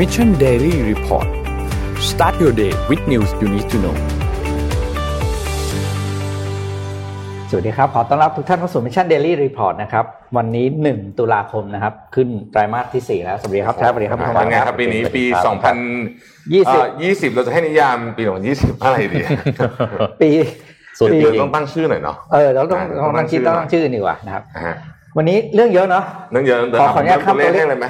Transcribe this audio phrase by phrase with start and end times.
[0.00, 1.28] Mission Daily Report
[2.10, 3.96] start your day with news you need to know
[7.50, 10.04] สวัสดีครับ ขอต้อนรับทุกท่านเข้าสู่ Mission Daily Report นะครับ
[10.36, 19.22] วันนี้ 1 ตุลาคมนะครับ ขึ้นไตรมาสที่ 4 แล้ว สวัสดีครับแท้สวัสดีครับคุณธเป็นไงวัฒน์ครับ ปีนี้ปีครับ2020เอ่อ20 เราจะให้นิยามปี 2020อะไรดี
[20.22, 20.30] ปี
[20.98, 24.74] ส่วนปีปีต้องตั้งชื่อหน่อยเนาะ เออ เราต้องอ่าเราต้องคิดต้ต้อองงตั้งชื่ชื่ออดีกว่านะครับนะฮะ
[25.16, 27.86] วันนี้เรื่องเยอะเนาะเรื่องเยอะเดี๋ยวขอขออนุญาตเริ่มตัวเลขข้ามตัวเลขให้เลยไหม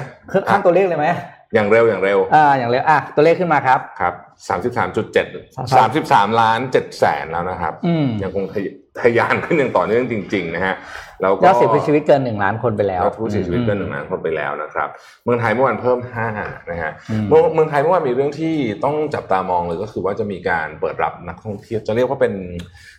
[0.49, 1.07] ข้ามตัวเลขเลยไหม
[1.53, 4.13] อย่างเร็วอย่างเร็วอ่าอย่างเร็วอะตัวเลขขึ้นมาครับครับ
[4.49, 8.61] 33.7 33ล้าน7แสนแล้วนะครับอืมยังคงทะ
[9.01, 10.75] ทะยานขึ้นอย่างต่อเนื่องจริง ๆ นะฮะ
[11.21, 14.89] แล้วก็ยอดเสียชีวิตเกิน1ล้านคนไปแล้วยอดผู้เสียชีวิตเกินหนึ่งล้านคนไปแล้วนะครับ
[15.23, 16.27] เมืองไทยเมื่อวานเพิ่มห้า
[16.71, 22.33] นะฮะอืมเมืองเมืองไทยเมื่อวานมีเรื่องที่ต้องจับตามองเลยก็คือว่าจะมีการเปิดรับนักท่องเที่ยวจะเรียกว่าเป็น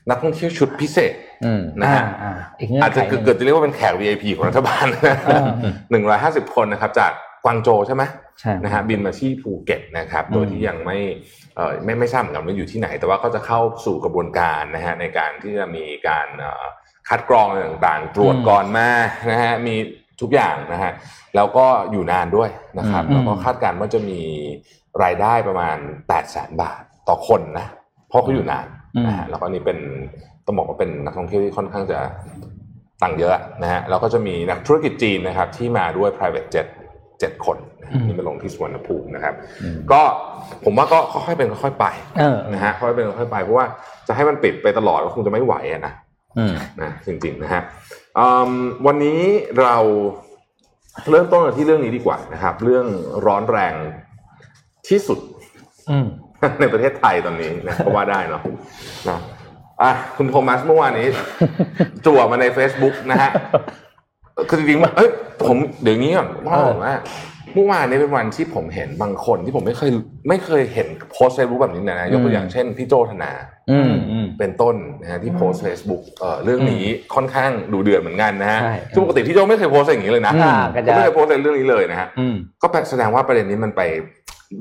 [0.08, 1.14] นักท่องเที่ยวชุดพิเศษ
[1.44, 4.86] อืมนะฮะอ่าอ่าอีกเงื่อนอาจไขจะหนึ่งเกิดจะเรียกว่าเป็นแขก VIP ของรัฐบาล
[5.26, 5.42] อ่า
[5.90, 7.12] หนึ่งร้อยห้าสิบคนนะครับจาก
[7.44, 8.21] กวางโจวใช่ไหมใช่
[8.64, 10.98] นะฮะบินมาที่ภูเก็ตนะครับอืมโดยที่ยังไม่
[11.56, 16.64] เอ่อไม่ไม่ทราบเหมือนกันว่าอยู่ที่ไหน แต่ว่าก็จะเข้าสู่กระบวนการนะฮะในการที่จะมีการเอ่อ
[17.08, 18.88] คัดกรองอะไรต่างๆ ตรวจก่อนมา
[19.30, 19.74] นะฮะมี
[20.20, 20.92] ทุกอย่างนะฮะ
[21.36, 24.20] แล้วก็อยู่นานด้วยนะครับอืมแล้วก็คาดการณ์ว่าจะมี
[25.02, 27.66] รายได้ประมาณ8 0 0แสนบาทต่อคนนะ
[28.08, 28.66] เพราะเขาอยู่นาน
[29.06, 29.78] นะฮะแล้วก็นี่เป็น
[30.46, 31.98] ต้องบอกว่าเป็นนักท่องเที่ยวที่ค่อนข้างจะ
[33.02, 36.66] ตังค์เยอะนะฮะแล้วก็จะมีนักธุรกิจจีนนะครับที่มาด้วย private jet
[37.22, 39.34] เจ็ดคนนะฮะอืมนี่มาลงที่สุวรรณภูมินะครับ
[39.92, 40.00] ก็
[40.64, 41.86] ผมว่าก็ค่อยๆเป็นค่อยๆไป
[42.18, 43.66] เออนะฮะค่อยๆเป็นค่อยๆไปเพราะว่า
[44.08, 45.92] จะให้มันปิดไปตลอดก็คงจะไม่ไหวอะนะ
[46.38, 47.62] อืมนะจริงๆนะฮะ
[48.18, 48.52] อืม
[48.86, 49.20] วันนี้
[49.60, 49.76] เรา
[51.10, 52.86] เริ่มต้นกันที่เรื่องนี้ดีกว่านะครับ เรื่อง
[53.26, 53.74] ร้อนแรง
[54.88, 55.18] ที่สุด
[55.90, 56.06] อืม
[56.60, 58.42] ในประเทศไทยตอนนี้นะก็ว่าได้เนาะ
[59.08, 59.18] นะ
[59.82, 61.06] อะคุณโทมัสเมื่อวานนี้
[62.06, 63.30] จั่วมาใน Facebook นะฮะ
[64.48, 65.10] คือจริงๆว่าเอ้ย
[65.46, 66.94] ผมเดี๋ยวนี้ก่อนว่าผมว่า
[67.54, 69.90] เมื่อวานนี้เป็นวันที่ผมเห็นบางคนที่ผมไม่เคย
[70.28, 73.32] ไม่เคยเห็นโพสเฟซบุ๊กแบบนี้นะยกตัวอย่างเช่นพี่โจธนา
[73.70, 76.84] อืมอืมเป็นต้นนะฮะที่โพสเฟซบุ๊กเอ่อเรื่องนี้
[77.14, 83.82] ค่อนข้างดูเดือดเหมือนกันนะฮะใช่ซึ่งปกติพี่โจไม่เคยโพสอย่างนี้เลยนะอ่าก็จะเขาไม่เคยโพสในเรื่องนี้เลยนะฮะอืมก็แสดงว่าประเด็นนี้มันไป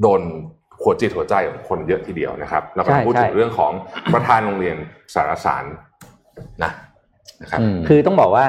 [0.02, 0.22] โดน
[0.82, 3.72] หัวจิตหัวใจของคนเยอะทีเดียวนะครับแล้วก็ใช่พูดถึใช่งเรื่องของ
[4.14, 4.78] ประธานโรงเรียน
[5.14, 5.66] สารสาร
[6.64, 6.72] นะ
[7.42, 8.46] นะครับคือต้องบอกว่า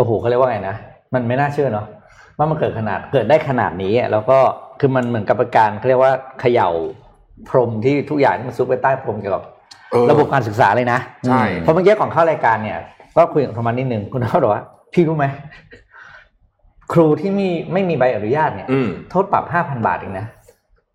[0.00, 0.76] โอ้โหเขาเรียกว่าไงนะ
[1.14, 1.86] มันไม่น่าเชื่อเนาะ
[2.38, 4.38] ว่ามันเกิดขนาดเกิดได้ขนาดนี้อะแล้วก็
[4.80, 6.68] คือมันเหมือนกับเป็นการเขาเรียกว่าเขย่า
[7.48, 9.44] พรมที่ทุกอย่างที่มันซุกไปใต้พรมเกี่ยวกับ
[9.90, 12.78] เออระบบการศึกษาเลยนะใช่เพราะเมื่อกี้ก่อนเข้ารายการเนี่ย
[13.16, 15.26] ก็คุยกับโทมัสนิดนึงคุณเขาบอกว่าพี่รู้ไหม
[16.92, 20.26] ครูที่มีไม่มีใบอนุญาตเนี่ยอืมโทษปรับห้าพันบาทเองนะ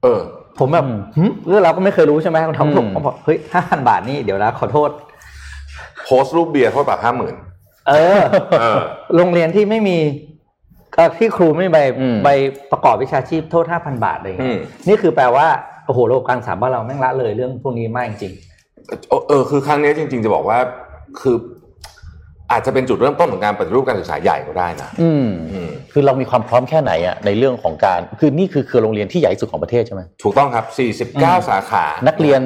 [0.04, 0.22] เออ
[0.60, 0.86] ผมแบบ
[1.18, 4.90] หึเรื่องเราก็ไม่เคยรู้ใช่ไหมคุณทอมผมผมบอกเฮ้ยห้าพันบาทนี่เดี๋ยวนะขอโทษ
[6.06, 7.36] โพสต์รูปเบียร์โทษปรับห้าหมื่น
[7.90, 8.22] เออ
[8.60, 8.80] เออ
[9.16, 9.98] โรงเรียนที่ไม่มี
[10.96, 12.30] เอ่อที่ครูไม่มีใบอืมใบ
[12.72, 14.58] ประกอบวิชาชีพโทษห้าพันบาทเลยอืม
[14.88, 15.48] นี่คือแปลว่า
[15.86, 18.34] โอ้โหระบบการศึกษาบ้านเราแม่งละเลยเรื่องพวกนี้มากจริง
[19.10, 20.58] เออเออคือครั้งนี้จริง ๆ จะบอกว่า
[21.22, 21.36] คือ
[22.52, 30.66] อาจจะเป็นจุดเริ่มต้นของการปฏิรูปการศึกษาใหญ่ก็ได้นะอืมอืมคือเรามีความพร้อมแค่ไหนอะในเรื่องของการ คือนี่คือคือโรงเรียนที่ใหญ่ที่สุดของประเทศใช่ไหมถูกต้องครับ
[31.08, 32.42] 49 สาขา นักเรียน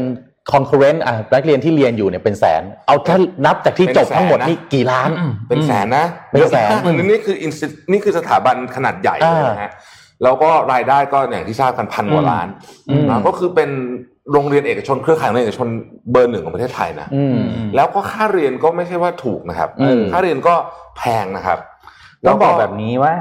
[0.54, 5.10] concurrent อะนักเรียนที่เรียนอยู่เนี่ยเป็นแสน เอาถ้านับจากที่จบทั้งหมดนี่กี่ล้าน
[5.50, 9.72] เป็นแสนนะเป็นแสนยอะมากนี่คือ insti- นี่คือสถาบันขนาดใหญ่เลยนะฮะ
[10.24, 12.48] แล้วก็รายได้ก็อย่างที่ทราบกันพันกว่าล้าน
[12.90, 13.70] อืมนะก็คือเป็น
[14.32, 15.68] โรงเรียนเอกชนเครือข่ายโรงเรียนเอกชน
[16.12, 17.36] เบอร์หนึ่งของประเทศไทยนะอืม
[17.76, 20.56] แล้วก็ค่าเรียนก็ไม่ใช่ว่าถูกนะครับอืมค่าเรียนก็
[20.98, 23.14] แพงนะครับๆต้องบอกแบบนี้ว่า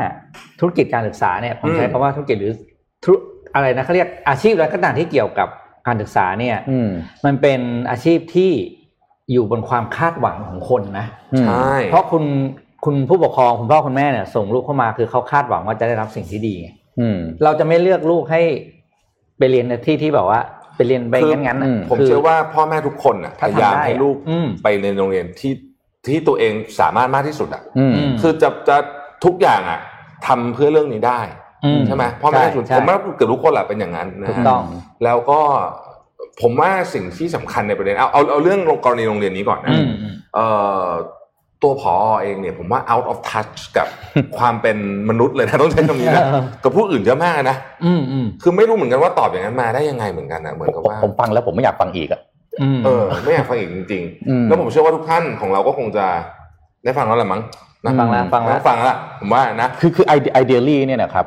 [0.60, 2.52] ธุรกิจการศึกษาเนี่ยผมอืมใช้คำว่าธุรกิจหรือ
[3.04, 3.14] ธุร
[3.54, 5.48] อะไรนะเขาเรียกอาชีพอะไรก็ตามที่เกี่ยวกับ
[5.86, 6.88] การศึกษาเนี่ยอืม
[7.24, 8.52] มันเป็นอาชีพที่
[9.32, 12.24] อยู่บนความคาดหวังของคนนะอืมใช่เพราะคุณ
[12.84, 16.68] คุณผู้ปกครองคุณพ่อคุณแม่เนี่ย ส่งลูกเข้ามาคือเขาคาดหวังว่าจะได้รับสิ่งที่ดีไง
[17.00, 18.42] อืมเราจะไม่เลือกลูกให้
[19.38, 20.40] ไปเรียนในที่ที่แบบว่า
[20.76, 25.52] ไปเรียนไปคืองั้นๆน่ะอืมผมคืเชื่อว่าพ่อแม่ทุกคนน่ะพถ้าทำยายามได้ให้ลูกอืมไปในโรงเรียนที่
[26.06, 28.76] ที่ตัวเองสามารถมากที่สุดอะอืมมคือจะจะ
[29.24, 29.80] ทุกอย่างอะ
[30.26, 31.37] ทำเพื่อเรื่องนี้ได้อืม
[31.86, 34.62] ใช่ไหมพ่อแม่ใช่ทุกใช่ผมว่าเกือบทุกคนแหละเป็นอย่างนั้นนะถูกฮะต้อง
[35.04, 35.40] แล้วก็
[36.42, 40.46] ผมว่าสิ่งที่สำคัญในประเด็นเอาเอาเอาเรื่องกรณีโรงเรียนนี้ก่อนนะอืมอืมเอ่
[40.82, 40.84] อ
[41.62, 43.88] ตัวผอเองเนี่ยผมว่า out of touch กับ
[44.38, 44.76] ความเป็น
[45.10, 52.20] มนุษย์เลยนะต้องใช้คำนี้นะเออกับผู้อื่นเยอะมากนะอืมอืมคือไม่รู้เหมือนกันว่าตอบอย่างนั้นมาได้ยังไงเหมือนกันนะเหมือนกับผมว่าผมฟังแล้วผมไม่อยากฟังอีกอะ
[52.62, 56.06] อืมเออ ไม่อยากฟังอีกจริงอืมๆแล้วผมเชื่อว่าทุกท่านของเราก็คงจะ
[56.84, 57.42] ได้ฟังแล้วแหละมั้ง
[57.84, 60.14] นะฟังแล้วฟังแล้วฟังแล้วผมว่านะคือคือไอ
[60.46, 61.26] เดียลี่เนี่ยนะครับ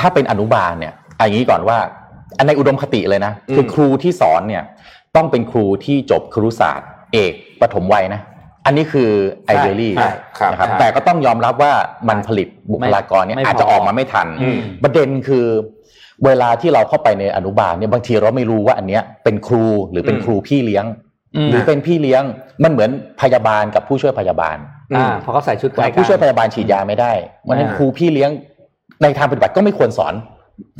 [0.00, 1.78] ถ้าเป็นอนุบาลเนี่ยเอย่างนี้ก่อนว่า
[2.38, 4.62] อันในอุดมคติเลยนะคือมครูที่สอนเนี่ย
[5.16, 8.20] ต้องเป็นครูที่จบครุศาสตร์ เอกปฐมวัยนะ
[8.66, 9.10] อันนี้คือ
[9.46, 11.72] ไอเดียลี่ใช่ครับนะครับใช่แต่ก็ต้องยอมรับว่า
[12.08, 15.46] มันผลิตบุคลากรเนี่ยไม่พออาจจะออกมาไม่ทันอืมประเด็นคือ
[16.24, 20.84] เวลาที่เราเข้าไปในอนุบาลเนี่ยบางทีเราไม่รู้ว่าอันเนี้ยเป็นครูหรือเป็นอืมครูพี่เลี้ยง
[21.36, 22.22] อืมหรือเป็นพี่เลี้ยง
[22.62, 22.90] มันเหมือน
[23.22, 24.56] พยาบาลกับผู้ช่วยพยาบาล
[24.96, 27.12] อ่าพอเขาใส่ชุดคล้ายกันผู้ช่วยพยาบาลฉีดยาไม่ได้
[27.48, 28.30] วันนั้นอ่าครูพี่เลี้ยง
[29.02, 30.14] ในทางปฏิบัติก็ไม่ควรสอน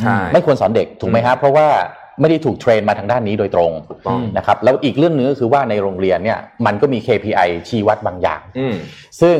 [0.00, 1.68] ใช่ไม่ควรสอนเด็กถูกไหมครับเพราะว่า
[2.20, 8.74] ไม่ได้ถูกเทรนมาทางด้านนี้โดยตรงถูกต้องนะครับแล้วอีกเรื่องหนึงก็คือว่าในโรงเรียนเนี่ยมันก็มี KPI ชี้วัดบางอย่างอืม
[9.20, 9.36] ซึ่ง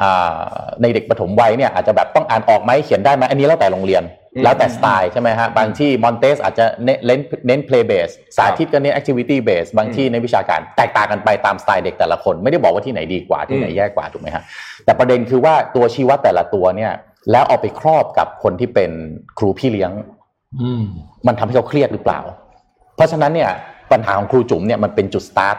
[0.00, 0.50] อ่า
[0.82, 4.02] ในเด็กปฐมวัยเนี่ยอาจจะแบบต้องอ่านออกไหมเขียนได้ไหมอันนี้แล้วแต่โรงเรียน
[4.34, 14.42] อืมแล้วแต่สไตล์ใช่ไหมฮะบางที่มอนเตสอาจจะเน้นเน้นเน้น play base สาธิตก็เน้น activity base บางที่ในวิชาการแตกต่างกันไปตามสไตล์เด็กแต่ละคน ไม่ได้บอกว่าที่ไหนดีกว่าที่ไหนอืมแย่กว่าถูกไหมฮะ
[14.84, 16.92] แต่ประเด็นคือว่าตัวชี้วัดแต่ละตัวเนี่ย
[17.30, 18.90] แล้วเอาไปครอบกับคนที่เป็น
[19.38, 19.92] ครูพี่เลี้ยง
[20.62, 20.84] อืม
[21.26, 22.20] มันทำให้เขาเครียดหรือเปล่า
[22.96, 23.50] เพราะฉะนั้นเนี่ย
[23.92, 25.56] ปัญหาของครูจุ๋มเนี่ยมันเป็นจุดสตาร์ท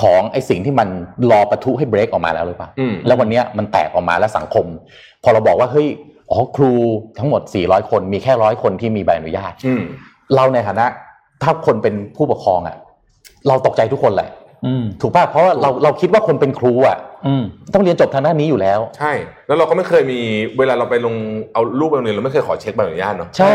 [0.00, 0.88] ของไอ้สิ่งที่มัน
[1.30, 4.66] รอประทุให้เบรกออกมาแล้วหรือเปล่าอืมแล้ววันเนี้ยมันแตกออกมาแล้วสังคม
[5.22, 5.88] พอเราบอกว่าเฮ้ย
[6.30, 6.72] อ๋อครู
[7.18, 9.82] ทั้งหมด 400 คนมีแค่ร้อยคนที่มีใบอนุญาตอืม
[10.34, 10.86] เราในฐานะ
[11.42, 12.76] ถ้าคนเป็นผู้ปกครองอะ
[13.48, 14.28] เราตกใจทุกคนแหละ
[14.66, 17.11] อืมถูกป่ะเพราะว่าเราเราคิดว่าคนเป็นครูอะอืม
[17.74, 19.12] ต้องเรียนจบทางด้านนี้อยู่แล้ว ใช่
[19.46, 20.20] แล้วเราก็ไม่เคยมี
[20.58, 21.14] เวลาเราไปลง
[21.52, 23.54] เอารูปไปโรงเรียนเราไม่เคยขอเช็คใบอนุญาตเนาะใช่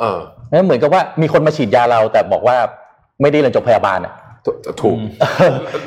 [0.00, 0.18] เออ
[0.52, 2.56] นั่นเหมือนกับว่ามีคนมาฉีดยาเราแต่บอกว่า
[3.20, 4.14] ไม่ได้เรียนจบพยาบาลอะ
[4.46, 4.96] ถูกถูก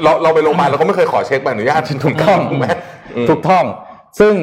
[0.03, 2.68] เราเราไปโรงพยาบาลเราก็ไม่เคยขอเช็คใบอนุญาตถูกต้องไหม
[3.15, 3.63] อืมถูกต้อง
[4.19, 4.33] ซึ่ง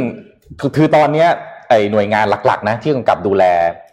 [0.61, 1.29] คือคือตอนเนี้ย
[1.69, 3.45] ไอ้หน่วยงานหลักๆนะที่กำกับดูแล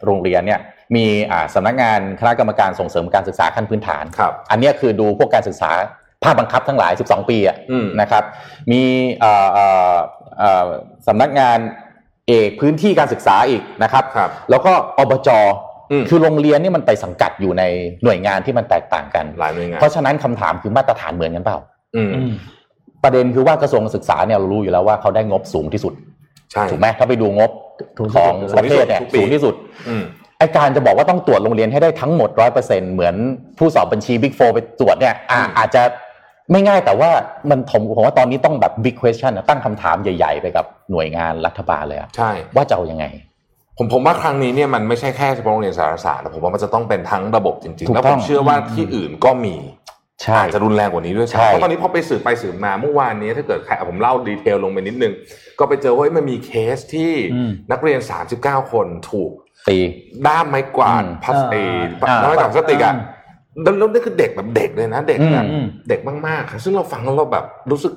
[0.05, 0.59] โรงเรียนเนี่ย
[0.95, 5.71] มีอ่าสำนักงานคณะกรรมการส่งเสริมการศึกษาขั้นพื้นฐานครับอันเนี้ยคือดูพวกการศึกษา
[6.23, 8.23] ภาคบังคับทั้งหลาย 12 ปีอะอืมนะครับ
[8.71, 8.81] มี
[9.19, 9.95] เอ่อเอ่อ
[10.37, 10.67] เอ่อ
[11.07, 11.57] สำนักงาน
[12.27, 15.29] เอกพื้นที่การศึกษาอีกนะครับครับแล้วก็อบจ
[15.91, 17.63] อืมคือโรงเรียนนี่มันไปสังกัดอยู่ใน
[18.03, 21.57] หน่วยงานที่มันแตกต่างกันหลายหน่วยงานเพราะฉะนั้นคำถามคือมาตรฐานเหมือนกันเปล่า
[21.95, 22.31] อืมอืม
[23.03, 25.93] ประเด็นคือว่ากระทรวงศึกษาเนี่ยเรารู้อยู่แล้วว่าเขาได้งบสูงที่สุด
[26.51, 27.51] ใช่ถูกไหมถ้าไปดูงบ
[27.97, 29.53] ถูกที่ของสุดประเทศเนี่ยทุกปีสูงที่สุด
[29.89, 30.03] อืม
[30.39, 33.15] ไอการจะบอกว่าต้องตรวจโรงเรียนให้ได้ทั้งหมดร้อยเปอร์เซ็นเหมือน
[33.57, 35.81] ผู้สอบบัญชี Big Four ไปตรวจเนี่ยอะอืมอาจจะ
[36.51, 37.09] ไม่ง่ายแต่ว่า
[37.49, 43.05] มันผมผมว่าตอนนี้ต้องแบบ big question นะตั้งคำถามใหญ่ ๆ ไปกับหน่วยงานรัฐบาลเลยอะใช่ว่าจะเอายังไง
[43.77, 49.55] ผมผมว่าครั้งนี้เนี่ยมันไม่ใช่แค่เฉพาะโรงเรียนสารสาสน์แต่ผมว่ามันจะต้องเป็นทั้งระบบจริงๆ ถูกต้องแล้วต้ผมเชื่อว่าที่อื่นก็มี
[50.23, 55.13] ใช่อาจจะรุนแรงกว่านี้ด้วยใช่ซ้ำเพราะตอนนี้พอไปสืบไปสืบมาเมื่อวานนี้ถ้าเกิดใครอะผมเล่า detail ลงไปนิดนึง
[55.59, 57.99] ก็ไปเจอว่าเฮ้ยมันมีเคสที่อืมนักเรียน
[58.37, 59.31] 39 คนถูก
[59.67, 59.77] ตี
[60.27, 62.93] ด้ามไม้กวาดอืมพลาสติกอ่าไม้กวาดพลาสติกอะ
[63.63, 67.93] แล้วแล้วนี่คือเด็กแบบเด็กเลยนะ เด็กแบบอืมเด็กมากๆค่ะซึ่งเราฟังแล้วเราแบบรู้สึก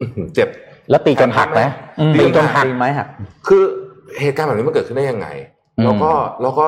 [0.00, 0.48] อื้อหือเจ็บ
[0.90, 1.62] แล้วตีจนหักไหม
[1.98, 3.08] อืมตีจนหักตีไม้หัก
[3.48, 3.62] คือ
[4.20, 5.28] เหตุการณ์แบบนี้มันเกิดขึ้นได้ยังไง
[5.78, 6.10] อืมแล้วก็
[6.42, 6.66] แล้วก็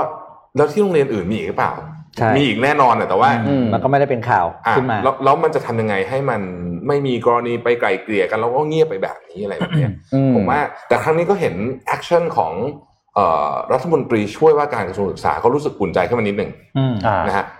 [0.56, 1.72] แล้วที่โรงเรียนอื่นมีอีกหรือเปล่า
[2.18, 6.40] ใช่มีอีกแน่นอนแต่ว่าอืมมันก็ไม่ได้เป็นข่าวอะขึ้นมาแล้วแล้วมันจะทำยังไงให้มัน
[6.86, 11.54] ไม่มีกรณีไปไกลเกลี่ยกันแล้วก็เงียบไปแบบนี้อะไรแบบเนี้ยอืผมว่าแต่ครั้งนี้ก็เห็น
[11.86, 12.52] action ของ
[13.14, 17.59] เอ่อรัฐมนตรีช่วยว่าการกระทรวงศึกษาเขารู้สึกอุ่นใจขึ้นมานิดหนึ่งอืมอ่านะฮะเอ่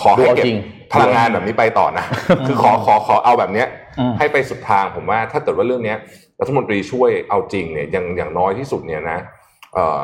[0.00, 0.58] ขอให้ดูเอาจริงเก็บ
[0.92, 2.04] พลังงานแบบนี้ไปต่อนะ
[2.46, 5.98] คือขอขอขอเอาแบบเนี้ยอืมให้ไปสุดทางผมว่าถ้าเกิดว่าเรื่องเนี้ย
[6.40, 9.18] รัฐมนตรีช่วยเอาจริงเนี่ยอย่างอย่างน้อยที่สุดเนี่ยนะ
[9.74, 10.00] เอ่อ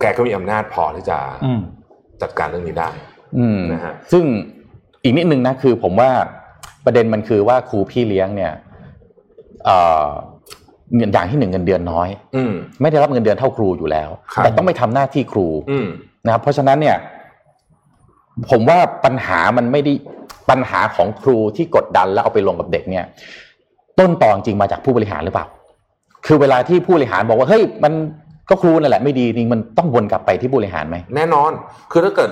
[0.00, 1.60] แกก็มีอำนาจพอที่จะอืม
[2.22, 2.90] จัดการเรื่องนี้ได้
[3.38, 4.24] อืมนะฮะซึ่ง
[5.02, 6.10] อีกนิดนึงนะคือผมว่า
[6.84, 8.52] ประเด็นมันคือว่าครูพี่เลี้ยงเนี่ย
[9.64, 10.08] เอ่อ
[10.96, 15.86] เงินอย่างที่หนึ่งเงินเดือนน้อยอืมไม่ได้รับเงินเดือนเท่าครูอยู่แล้วครับแต่ต้องไปทำหน้าที่ครูอืม
[16.26, 16.96] นะครับเพราะฉะนั้นเนี่ย
[18.50, 19.92] ผมว่าปัญหามันไม่ได้
[20.50, 23.04] ปัญหาของครูที่กดดันแล้วเอาไปลงกับเด็กเนี่ย
[23.98, 25.46] ต้นตอจริงมาจากผู้บริหารหรือเปล่า
[26.26, 27.92] คือเวลาที่ผู้บริหารบอกว่าเฮ้ยมัน
[28.50, 31.50] ก็ครูนั่นแหละไม่ดีจริงมันต้องวนกลับไปที่ผู้บริหารไหมแน่นอน
[31.92, 32.30] คือถ้าเกิด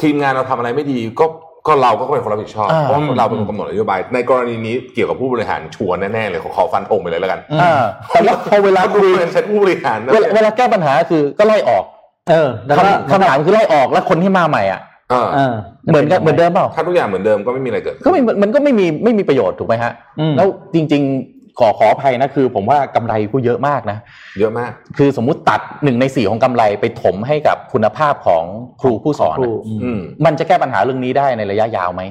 [0.00, 1.26] ทีมงานเราทำอะไรไม่ดีก็
[1.66, 11.84] ก็เราก็เป็นคนรับผิดชอบอ่าเพราะเราเป็นคนกำหนดนโยบาย ในกรณีนี้เกี่ยวกับผู้บริหารชัวร์แน่ๆเลยขอขอฟันธงไปเลยแล้วกันอ่าแต่ว่าพอเวลาถ้าคุคุยยเป็นเซ็ตผู้บริหารนะเวลาเวลาแก้ปัญหาคือก็ไล่ออก
[12.30, 14.80] เออแล้วก็คำคำถามคือไล่ออกแล้วคนที่มาใหม่อะ
[15.10, 15.54] เออเออ
[15.90, 23.98] เหมือนกันเหมือนเดิมเปล่าถ้าทุกอย่างเหมือนเดิมก็ไม่มีอะไรเกิดขึ้นก็ไม่มันก็ไม่มีไม่มีประโยชน์ถูกไหมฮะอืมแล้วจริง ๆ ขอขออภัยนะคือ ผมว่ากำไรกูเยอะมากนะ
[24.38, 28.44] เยอะมาก คือสมมุติตัดหนึ่งในสี่ของกำไรไปถมให้กับคุณภาพของ
[28.80, 32.02] ครูผู้สอนครูอะอืมอืมมันจะแก้ปัญหาเรื่องนี้ได้ในระยะยาวไหม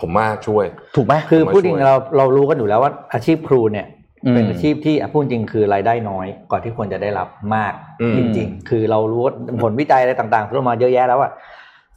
[0.00, 0.64] ผมว่าช่วย
[0.96, 3.86] ถูกไหมคือผมว่าพูดจริงช่วยเราเรารู้กันอยู่แล้วว่าอาชีพครูเนี่ย
[4.26, 7.72] อืมเป็นอาชีพที่อะพูดจริงคือรายได้น้อยกว่าที่ควรจะได้รับมาก
[8.02, 11.30] อืมจริง ๆ คือเรารู้ว่าผลวิจัยอะไรต่างๆที่เรามาเยอะแยะแล้วอะ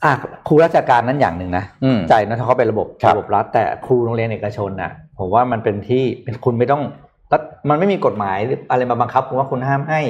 [0.04, 0.14] อะ
[0.48, 6.84] ครูราชการนั้นอย่างหนึ่งนะอืมจ่ายนะถ้าเขาเป็นระบบครับระบบรัฐ แต่ครูโรงเรียนเอกชนน่ะ ผมว่ามันเป็นที่เป็นคุณไม่ต้อง
[7.32, 10.02] รัฐมันไม่มีกฎหมายหรืออะไรมาบังคับคุณว่าคุณห้ามให้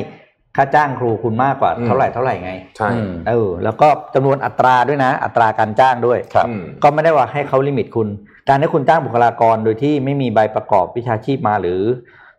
[0.57, 8.07] ค่าจ้างครูคุณมากกว่าเท่าไหร่เท่าไหร่ไงใช่อืมเออแล้วก็จำนวนอัตราด้วยนะ อัตราการจ้างด้วยครับอืมก็ไม่ได้ว่าให้เขาลิมิตคุณ
[8.49, 11.81] การที่คุณจ้างบุคลากรโดยที่ไม่มีใบประกอบวิชาชีพมาหรือ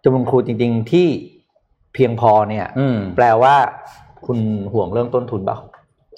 [0.04, 1.08] จำนวนครูจริง ๆ ที่
[1.94, 3.54] เพียงพอเนี่ยอืมแปลว่า
[4.26, 4.38] คุณ
[4.72, 5.58] ห่วงเรื่องต้นทุนเปล่า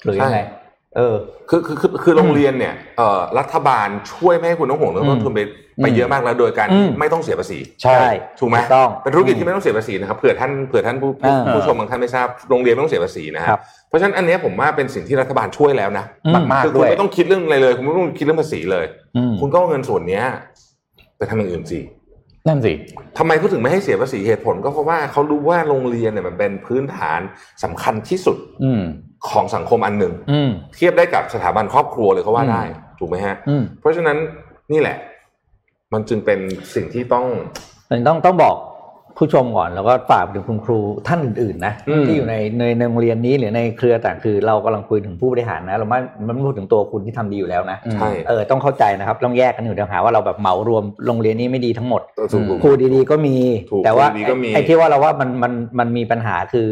[0.03, 0.66] หรือยังไงใช่
[0.97, 1.15] เออ
[1.49, 5.41] คือคือคือคือโรงเรียนเนี่ยเอ่อรัฐบาลช่วยไม่ให้คุณต้องห่วงเรื่องต้นทุนไป
[5.81, 7.99] ไปอืมเยอะมากแล้วโดยการอืที่มไม่ต้องเสียภาษีใช่
[8.39, 18.85] ถูกไหมต้องเป็นธุรกิจที่ไม่ต้องเสียภาษีนะครับเผื่อท่านเผื่อท่านผู้ผู้อ่าผู้ชมบางท่านไม่ทราบโรงเรียนไม่ต้องเสียภาษีนะฮะครับเพราะฉะนั้นอันเนี้ยผมว่าเป็นสิ่งที่รัฐบาลช่วยแล้วนะอืมมากคือๆคุด้ณวยไม่ต้องคิดเรื่องอะไรเลย คุณไม่ต้องคิดเรื่องภาษีเลย
[19.17, 20.25] อืมคุณก็เอาเงินส่วนเนี้ย
[21.17, 21.79] ไปทำอย่างอื่นสิ
[22.47, 22.73] นั่นสิ
[23.17, 27.19] ทำไมเขาถึงไม่ให้เสียภาษีเหตุผล ก็เพราะว่าเขารู้ว่าโรงเรียนเนี่ยมันเป็นพื้นฐาน
[27.63, 28.83] สำคัญที่สุดอืม
[29.29, 32.61] ของสังคมอันหนึ่งอืมเทียบได้กับสถาบันครอบครัวเลยก็ว่าได้
[32.99, 34.17] ถูกไหมฮะอืมเพราะฉะนั้น
[34.71, 34.97] นี่แหละ
[35.93, 36.39] มันจึงเป็น
[36.75, 37.25] สิ่งที่ต้อง
[38.07, 38.55] ต้องต้องบอก
[39.21, 53.35] ผู้ชมก่อนแล้วก็ฝากถึงคุณครูท่านอื่นๆนะอืมที่อยู่ในในในโรงเรียนนี้หรือในเครือต่างคือเรากำลังคุยถึงผู้บริหารนะ เราไม่ไม่พูดถึงตัวคุณที่ทำดีอยู่แล้วนะใช่เออต้องเข้าใจนะครับต้องแยกกันอยู่เดี๋ยวหาว่าเราแบบเหมารวมโรงเรียนนี้ไม่ดีทั้งหมดเออถูกอืมครูดีๆก็มี
[53.71, 56.69] ถูกแต่ว่าครูดีๆก็มีไอ้ที่ว่าเราว่ามันมันมันมีปัญหาคือ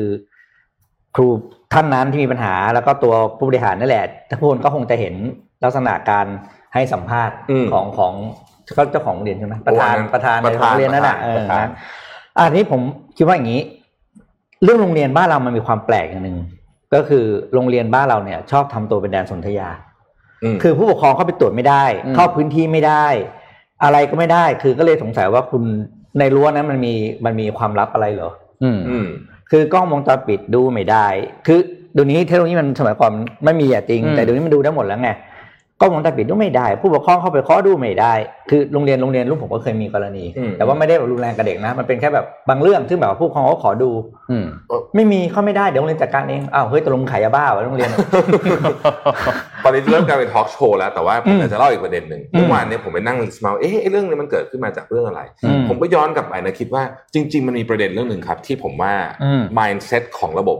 [1.16, 1.28] ครู
[1.74, 5.16] ท่านนั้นที่มีปัญหาแล้วก็ตัวผู้บริหารนั่นแหละทุกคนก็คงจะเห็น
[5.64, 6.26] ลักษณะการ
[6.74, 8.14] ให้สัมภาษณ์อืมของของ
[8.78, 11.70] ก็เจ้าของโรงเรียนใช่ไหมประธานโอ้อันนั้นประธานในประโรธานงเรียนนั่นแหละประธานเออประธานนะ
[12.40, 12.82] อันนี้ผม
[13.18, 13.62] คิดว่าอย่างนี้
[14.64, 16.38] เรื่องโรงเรียนบ้านเรามันมีความแปลกอย่างหนึ่ง
[16.94, 19.70] ก็คือโรงเรียนบ้านเราเนี่ย ชอบทำตัวเป็นแดนสนธยา
[20.54, 23.06] มคือผู้ปกครองเข้าไปตรวจไม่ได้อืมเข้าพื้นที่ไม่ได้
[23.84, 25.64] อะไรก็ไม่ได้ คือก็เลยสงสัยว่าคุณ
[26.20, 26.94] ในรั้วนั้นมันมี
[27.26, 28.32] มันมีความลับอะไรเหรอ
[28.64, 29.08] อืมอืม
[29.52, 31.08] คือกล้องวงจรปิดดูไม่ได้
[31.48, 31.60] คือ
[31.94, 33.12] เดี๋ยวนี้เทคโนโลยีมันสมัยก่อน
[33.46, 35.10] ไม่มีอะจริงอืมแต่เดี๋ยวนี้มันดูได้หมดแล้วไง
[35.82, 38.13] กล้องวงจรปิดดูไม่ได้ ผู้ปกครองเข้าไปเคาะดูไม่ได้
[38.50, 43.91] คือโรงเรียนโรงเรียนลูกผมก็เคยมีกรณีอืมแต่ว่าไม่ได้แบบรุนแรงกับเด็กนะ มันเป็นแค่แบบบางเรื่องซึ่งแบบว่าผู้ปกครองเขาขอดู
[44.32, 44.46] อืม
[44.96, 47.91] ไม่มีเข้าไม่ได้เดี๋ยวโรงเรียนจัดการเองอ้าวเฮ้ยตกลงขายยาบ้าวะโรงเรียน
[49.63, 60.58] ตอนนี้เริ่มกลายเป็นทอล์กโชว์แล้วแต่ว่าผอืมมอยากจะเล่าอีกประเด็นหนึ่งอืมเมื่อวานเนี่ยผมไปนั่งลิสต์มาว่าเอ๊ะไอ้เรื่องนี้มันเกิดขึ้นมาจากเรื่องอะไรอืมผมก็ย้อนกลับไปนะคิดว่าจริง ๆ มันมีประเด็นเรื่องหนึ่งครับ ที่ผมว่าอืม mindset ของระบบ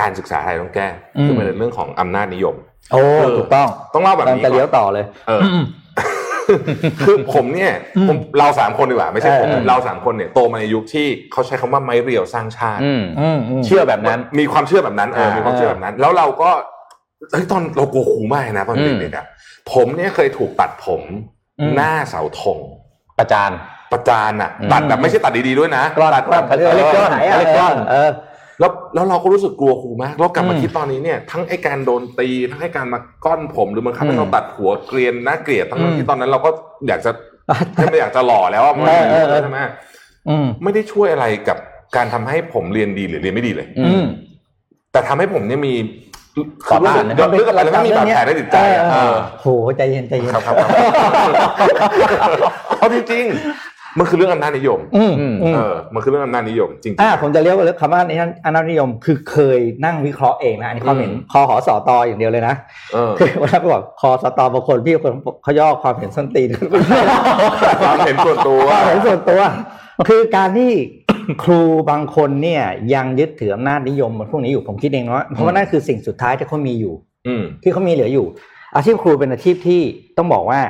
[0.00, 2.56] การศึกษาไทยต้องแก้อืมคือประเด็นเรื่องของอำนาจนิยม
[2.92, 5.46] โอ้เออถูกต้องต้องเล่าแบบกำลังนี้จะเลี้ยวก่อนต่อเลยเอออ
[7.04, 16.50] คือผมเนี่ยอืมผมเราสามคนดีกว่าไม่ใช่ผมเออเราสามคนเนี่ยโตมาในยุคที่เขาใช้คำว่าไม้เรียวสร้างชาติอืมอืมอืมเชื่อแบบนั้น มีความเชื่อแบบนั้นเอออ่ามีมีความเชื่อแบบนั้น แล้วเราก็
[17.30, 19.26] เฮ้ยตอนเรากลัวครูมากนะตอนอืมเด็กๆอะ
[19.72, 21.02] ผมเนี่ยเคยถูกตัดผม
[21.60, 22.58] อืมหน้าเสาธง
[23.18, 23.50] ประจาน
[23.92, 28.10] ประจานอะอืมตัดแบบไม่ใช่ตัดดีๆด้วยนะกล้อนตัดกล้อนเขาเรียกว่าเอเล็กอกล้อนไหนอะเล็กกล้อนเออ
[28.60, 36.50] แล้วแล้วเราก็รู้สึกกลัวครูมากแล้วกลับมาอืมคิดตอนนี้เนี่ยทั้งไอ้การโดนตีทั้งไอ้การมาก้อนผมหรือมันคับให้อืมเราตัดหัวเกรียนน่าเกลียดทั้งอืมที่ตอนนั้นเราก็
[36.88, 37.10] อยากจะ
[37.90, 39.58] ไม่อยากจะหล่อแล้วอะมันเออเออเออใช่ไหม
[40.28, 41.58] อืมไม่ได้ช่วยอะไรกับ
[41.96, 44.04] การทำให้ผมเรียนดีหรือเรียนไม่ดีเลย อืม
[44.92, 45.74] แต่ทำให้ผมเนี่ยมี
[46.70, 52.30] ต่อต้านเรื่องเรื่องอะไรไม่มีบาดแผลในจิตใจอะเออเออโหใจเย็นใจเย็นครับครับครับ
[52.78, 62.54] เอาจริงๆ มันคือเรื่องอำนาจนิยมอืมอืมอืมเออมันคือเรื่องอำนาจนิยมจริงๆอ่าผมจะเรียกว่าเรื่องคำว่าในนั้นอนานิยม คือเคยนั่งวิเคราะห์เองนะอันนี้ความเห็นอืมคอหอสอตออย่างเดียวเลยนะ
[62.92, 66.48] เออคือวันนั้นก็บอกคอสตอบางคนพี่คนเขาย่อความเห็นส้นตีน
[67.82, 69.40] ความเห็นส่วนตัวความเห็นส่วนตัว
[70.08, 70.72] คือการที่
[71.42, 72.62] ครูบางคนเนี่ย
[72.94, 76.94] ยังยึดถืออำนาจนิยมพวกนี้อยู่ผมคิดเองนะว่าเพราะว่านั่นคือสิ่งสุดท้ายที่เขามีอยู่
[77.28, 78.26] อืมที่เขามีเหลืออยู่
[78.74, 79.82] อาชีพครูเป็นอาชีพที่
[80.16, 80.60] ต้องบอกว่า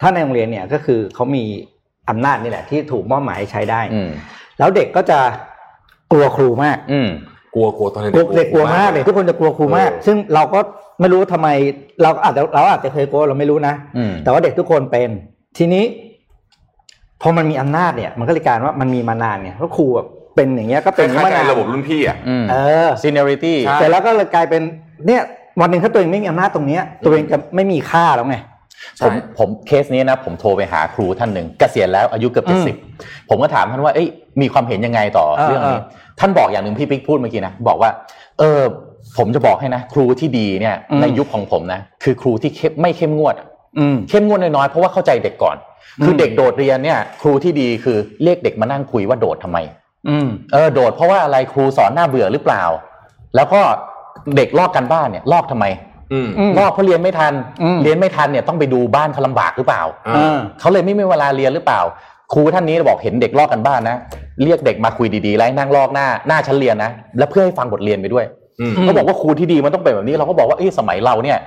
[0.00, 1.44] ถ้าในโรงเรียนเนี่ยก็คือเขามี
[2.10, 4.10] อำนาจนี่แหละ ที่ถูกมอบหมายให้ใช้ได้อืม
[4.58, 5.18] แล้วเด็กก็จะ
[6.12, 7.08] กลัวครูมาก อืม
[7.54, 10.60] กลัวกลัวตอนนี้กลัวเด็กกลัวมากเลยทุกคนจะกลัวครูมากเออซึ่งเราก็
[11.00, 11.48] ไม่รู้ทำไม
[12.02, 15.10] เราอาจจะเราอาจจะเคยกลัวเราไม่รู้นะอืมแต่ว่าเด็กทุกคนเป็น
[15.58, 15.84] ทีนี้
[17.22, 24.62] พอมันมีอำนาจเนี่ย มันก็เลยกลารว่ามันมีมานานไงเพราะครูแบบเป็นอย่างเงี้ยก็คเป็นอย่างล้ายนี้มานานๆระบบรุ่นพี่อะอืมเออ seniority ใช่เสร็จแล้วก็เลยกลายเป็น
[25.06, 25.22] เนี่ย
[25.60, 28.36] วันหนึ่งถ้าตัวเองไม่มีอำนาจตรงเนี้ย ตัวเองจะไม่มีค่าแล้วไง
[29.02, 32.76] ผมผมเคสนี้นะผมโทรไปหาครูท่านหนึ่งเกษียณแล้วอายุเกือบอืเจ็ดมสิบ
[33.28, 34.08] ผมก็ถามท่านว่าเอ้ย
[34.40, 35.80] มีความเห็นยังไงต่อเออเรื่องนี้เออ
[36.20, 37.90] ท่านบอกอย่างหนึ่งพี่ปิ๊กพูดเมื่อกี้นะบอกว่า
[38.38, 38.60] เออ
[39.18, 43.46] ผมจะบอกให้นะ ครูที่ดีเนี่ยอืมในยุคของผมนะ คือครูที่เข้มไม่เข้มงวดอะ
[43.78, 45.56] อืมเข้มงวดน้อยๆเพราะว่าเข้าใจเด็กก่อน
[46.04, 49.58] คือเด็กโดดเรียนเนี่ย ครูที่ดีคือเรียกเด็กมานั่งคุยว่าโดดทำไม
[50.08, 52.64] อืมเออโดดเพราะว่าอะไรครูสอนหน้าเบื่อหรือเปล่า
[53.36, 53.60] แล้วก็
[54.36, 55.64] เด็กลอกกันบ้านเนี่ย ลอกทำไม
[56.12, 61.80] อืมอืมลอกเพราะเรียนไม่ทันอืมเรียนไม่ทันเนี่ยต้องไปดูบ้านเขาลำบากหรือเปล่าอ่าอ่าเขาเลยไม่มีเวลาเรียนหรือเปล่า
[62.32, 63.96] ครูท่านนี้บอกเห็นเด็กลอกกันบ้านนะ
[64.42, 68.24] เรียกเด็กมาคุยดีๆแล้วให้นั่งลอกหน้าหน้าชั้นเรียนนะแล้วเพื่อให้ฟังบทเรียนไปด้วย
[68.60, 71.38] อืมอืมเขาบอกว่าครูที่ดีมันต้องเป็นแบบนี้เราก็บอกว่าเอ้ยสมัยเราเนี่ย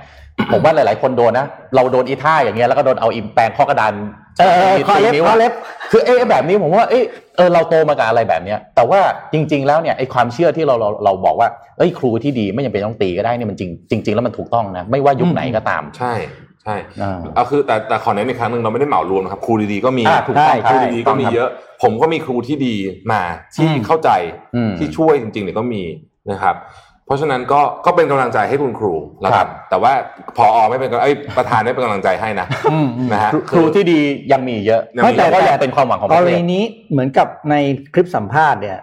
[0.52, 3.92] ผมว่าหลาย ๆ คนโดนนะเราโดนอีท่าอย่างเงี้ยแล้วก็โดนเอาอิมแปลงข้อกระดาน
[4.38, 5.52] เออเออข้อเล็บตีนิ้วข้อเล็บ
[5.92, 7.04] คือเอ๊ะแบบนี้ผมว่าเอ๊ะ
[7.36, 9.00] เออเราโตมากับอะไรแบบเนี้ย แต่ว่า
[9.32, 11.48] จริง ๆ แล้วเนี่ยไอ้ความเชื่อที่เราเราเราบอกว่า
[11.78, 16.14] เอ้ยครูที่ดีไม่จำเป็นต้องตีก็ได้เนี่ยมันจริงจริง ๆ แล้วมันถูกต้องนะไม่ว่ายุคไหนก็ตาม ใช่
[16.62, 21.48] ใช่อ่าเอาคือแต่แต่ขอเน้นอีกครั้งหนึ่งเราไม่ได้เหมารวมนะครับครูดีๆก็มีอ่าถูกต้องใช่ครูใช่ดีๆก็มีเยอะ
[21.82, 22.74] ผมก็มีครูที่ดี
[23.12, 23.22] มา
[23.54, 24.10] ที่อืมเข้าใจ
[24.56, 25.82] อืมที่ช่วยจริงๆเนี่ยก็มี
[26.30, 26.54] นะครับ
[26.91, 29.92] เพ ราะฉะนั้นก็ก็เป็นกำลังใจให้คุณครูแล้วครักับนแต่ว่า
[30.36, 34.00] พอไม่เป็นไอ้ยประธานไม่เป็นกำลังใจให้นะอืมอืมนะฮะครูครูที่ดี
[34.32, 37.54] ยังมีเยอะยังมีแต่ก็ยังเป็นความหวังของปกระรเทศณีนี้เหมือนกับใน
[37.94, 38.78] คลิปสัมภาษณ์เนี่ย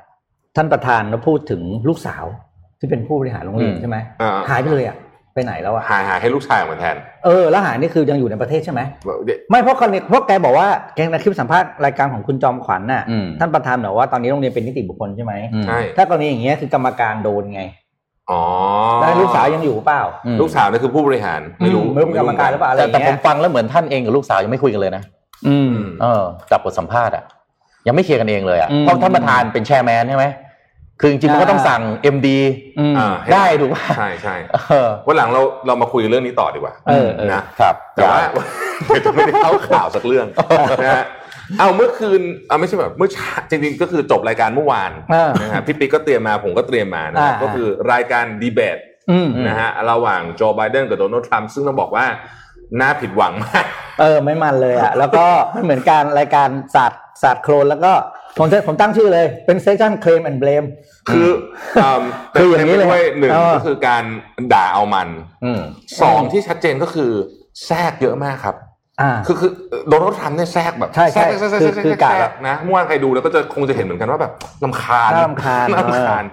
[0.56, 2.26] ท่านประธานก็พูดถึงลูกสาว
[2.80, 4.98] ที่เป็นผู้บริหารโรงเรียนอืมใช่ไหมอ่าหายไปเลยอะ
[5.34, 6.96] ไปไหนแล้วอะหาหาให้ลูกชายออกมาแทน
[7.26, 17.62] เออแล้วหายนี่คือยังอยู่ในประเทศใช่ไหมแบบเดี๋ยวไม่เพราะคนนี้เพราะแกบอกว่าแกในคลิปสัมภาษณ์รายการของคุณจอมขวัญน่ะอืมท่านประธานบอกว่าตอนนี้โรงเรียนเป็นนิติบุคคลใช่ไหมอืมใช่ถ้ากรณีอย่างเงี้ยคือกรรมการโดนไง
[18.32, 18.42] อ๋อ
[19.00, 25.04] แล้วลูกสาวยังอยู่เปล่าอืมลูกสาวนี่คือผู้บริหารไม่รู้อืไม่รู้เป็นกรรมการหรือเปล่าอะไรอแต่ย่างแต่ผเงี้มยฟังแล้วเหมือนท่านเองกับลูกสาวยังไม่คุยกันเลยนะ
[25.48, 27.24] อืมอืมเออจับบทสัมภาษณ์อะ
[27.88, 30.26] ยังไม่เคลียร์กันเองเลยอะอืมเพราะท่านประธานเป็นแชร์แมนใช่ไหม
[31.02, 31.82] คือจริงๆมันก็ต้องสั่ง
[32.16, 32.28] MD
[32.80, 34.58] อืมอ่าให้ได้ถูกป่ะใช่ใช่เอ
[34.88, 38.20] อวันหลังเราเรามาคุยเรื่องนี้ต่อดีกว่าเออเออนะครับแต่ว่า
[38.88, 40.28] เดี๋ยวจะไม่ได้เข้าข่าวสักเรื่อง
[40.84, 41.06] นะฮะ
[41.60, 48.78] เอาเมื่อคืนเอาไม่ใช่แบบเมื่อเช้าจริงๆก็คือจบรายการเมื่อวานอ่านะครับพี่ปิ๊กก็เตรียมมาผมก็เตรียมมานะครับอ่าก็คือรายการดีเบต
[49.12, 52.06] อืมนะฮะระหว่างโจไบเดนกับโดนัลด์ทรัมป์ซึ่งต้องบอกว่า
[52.80, 53.66] น่าผิดหวังมาก
[54.00, 55.26] เออไม่มันเลยอะแล้วก็
[55.56, 57.92] มันเหมือนการรายการศาสตร์ศาสตร์โครนแล้วก็
[58.38, 60.64] ผมจะผมตั้งชื่อเลยเป็น session claim and blame
[61.10, 61.28] คือ
[61.76, 62.04] เอิ่ม
[62.40, 64.04] คืออย่างนี้เลยต็มไปด้วยหนึ่งเออก็คือการ
[64.54, 65.10] ด่าเอามัน
[65.44, 65.62] อืม
[66.02, 67.12] สองที่ชัดเจนก็คือ
[67.66, 68.69] แทรกเยอะมากครับอ่า
[69.28, 69.52] คือคือ
[69.90, 74.32] โดนัลด์ทรัมป์เนี่ยแทรกแบบใช่ใช่แทรกแทรกแทรกคือแทรกคือกะแทรกแบบนะเมื่อวานใครดูแล้วก็จะคงจะเห็นเหมือนกันว่าแบบ
[74.64, 76.24] รำคาญน่ารำคาญน่ารำคาญ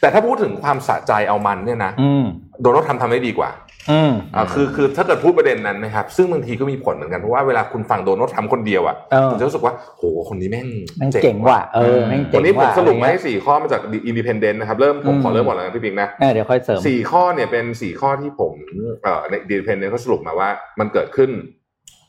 [0.00, 2.24] แต่ถ้าพูดถึงความสะใจเอามันเนี่ยนะอืม
[2.62, 3.50] โดนัลด์ทรัมป์ทำได้ดีกว่า
[3.90, 18.52] อืมอ่าคือคือถ้าเกิดพูดประเด็นนั้นนะครับ ซึ่งบางทีก็มีผลเหมือนกันเพราะว่าเวลาคุณฟังโดนัลด์ทรัมป์คนเดียวอะเออคุณจะรู้สึกว่าโหคนนี้แม่งแม่งเจ๋งว่ะเออแม่งเจ๋งวันนี้ผมว่ะสรุปมาอะไรให้เงี้ยสี่ข้อมาจาก Independent นะครับเริ่มผมอืมขอเริ่มหมดแล้วนะพี่ปิ๊กนะเออเดี๋ยวค่อยเสริมสี่ข้อเนี่ยเป็นสี่ข้อที่ผม
[19.02, 20.48] เอ่อ Independent เขาสรุปมาว่า
[20.80, 21.30] มันเกิดขึ้น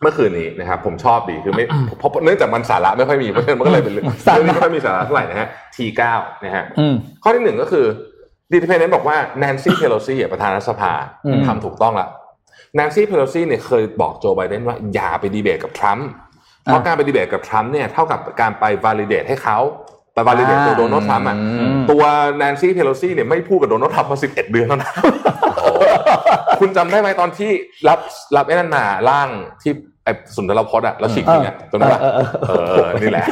[0.04, 1.64] เมื่อคืนนี้นะครับผมชอบดีคือไม่
[2.00, 7.86] เพราะเนื่องจากมันสาระไม่ค่อยมีเพราะฉะนั้นมันก็เลยเป็นเรื่องสาระเรื่องนี้ไม่ค่อยมีสาระเท่าไหร่นะฮะทีเก้านะฮะอืมข้อที่หนึ่งก็คือ
[8.52, 10.94] Independent บอกว่าแนนซี่เพโลซีประธานรัฐสภา
[11.26, 12.08] อืมทำถูกต้องละ
[12.76, 16.08] แนนซี่เพโลซีเนี่ยเคยบอกโจไบเดนว่าอย่าไปดีเบตกับทรัมป์
[16.64, 19.60] เพราะการไปดีเบตกับทรัมป์เนี่ยเท่ากับการไป validate ให้เขา
[20.14, 22.04] ไป validate ตัวโดนัลด์ทรัมป์อะอืมตัว
[22.38, 24.92] แนนซี่เพโลซี่เนี่ยไม่พูดกับโดนัลด์ทรัมป์มาสิบเอ็ดเดือนแล้วนะ
[26.60, 27.52] คุณจำได้ไหมตอนที่
[27.88, 28.00] รับ
[28.36, 29.30] รับไอ้นั่นมาร่าง
[29.64, 33.26] ที่ ไอ้สุนทรพจน์อะแล้วฉีกทิ้งอะตรงนั้นปะเออเออเออเออนี่แหละ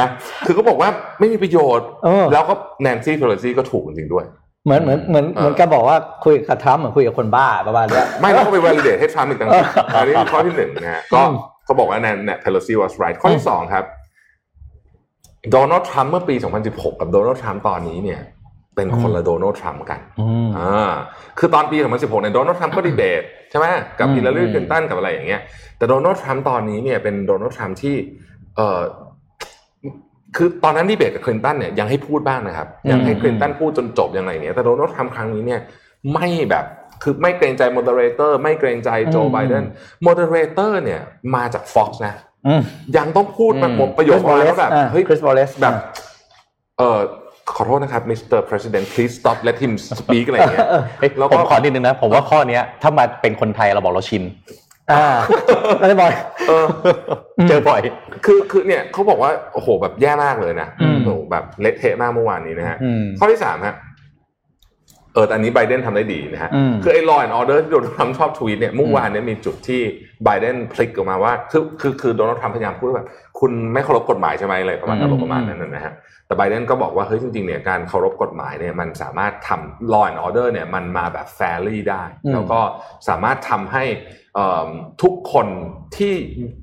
[0.00, 0.08] นะ
[0.46, 4.24] คือเขาบอกว่าไม่มีประโยชน์เออแล้วก็แนนซี่เพโลซี่ก็ถูกจริงๆด้วย
[4.64, 11.34] เหมือนเหมือนเหมือนเออเหมือนแกบอกว่าคุยกับทรัมป์เหมือนคุยกับคนบ้าประมาณเนี้ยไม่แล้วก็ไปว a ลิเดตให้ทรัมป์อีกต่างหากอันนี้คือข้อที่หนึ่งนะฮะก็อืม
[11.64, 13.84] เขาบอกว่าแนนเพโลซี่ was right ข้อที่สองครับ
[15.50, 16.34] โดนัลด์ทรัมป์เมื่อปี
[16.68, 18.20] 2016 กับโดนัลด์ทรัมป์ตอนนี้เนี่ย
[18.76, 20.90] เป็นคนละโดนัลด์ทรัมป์กันอืมอ่า
[21.38, 23.66] คือตอนปี 2016เนี่ยโดนัลด์ทรัมป์ก็ดีเบต ใช่ไหม
[23.98, 25.40] กับอืมฮิลลารีอืมคลินตันกับอะไรอย่างเงี้ย
[25.78, 27.96] แต่โดนัลด์ทรัมป์ตอนนี้เนี่ยเป็นโดนัลด์ทรัมป์ที่
[28.56, 28.80] เอ่อ
[30.36, 35.60] คือตอนนั้นดีเบตกับคลินตันเนี่ยยังให้พูดบ้างนะครับยังให้คลินตันพูดจนจบอย่างไรอย่างเงี้ยแต่โดนัลด์ทรัมป์ครั้งนี้เนี่ย
[36.12, 36.64] ไม่แบบ
[37.02, 39.64] คือไม่เกรงใจ moderator ไม่เกรงใจโจอืมไบเดน
[40.02, 41.00] moderator เนี่ย
[41.34, 42.14] มาจาก Fox นะ
[42.46, 42.62] อืม
[42.96, 45.74] ยังต้องพูดมาหมดประโยคมาแล้วแบบเฮ้ยคริสบอลเลสแบบ
[46.78, 46.98] เออ
[47.56, 48.38] ขอโทษนะครับ Mr.
[48.50, 54.22] President please stop let him speak อะไรอย่างเงี้ยเอ้ยแล้วผก็มขอนิดนึงนะ ผมว่าข้อเนี้ยถ้ามาเป็นคนไทยเราบอกเราชิน
[54.92, 55.06] อ่า
[55.78, 56.12] แล้วบอย
[56.48, 56.66] เออ
[57.48, 57.80] เจอบ่อย
[58.24, 69.80] คือคือเนี่ยเขาบอกว่า โอ้โหแบบแย่มากเลยนะอืมโอ้โหแบบเละเทะมากเมื่อวานนี้นะฮะอืมข้อที่สามฮะเออแต่อันนี้ไบเดนทำได้ดีนะฮะอืมคือไอ้ law and order ที่โดนัลด์ทรัมป์ชอบทวีตเนี่ยเมื่อวานเนี่ยมีจุดที่
[70.24, 73.08] ไบเดนพลิกออกมาว่าคือคือคือโดนัลด์ทรัมป์พยายามพูดว่าแบบ
[73.40, 75.94] คุณไม่เคารพกฎหมายใช่ไหมอะไรประมาณอืมอารมณ์ประมาณนั้นนะฮะ
[76.26, 82.02] แต่ไบเดนก็บอกว่าเฮ้ยจริงๆเนี่ยการเคารพกฎหมายเนี่ยมันสามารถทำ law and order เนี่ยมันมาแบบ fairly ได้
[82.32, 82.60] แล้วก็
[83.08, 83.84] สามารถทำให้
[84.34, 84.68] เอิ่ม
[85.02, 85.46] ทุกคน
[85.96, 86.14] ที่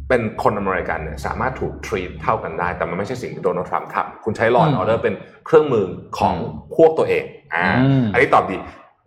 [0.10, 5.16] เป็นคนอเมริกันเนี่ยสามารถถูก treat เท่ากันได้ แต่มันไม่ใช่สิ่งที่โดนัลด์ทรัมป์ทำคุณใช้ law and order เป็น
[5.46, 5.86] เครื่องมือ
[6.20, 6.36] ของ
[6.76, 8.58] พวกตัวเอง อ่าอืมอันนี้ตอบดี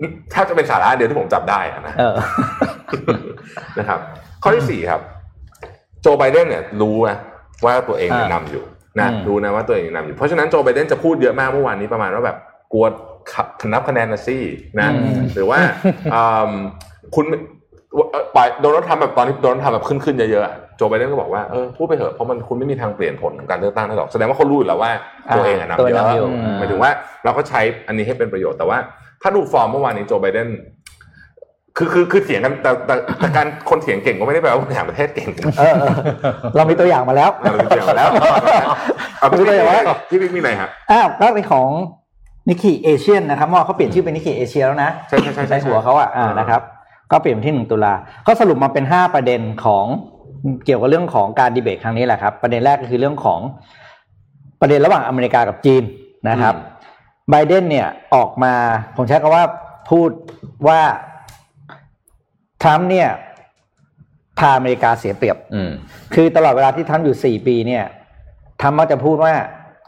[0.01, 2.15] นี่ถ้าจะเป็นสาระเดียวที่ผมจับได้อะนะเออ
[3.79, 4.01] นะครับ
[4.43, 5.01] ข้อที่สี่ครับ
[6.03, 7.19] โจไบเดนเนี่ย รู้นะ
[7.65, 8.63] ว่าตัวเองเนี่ยอ่านำอยู่
[8.99, 12.37] นะอืมรู้นะว่าตัวเองนำอยู่ เพราะฉะนั้นโจไบเดนจะพูดเยอะมากเมื่อวานนี้ประมาณว่าแบบ
[12.73, 12.87] กลัว
[13.33, 14.45] ขับนับคะแนนนะซี่
[14.79, 15.59] นะอืมหรือว่า
[16.15, 16.53] อืม
[17.15, 17.25] คุณ
[17.93, 24.91] เอ่อปล่อยโดนัลด์ทรัมป์แบบตอนที่โดนัลด์ทรัมป์แบบขึ้นขึ้นเยอะๆอะ โจไบเดนก็บอกว่าเออพูดไปเถอะเพราะมันคุณไม่มีทางเปลี่ยนผลของการเลือกตั้งได้หรอกแสดงว่าเขารู้อยู่แล้วว่า
[25.37, 26.91] ตัวเองอะตันำวเยนำอยู่อะอ่าหมายถึงว่า
[27.25, 28.79] เราก็ใช้อันนี้ให้เป็นประโยชน์แต่ว่า
[29.23, 30.49] ถ้าดูฟอร์มเมื่อวานนี้โจไบเดน
[31.77, 35.95] คือคือคือเถียงกันแต่แต่แต่การคนเถียงเก่งก็ไม่ได้แปลว่าบริหารประเทศเก่งเออเออ
[36.57, 38.09] เรามีตัวอย่างมาแล้วเราเถียงมาแล้ว
[39.19, 41.69] เอาพี่ไม่ได้ว่าพี่บิ๊กมีไหนฮะอ้าวก็เป็นของ
[42.49, 46.61] นิก k ีเอเชียนนะครับเมื่อวานเขาเปลี่ยนชื่อเป็นนิก k ีเอเชียแล้วนะใช่ใช่ใช่ใช่ในหัวเขาอะอ่านะครับ
[47.13, 47.95] ก็เปลี่ยนเป็นที่หนึ่งตุลา
[48.27, 49.85] ก็สรุปมาเป็นห้าประเด็นของ
[50.65, 53.41] เกี่ยวกับเรื่องของการดีเบตครั้งนี้แหละครับ ประเด็นแรกก็คือเรื่องของ
[54.61, 55.83] ประเด็นระหว่างอเมริกากับจีน
[56.29, 56.55] นะครับ
[57.31, 58.55] ไบเดนเนี่ยออกมา
[58.97, 59.45] ผมใช้คำว่า
[59.91, 60.11] พูด
[60.69, 60.81] ว่า
[62.63, 63.09] ทรัมป์เนี่ย
[64.39, 65.71] พาอเมริกาเสียเปรียบอืม
[66.15, 67.85] คือตลอดเวลาที่ทำอยู่สี่ปีเนี่ย
[68.63, 69.35] ทรัมป์มักจะพูดว่า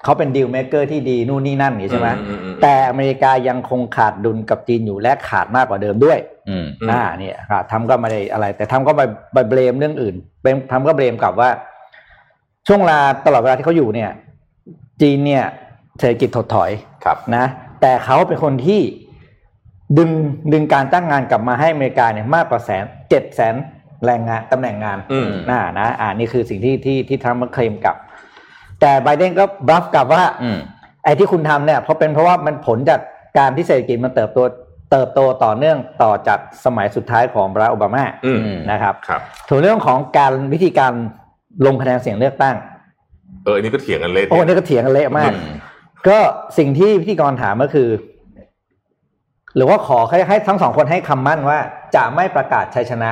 [0.04, 11.50] เขาเป็น deal maker ที่ดีนู่นนี่นั่นนี่ใช่ไหมอืมอืมอืมแต่อเมริกายังคงขาดดุลกับจีนอยู่และขาดมากกว่าเดิมด้วยอืมอืมอ่าเนี่ยครับทำก็ไม่ได้อะไร แต่ทำก็ไปไปเบลมเรื่องอื่นเป็นทำก็เบลมกลับว่า
[12.66, 14.10] ช่วงเวลาตลอดเวลาที่เขาอยู่เนี่ย
[15.00, 15.44] จีนเนี่ย
[15.98, 16.70] เศรษฐกิจถดถอย
[17.04, 17.44] ครับนะ
[17.80, 18.80] แต่เขาเป็นคนที่
[19.98, 20.10] ดึง
[20.52, 23.54] ดึงการตั้งงานกลับมาให้อเมริกาเนี่ยมากกว่าแสนเจ็ดแสน
[24.04, 27.96] แรงงานตำแหน่งงานอืมน่านะ อ่านี่คือสิ่งที่ที่ที่ทรัมป์มาเคลมกลับ
[28.80, 30.58] แต่ไบเดนก็บลัฟกลับว่าอืม
[31.04, 33.00] ไอ้ที่คุณทำเนี่ยเพราะเป็นเพราะว่ามันผลจาก
[33.38, 34.38] การที่เศรษฐกิจมันเติบโต
[34.92, 38.38] เติบโตต่อเนื่องต่อจากสมัยสุดท้ายของบารักโอบามาอืม
[38.70, 40.92] นะครับครับถึงเรื่องของการวิธีการ
[41.66, 42.56] ลงคะแนนเสียงเลือกตั้ง
[43.44, 45.54] เอออันนี้ก็เถียงกันเละโอ้นี่ก็เถียงกันเละมากอืม
[46.08, 46.18] ก็
[46.58, 47.88] สิ่งที่พิธีกรถามก็คือ
[49.56, 51.58] หรือว่าขอให้ให้ทั้งสองคนให้คำมั่นว่า
[51.96, 53.10] จะไม่ประกาศชัยชนะ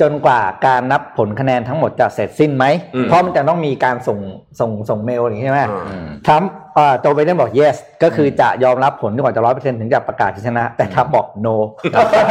[0.00, 2.64] จนกว่าการนับผลคะแนนทั้งหมดจะเสร็จสิ้นไหม
[3.04, 4.18] เพราะมันจะต้องมีการส่ง
[4.60, 11.54] ส่งส่งเมลอย่างนี้ใช่ไหมอืมอืมทรัมป์อ่าโจไบเดนบอก yes ก็คือจะยอมรับผลจนกว่าจะร้อยเปอร์เซ็นต์ถึงจะประกาศชัยชนะ แต่ทรัมป์บอก no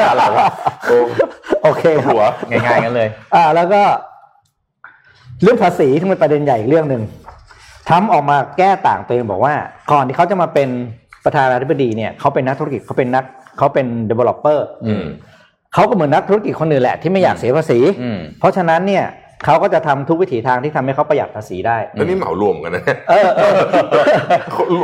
[0.09, 0.45] อะไรวะ
[0.87, 0.99] โอ้
[1.63, 3.81] โอเคครับหัวง่ายๆกันเลย อ่า แล้วก็
[5.41, 7.03] เรื่องภาษีที่เป็นประเด็นใหญ่อีกเรื่องหนึ่ง
[7.87, 9.53] ทรัมป์ออกมาแก้ต่างตัวเองบอกว่า
[9.91, 10.69] ก่อนที่เขาจะมาเป็น
[11.25, 13.25] ประธานาธิบดีเนี่ยเขาเป็นนักธุรกิจเขาเป็นนัก
[13.57, 15.05] เขาเป็น developer อืม
[15.73, 19.05] เขาก็เหมือนนักธุรกิจคนอื่นแหละที่ไม่อยากเสียภาษีอืมเพราะฉะนั้นเนี่ย
[19.45, 23.53] เขาก็จะทำทุกวิถีทางที่ทำให้เขาประหยัดภาษีได้แล้วนี่เหมารวมกันนะเนี่ยเออเออ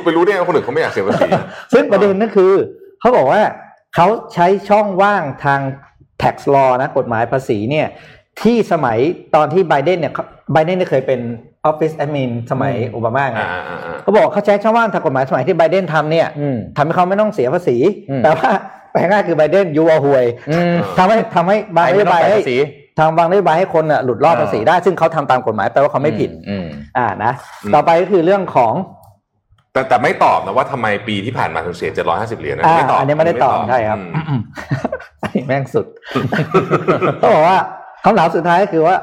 [0.06, 1.30] ไปรู้ได้ไงว่าคนอื่นเขาไม่อยากเสียภาษี
[1.74, 2.52] ซึ่งประเด็นนั่นคือ
[3.02, 3.41] เขาบอกว่า
[3.95, 5.60] เขาใช้ช่องว่างทาง
[6.21, 7.88] tax law นะกฎหมายภาษีเนี่ย
[8.41, 8.98] ที่สมัย
[9.36, 10.13] ตอนที่ไบเดนเนี่ย
[10.54, 11.19] ไบเดนเนี่ยเคยเป็น
[11.69, 17.78] office admin สมัยโอบามาไงอ่าอ่าอ่าเขาบอกเขาใช้ช่องว่างทางกฎหมายสมัยที่ไบเดนทำเนี่ยอืมทำให้เขาไม่ต้องเสียภาษี
[18.10, 18.50] อืมแต่ว่า
[18.95, 22.58] แปลง่ายคือไบเดนยูอาหวยอืมทำให้ทำให้บางใครนไม่โยต้องบายจ่ายให้ภาษี
[22.99, 27.31] ทางบางนโยบายให้คนน่ะหลุดรอดภาษีได้ ซึ่งเขาทำตามกฎหมายแปลว่าเขาไม่ผิดอืมอ่านะ
[27.73, 28.73] ต่อไปก็คือเรื่องของ
[29.73, 34.41] แต่แต่ไม่ตอบนะว่าทำไมปีที่ผ่านมาถึงเสียเจ็ดร้อยห้าสิบเหรียญนะอ่าไม่ตอบอันนี้ไม่ได้ตอบใช่ครับอืม
[35.21, 35.86] อันนี้แม่งสุด
[37.19, 37.58] เขาบอกว่า
[38.03, 38.95] คำถามสุดท้ายก็คือว่า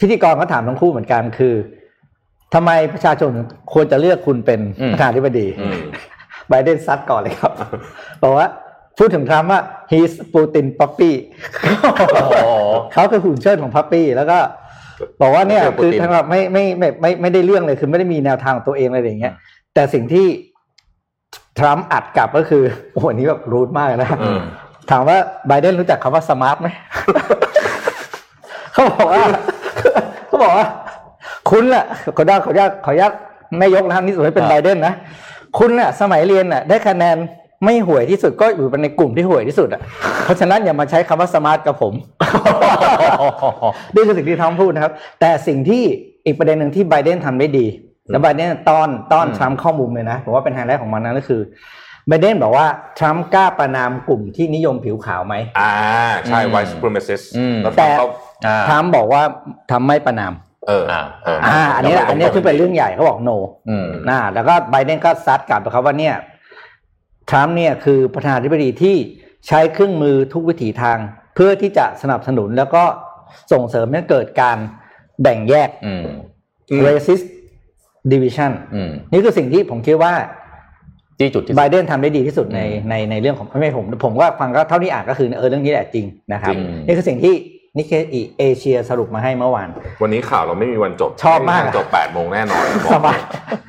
[0.00, 1.54] พิธีกรก็ถามทั้งคู่เหมือนกันคือ
[2.54, 3.32] ทำไมประชาชน
[3.72, 5.80] ควรจะเลือกคุณเป็นอืมประธานาธิบดีอืม
[6.48, 7.52] ไบเดนซัดก่อนเลยครับ
[8.22, 8.46] บอกว่า
[8.98, 11.12] พูดถึงทรัมป์ว่า he's Putin puppy
[12.92, 14.38] เขาคือหุ่นเชิดของพัปปี้แล้วก็
[15.20, 19.34] บอกว่าเนี่ยเชิดปูคือตินทั้งแบบไม่ไม่ไม่ไม่ไม่ได้เรื่องเลยคือไม่ได้มีแนวทางของตัวเองอะไรอย่างเงี้ย
[19.74, 20.26] แต่สิ่งที่
[21.58, 24.40] ทรัมป์อัดกลับก็คือโอ้โหอันนี้แบบรูทมากเลยนะอืม
[24.90, 25.16] ถามว่า
[25.48, 26.68] ไบเดนรู้จักคำว่าสมาร์ทไหม
[28.72, 29.24] เขาบอกว่า
[30.26, 30.66] เขาบอกว่า
[31.50, 31.84] คุณแหละ
[32.16, 33.12] ขออนุญาตขออนุญาตขออนุญาต
[33.58, 34.94] ไม่ยกนะครับนี่สมมติเป็นครับไบเดนนะ
[35.58, 37.16] คุณน่ะ สมัยเรียนน่ะ ได้คะแนน
[37.66, 39.80] ไม่ห่วยที่สุดก็อยู่ในกลุ่มที่ห่วยที่สุดอะ
[40.24, 41.94] เพราะฉะนั้นอย่ามาใช้คำว่า smart กับผม
[43.94, 45.82] นี่คือสิ่งที่ทรัมป์พูดนะครับ แต่สิ่งที่
[46.26, 47.66] อีกประเด็นหนึ่งที่ไบเดนทำได้ดี
[48.10, 51.40] แล้วไบเดนต้อนต้อนอืมทรัมป์เข้ามุมเลยนะผมว่าเป็นไฮไลท์ของมันนั่นก็คือ
[52.08, 52.66] ไบเดนบอกว่า
[52.98, 55.74] ทรัมป์กล้าประณามกลุ่มที่นิยมผิวขาวไหมอ่า
[56.26, 58.06] ใช่อืม white supremacist อืมแล้วแต่เขา
[58.46, 59.22] อ่าทรัมป์บอกว่า
[59.70, 60.32] ทำไม่ประนาม
[60.68, 63.36] เอออ่าเอออ่าอันนี้แหละอันนี้คือเป็นเรื่องใหญ่เขาบอก no
[63.68, 66.14] อืมนะแล้วก็ไบเดนก็ซัดกลับไปครับว่าเนี่ย
[67.30, 68.96] ทรัมป์เนี่ยคือประธานาธิบดีที่
[69.46, 70.98] ใช้เครื่องมือทุกวิถีทาง
[71.34, 72.84] เพื่อที่จะสนับสนุนแล้วก็
[73.52, 74.58] ส่งเสริมให้เกิดการ
[75.22, 76.04] แบ่งแยกอืม
[76.70, 77.26] อืม racist
[78.12, 80.14] division อืมนี่คือสิ่งที่ผมคิดว่า
[81.18, 87.34] ที่จุดที่สุไบดเดนทำได้ดีที่สุดในอืมในในเรื่องของไม่ผมผมก็ฟังก็เท่าที่อ่านก็คือเออเรื่องนี้แหละจริงนะครับจริงนี่คือสิ่งที่
[87.78, 89.68] นิเคอีเอเชียสรุปมาให้เมื่อวาน
[90.02, 93.18] วันนี้ข่าวเราไม่มีวันจบชอบมากไวันจบแปดโมงแน่นอนบอกสบาย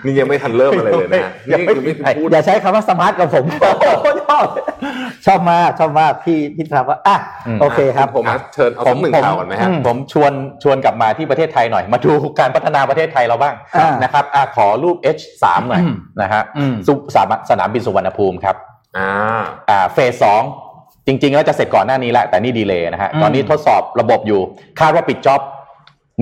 [0.06, 3.46] นี่ยังไม่ทันเริ่มอะไรเลยนะฮะยังนี่ไม่คือไม่มีใครพูดอย่าใช้คำว่าสมาร์ทกับผม
[4.28, 4.46] ชอบ
[5.26, 7.17] ชอบมากชอบมากพี่พี่ทรัพย์ว่าอะ
[7.48, 10.32] อืมโอเคครับผมมาเชิญเอาสักหนึ่งข่าวก่อนไหมฮะอืมผมชวน
[10.63, 18.56] ชวนกลับมาที่ประเทศไทยหน่อย มาดูการพัฒนาประเทศไทยเราบ้างอ่านนะครับอะขอรูป H3 หน่อยอืมนะฮะอืมสุสามสนามบินสุวรรณภูมิครับ
[18.98, 19.10] อ่า
[19.70, 20.43] อ่าเฟสสอง
[21.08, 24.39] จริงๆแล้วจะเสร็จก่อนหน้านี้แหละแต่นี่ดีเลยนะฮะอืมตอนนี้ทดสอบระบบอยู่
[24.80, 25.41] คาดว่าปิดจ็อบ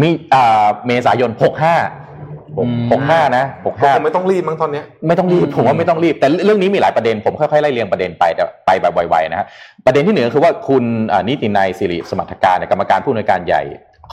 [0.01, 1.41] มีอ่าเมษายน 65
[2.57, 9.47] 65 นะก็คง65 ไม่ต้องรีบมั้งตอนเนี้ยไม่ต้องรีบ ผมว่าไม่ต้องรีบ แต่เรื่องนี้มีหลายประเด็น ผมค่อยๆไล่เรียงประเด็นไปแต่ไปแบบไวๆนะฮะ
[9.85, 13.63] ประเด็นที่หนึ่งก็คือว่าคุณเอ่อนิตินัยสิริสมรรถการกรรมการผู้อำนวยการใหญ่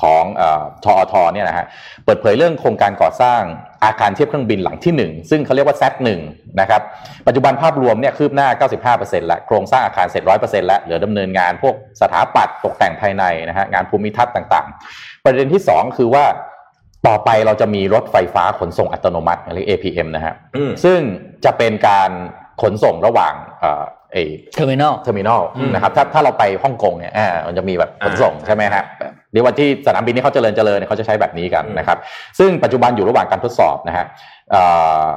[0.01, 1.67] ของเอ่อทอทเนี่ยนะฮะ
[2.05, 3.43] เปิดเผยเรื่องโครงการก่อสร้าง
[3.85, 6.09] อาคารเทียบเครื่องบินหลังที่หนึ่งซึ่งเขาเรียกว่า Z1
[6.61, 6.83] นะครับ
[7.27, 8.49] ปัจจุบันภาพรวมเนี่ยคืบหน้า
[8.99, 16.25] 95%แล้วโครงสร้างอาคารเสร็จ 100%แล้วเหลือดำเนินงานพวกสถาปัตย์ตกแต่งภายในนะฮะงานภูมิทัศน์ต่างๆ ประเด็นที่สองคือว่า
[17.07, 20.99] ต่อไปเราจะมีรถไฟฟ้าขนส่งอัตโนมัติหรือ APM นะฮะอืมซึ่ง
[21.45, 22.11] จะเป็นการ
[22.63, 23.35] ขนส่งระหว่าง
[24.13, 28.85] เอ่อเอ terminal terminal อืมนะครับถ้าถ้าเราไปฮ่องกงเนี่ยอ่ามันจะมีแบบขนส่งอ่าใช่ไหมฮะ
[29.33, 31.99] เดี๋ยววันที่สนามบินที่เขาเจริญเจริญเนี่ยเขาจะใช้แบบนี้กันอืมนะครับ
[32.39, 34.07] ซึ่งปัจจุบันอยู่ระหว่างการทดสอบนะฮะ
[34.51, 34.63] เอ่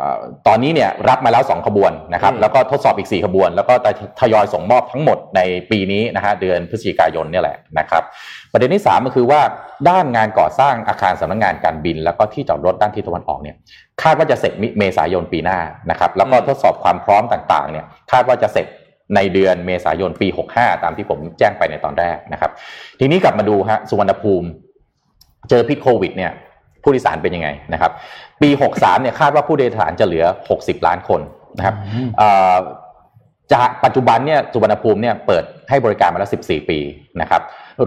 [0.01, 0.05] อ
[0.47, 8.03] ตอนนี้เนี่ยรับมาแล้ว 2 ขบวนนะครับแล้วก็ทดสอบอีก 4 ขบวน แล้วก็จะทยอยส่งมอบทั้งหมดในปีนี้นะฮะเดือนพฤศจิกายนเนี่ยแหละนะครับ
[8.51, 9.41] ประเด็นที่ 3 ก็คือว่า
[9.89, 13.55] ด้านงานก่อสร้างอาคารสำนักงานการบิน แล้วก็ที่จอดรถด้านทิศตะวันออกเนี่ย
[14.03, 18.67] คาดว่าจะเสร็จมิเมษายนปีหน้านะครับแล้วก็ทดสอบความพร้อมต่างๆเนี่ยคาดว่าจะเสร็จ
[19.15, 22.51] ในเดือนเมษายนปี 65 ตามที่ผมแจ้งไปในตอนแรกนะครับ
[22.99, 24.47] ทีนี้กลับมาดูฮะสุวรรณภูมิ
[25.49, 26.31] เจอพิษโควิดเนี่ย
[26.83, 27.91] ผู้โดยสารเป็นยังไงนะครับ
[28.41, 31.21] ปี 63 เนี่ยคาดว่าผู้โดยสารจะเหลือ 60 ล้านคน
[31.57, 32.57] นะครับอืมเอ่อ
[33.53, 36.79] จากปัจจุบันเนี่ยสุวรรณภูมิเนี่ยเปิดให้บริการมาแล้ว 14 ปี
[37.21, 37.41] นะครับ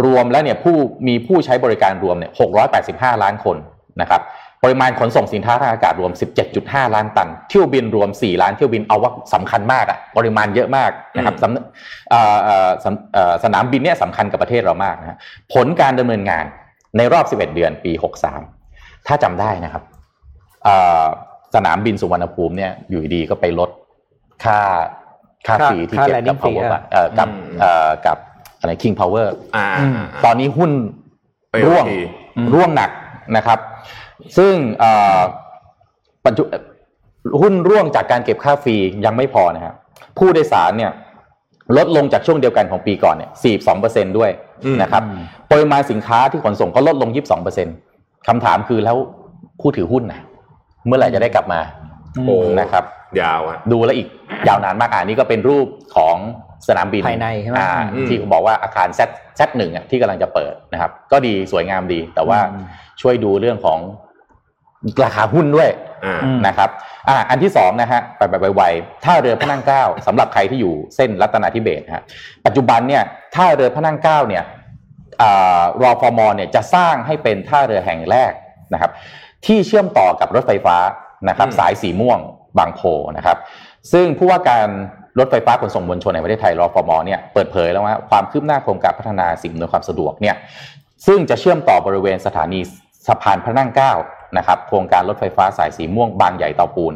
[0.05, 0.77] รวมแล้วเนี่ยผู้
[1.09, 2.31] มีผู้ใช้บริการรวมเนี่ย
[2.77, 3.57] 685 ล้านคน
[4.01, 4.23] นะครับ
[4.65, 6.13] ปริมาณขนส่งสินค้าทางอากาศรวม
[6.55, 15.17] 17.5 ล้านตัน เที่ยวบินรวม 4 ล้านเที่ยวบินเอาว่าสำคัญมากอะปริมาณเยอะมากนะครับสำเอ่อเอ่อสำเอ่อสนามบินเนี่ยสำคัญกับประเทศเรามากนะฮะ
[15.55, 16.45] ผลการดำเนินงาน
[16.97, 17.93] ในรอบ 11 เดือนปี
[18.51, 19.83] 63 ถ้าจำได้นะครับ
[20.65, 21.05] เอ่อ
[21.55, 23.71] สนามบินสุวรรณภูมิเนี่ยอยู่ดีๆก็ไปลด
[24.45, 24.61] ค่า
[25.47, 28.17] ค่าค่าฟรีที่ค่าเก็บกับ landing fee power อะเอ่อกับอืมเอ่อกับ
[28.61, 30.71] อะไร king power อ่าอืมตอนนี้หุ้น
[31.53, 31.99] ไปร่วงที
[32.37, 32.91] อืมร่วงหนัก
[33.37, 33.59] นะครับ
[34.39, 35.19] ซึ่งเอ่อ
[36.27, 36.43] ปัจจุ
[37.41, 39.75] หุ้นร่วงจากการเก็บค่าฟรียังไม่พอนะครับ
[40.19, 40.93] ผู้โดยสารเนี่ย
[41.77, 43.31] ลดลงจากช่วงเดียวกันของปีก่อนเนี่ย
[43.75, 44.31] 42%ด้วย
[44.65, 45.03] อืมนะครับ
[45.51, 47.11] ปริมาณสินค้าที่ขนส่งก็ลดลง
[47.69, 48.97] 22%คำถามคือแล้ว
[49.61, 50.21] ผู้ถือหุ้นนะ
[50.87, 51.61] เมื่อไหร่จะได้กลับมา
[52.27, 52.85] โอ้นะครับ
[53.21, 54.09] ยาวอะดูแล้วอีก
[54.49, 56.17] ยาวนานมากอ่านี่ก็เป็นรูปของ
[56.69, 62.65] สนามบินภายในใช่ไหมอ่าอืมที่บอกว่าอาคารแซดแซดหนึ่งอะที่กำลังจะเปิดนะครับ ก็ดีสวยงามดี แต่ว่าอืม
[63.01, 63.79] ช่วยดูเรื่องของ
[65.05, 65.71] ราคาหุ้นด้วย
[66.05, 66.71] อ่าอืมนะครับ
[67.09, 72.03] อ่าอันที่สองนะฮะไปไปไวๆท่าเรือพระนั่งเกล้าสำหรับใครที่อยู่เส้นรัตนาธิเบศรนะฮะ
[72.47, 73.03] ปัจจุบันเนี่ย
[73.35, 74.45] ท่าเรือพระนั่งเกล้าเนี่ย
[75.23, 78.33] อ่ารอฟอมเนี่ยจะสร้างให้เป็นท่าเรือแห่งแรก
[78.73, 78.91] นะครับ
[79.47, 80.77] ที่เชื่อมต่อกับรถไฟฟ้า
[81.29, 82.19] นะครับอืมสายสีม่วง
[82.59, 82.81] บางโพ
[83.17, 83.37] นะครับ
[83.93, 84.67] ซึ่งผู้ว่าการ
[85.19, 90.37] รถไฟฟ้าขนส่งมวลชนในประเทศไทยรอฟมเนี่ยเปิดเผยแล้วว่าความคืบหน้าโครงการพัฒนาสิ่งอำนวยความสะดวกเนี่ย
[91.07, 92.61] ซึ่งจะเชื่อมต่อบริเวณสถานี
[93.07, 93.93] สะพานพระนั่งเกล้า
[94.37, 96.95] นะครับโครงการรถไฟฟ้าสายสีม่วงบางใหญ่เตาปูน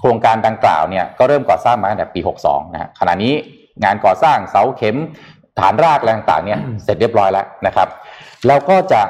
[0.00, 3.34] โครงการดังกล่าวเนี่ยก็เริ่มก่อสร้างมาตั้งแต่ปี 62 นะฮะขณะนี้
[3.84, 4.96] งานก่อสร้างเสาเข็ม
[5.60, 7.88] ฐานรากอะไรต่างๆเนี่ยเสร็จเรียบร้อยแล้วนะครับ
[8.46, 9.02] แล้วก็จะ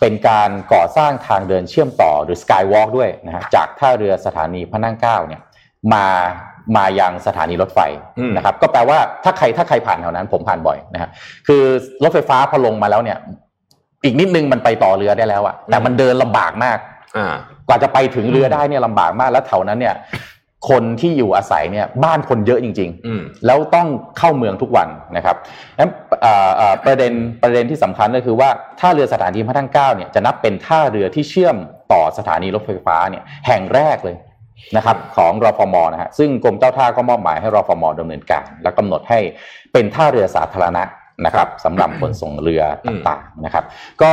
[0.00, 5.40] เป็นการก่อสร้างทางเดินเชื่อมต่อหรือ Skywalk ด้วยนะฮะจากท่าเรือสถานีพระนั่งเกล้าเนี่ย
[5.94, 6.06] มา
[6.76, 7.80] มายังสถานีรถไฟ
[8.18, 11.10] อืมนะครับ ก็แปลว่าถ้าใครถ้าใครผ่านแถวนั้น ผมผ่านบ่อยนะฮะ
[11.46, 11.62] คือ
[12.02, 13.18] รถไฟฟ้าพอลงมาแล้วเนี่ย
[14.04, 16.95] อีกนิดนึงมันไปต่อเรือได้แล้วอะแต่มันเดินลำบากมากอ่า
[17.68, 19.94] กว่าจะไปถึงเรือได้เนี่ยลำบากมากแล้วแถวนั้นเนี่ย
[20.70, 25.36] คนที่อยู่อาศัยเนี่ยบ้านคนเยอะจริงๆอืมแล้วต้องเข้าเมืองทุกวันนะครับ
[25.78, 25.90] นั้น
[26.22, 28.48] เอ่อเอ่อประเด็นประเด็นที่สำคัญก็คือว่า
[28.80, 31.56] ท่าเรือสถานีพระนั่งเกล้าเนี่ยจะนับเป็นท่าเรือที่เชื่อม
[31.92, 34.16] ต่อสถานีรถไฟฟ้าเนี่ยแห่งแรกเลย
[34.76, 39.18] นะครับของรฟมนะฮะซึ่งกรมเจ้าท่าก็มอบหมายให้รฟมดำเนินการ และกำหนดให้
[39.72, 40.82] เป็นท่าเรือสาธารณะ
[41.24, 43.64] นะครับสำหรับขนส่งเรือต่างๆนะครับ
[44.02, 44.12] ก็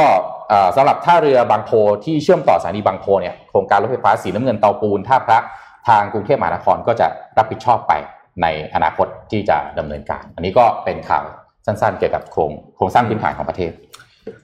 [0.50, 1.72] เอ่อสำหรับท่าเรือบางโพ
[2.06, 5.40] ที่เชื่อมต่อสถานีบางโพเนี่ยโครงการรถไฟฟ้าสีน้ำเงินเตาปูนท่าพระ
[5.88, 7.94] ทางกรุงเทพมหานครก็จะรับผิดชอบไป
[8.42, 11.24] ในอนาคตที่จะดำเนินการ อันนี้ก็เป็นข่าว
[11.66, 13.72] สั้นๆ เกี่ยวกับโครงโครงสร้างพื้นฐานของประเทศ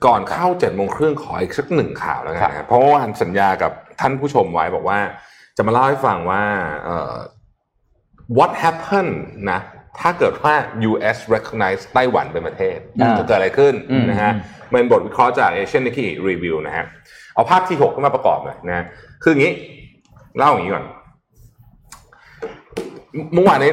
[0.06, 5.00] ก่อนเข้าเจ็ดโมงครึ่งขออีกสักหนึ่งข่าวแล้วกันนะครับเพราะว่าวันสัญญากับท่านผู้ชมไว้บอกว่า
[5.58, 6.44] จะมาเล่าให้ฟังว่า
[6.84, 7.14] เอ่อ
[8.38, 9.16] what happened
[9.52, 9.60] นะ
[10.00, 10.54] ถ้าเกิดว่า
[10.90, 14.32] US recognize ไต้หวันเป็นประเทศอ่าจะเกิดอะไรขึ้นอืมนะฮะ
[14.74, 16.86] มันบทวิเคราะห์จาก Asian Nikkei Review นะฮะ
[17.36, 18.86] เอาภาพที่หกขึ้นมาประกอบหน่อยนะ
[19.24, 19.54] คืออย่างนี้
[20.38, 20.86] เล่าอย่างนี้ก่อน
[23.34, 23.72] เมื่อวานนี้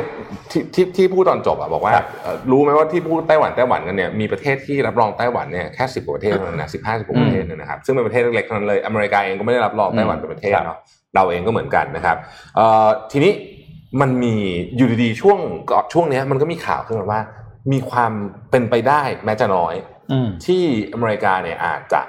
[0.51, 10.79] ที่ที่ที่พูดตอนจบอะบอกว่าเอ่อรู้ไหมว่าที่พูดไต้หวันไต้หวันกันเนี่ยมีประเทศที่รับรองไต้หวันเนี่ยแค่สิบกว่าประเทศเท่านั้นนะสิบห้าสิบกว่าประเทศเนี่ยนะครับซึ่งเป็นประเทศเล็กๆเท่านั้นเลยอเมริกาเองก็ไม่ได้รับรองไต้หวันเป็นประเทศเนาะ
[11.15, 12.17] เราเองก็เหมือนกันนะครับ
[12.57, 13.33] เอ่อทีนี้
[14.01, 14.35] มันมี
[14.77, 15.39] อยู่ดีๆช่วง
[15.71, 17.21] ก่อนช่วงเนี้ยมันก็มีข่าวขึ้นมาว่า
[17.73, 18.13] มีความ
[18.51, 19.75] เป็นไปได้แม้จะน้อย
[20.13, 22.01] อืมที่อเมริกาเนี่ยอาจจะ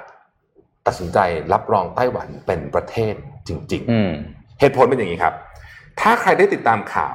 [0.86, 1.18] ตัดสินใจ
[1.52, 3.14] รับรองไต้หวันเป็นประเทศ
[3.48, 4.10] จริงๆอืม
[4.60, 5.34] เหตุผลเป็นอย่างนี้ครับ
[6.00, 7.14] ถ้าใครได้ติดตามข่าว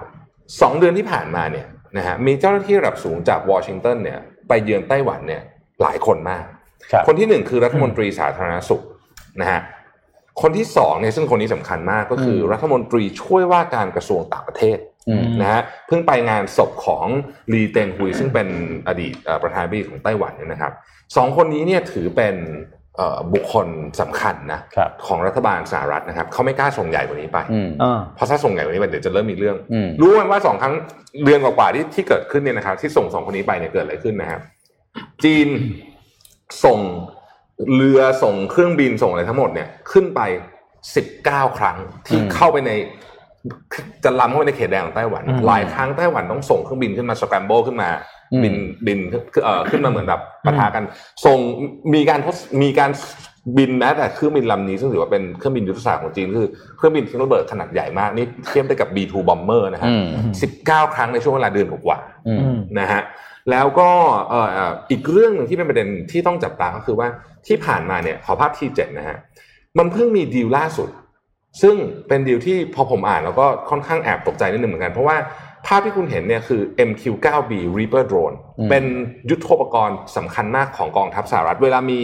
[0.62, 5.42] สองเดือนที่ผ่านมาเนี่ยนะฮะมีเจ้าหน้าที่ระดับสูงจากวอชิงตันเนี่ยไปเยือนไต้หวันเนี่ย
[5.82, 6.44] หลายคนมาก
[6.92, 8.84] ครับคนที่หนึ่งคือรัฐมนตรีสาธารณสุข
[9.42, 9.62] นะฮะ
[10.42, 14.78] คนที่สองเนี่ยซึ่งคนนี้สำคัญมากก็คืออรัฐมนตรีช่วยว่าการกระทรวงต่างประเทศ
[15.10, 17.06] อืมนะฮะเพิ่งไปงานศพของ
[17.54, 18.48] ลีเตนฮุยซึ่งเป็น
[18.88, 20.72] อดีตเอ่อประธานาธิบดีของไต้หวันเนี่ยนะครับ
[21.16, 22.36] สองคนนี้เนี่ยถือเป็น
[22.98, 23.68] เอ่อบุคคล
[24.02, 30.74] สำคัญนะครับของรัฐบาลสหรัฐนะครับเขาไม่กล้าส่งใหญ่กว่านี้ไปอืมอ่าเพราะถ้าส่งใหญ่กว่านี้ไปเดี๋ยวจะเริ่มมีเรื่องอืมรู้ไหมว่าสองครั้ง
[31.26, 34.42] เดือนกว่าๆที่ที่เกิดขึ้นเนี่ยนะครับที่ส่งสองคนนี้ไปเนี่ยเกิดอะไรขึ้นนะครับ
[35.24, 35.48] จีน
[36.66, 36.80] ส่ง
[37.76, 40.22] เรือส่งเครื่องบินส่งอะไรทั้งหมดเนี่ยขึ้นไป
[40.96, 42.72] สิบเก้าครั้งที่อืมเข้าไปใน
[44.04, 47.90] จะล้ำเข้าไปในเขตแดนของไต้หวันอืมหลายครั้งไต้หวันต้องส่งเครื่องบินขึ้นมา scramble ขึ้นมา
[48.34, 48.56] อืมบิน
[48.88, 49.00] บิน
[49.44, 50.84] เอ่อขึ้นมาเหมือนแบบปะทะกัน
[51.26, 51.38] ส่ง
[51.94, 52.92] มีการทดมีการ
[53.58, 60.06] บินแม้แต่เครื่องบินลำนี้ซึ่งถือว่าเป็นเครื่องบินยุทธศาสตร์ของจีนคือเครื่องบินทิ้งระเบิดขนาดใหญ่มากนี่เทียบได้กับ B2 bomber นะฮะอืม
[60.42, 63.02] สิบเก้าครั้งในช่วงเวลาเดือนกว่าอืมอืมๆนะฮะ
[63.52, 63.90] แล้วก็
[64.30, 67.08] เอ่อเอ่ออีกเรื่องหนึ่งที่เป็นประเด็นที่ต้องจับตาก็คือว่า
[67.48, 69.18] ที่ผ่านมาเนี่ยขอภาพที่เจ็ดนะฮะ
[69.78, 70.90] มันเพิ่งมีดีลล่าสุด
[71.62, 71.76] ซึ่ง
[72.08, 75.18] เป็นดีลที่พอผมอ่านแล้วก็ค่อนข้างแอบตกใจนิดนึงเหมือนกัน เพราะว่า
[75.68, 78.84] ภาพที่คุณเห็นเนี่ยคือ MQ-9B Reaper drone อืมเป็น
[79.30, 82.02] ยุทโธปกรณ์สำคัญมากของกองทัพสหรัฐ เวลามี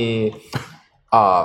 [1.12, 1.40] เอ่อ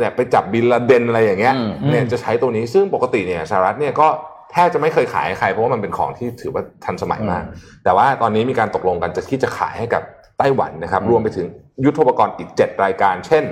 [0.00, 4.08] แบบไปจับบินลาเดนอะไรอย่างเงี้ยอืมเนี่ยจะใช้ตัวนี้ซึ่งปกติเนี่ยสหรัฐเนี่ยก็
[4.52, 7.44] แทบจะไม่เคยขายให้ใคร เพราะว่ามันเป็นของที่ถือว่าทันสมัยมาก
[7.84, 11.46] แต่ว่าตอนนี้มีการตกลงกันจะที่จะขายให้กับไต้หวันนะครับอืมรวมไปถึง
[11.84, 13.44] ยุทโธปกรณ์อีก 7 รายการ เช่น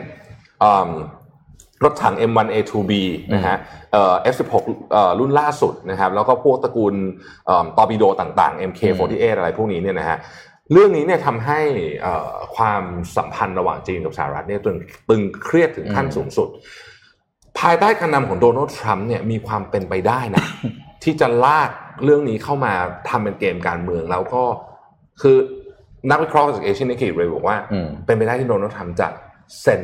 [0.62, 0.90] อืม
[1.84, 2.92] รถถัง M1A2B
[3.34, 3.56] นะฮะ
[3.92, 4.54] เอ่อ F16
[4.92, 6.94] เอ่อรุ่นล่าสุดนะครับ แล้วก็พวกตระกูล
[7.46, 10.18] เอ่อตอร์ปิโดต่างๆ MK48 อะไรพวกนี้เนี่ยนะฮะ
[10.72, 11.60] เรื่องนี้เนี่ยทำให้
[12.02, 12.82] เอ่อความ
[13.16, 14.76] สัมพันธ์ระหว่างจีนกับสหรัฐเนี่ยตึง
[15.08, 16.48] ตึงเครียดถึงขั้นอืมสูงสุด
[17.58, 20.44] ภายใต้การนำของโดนัลด์ทรัมป์เนี่ยมีความเป็นไปได้นะ
[21.04, 21.70] ที่จะลาก
[22.04, 22.72] เรื่องนี้เข้ามา
[23.08, 24.42] ทำเป็นเกมการเมืองแล้วก็
[25.20, 25.36] คือ
[26.08, 29.08] นักวิเคราะห์จากเอเชียนิกิเลยบอกว่าอืมเป็นไปได้ที่โดนัลด์ทรัมป์จะ
[29.60, 29.82] เซ็น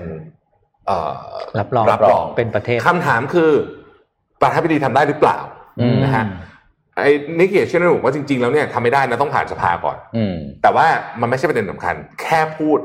[0.87, 3.51] เอ่อรับรองรับรองเป็นประเทศคำถามคือ
[4.41, 5.39] ประธานาธิบดีทำได้หรือเปล่า
[5.81, 6.25] อืมนะฮะ
[6.99, 10.87] ไอ้นิกเกเชียนบอกว่าจริงๆแล้วเนี่ยทำไม่ได้นะต้องผ่านสภาก่อนอืมแต่ว่า
[11.21, 12.79] มันไม่ใช่ประเด็นสำคัญ แค่พูด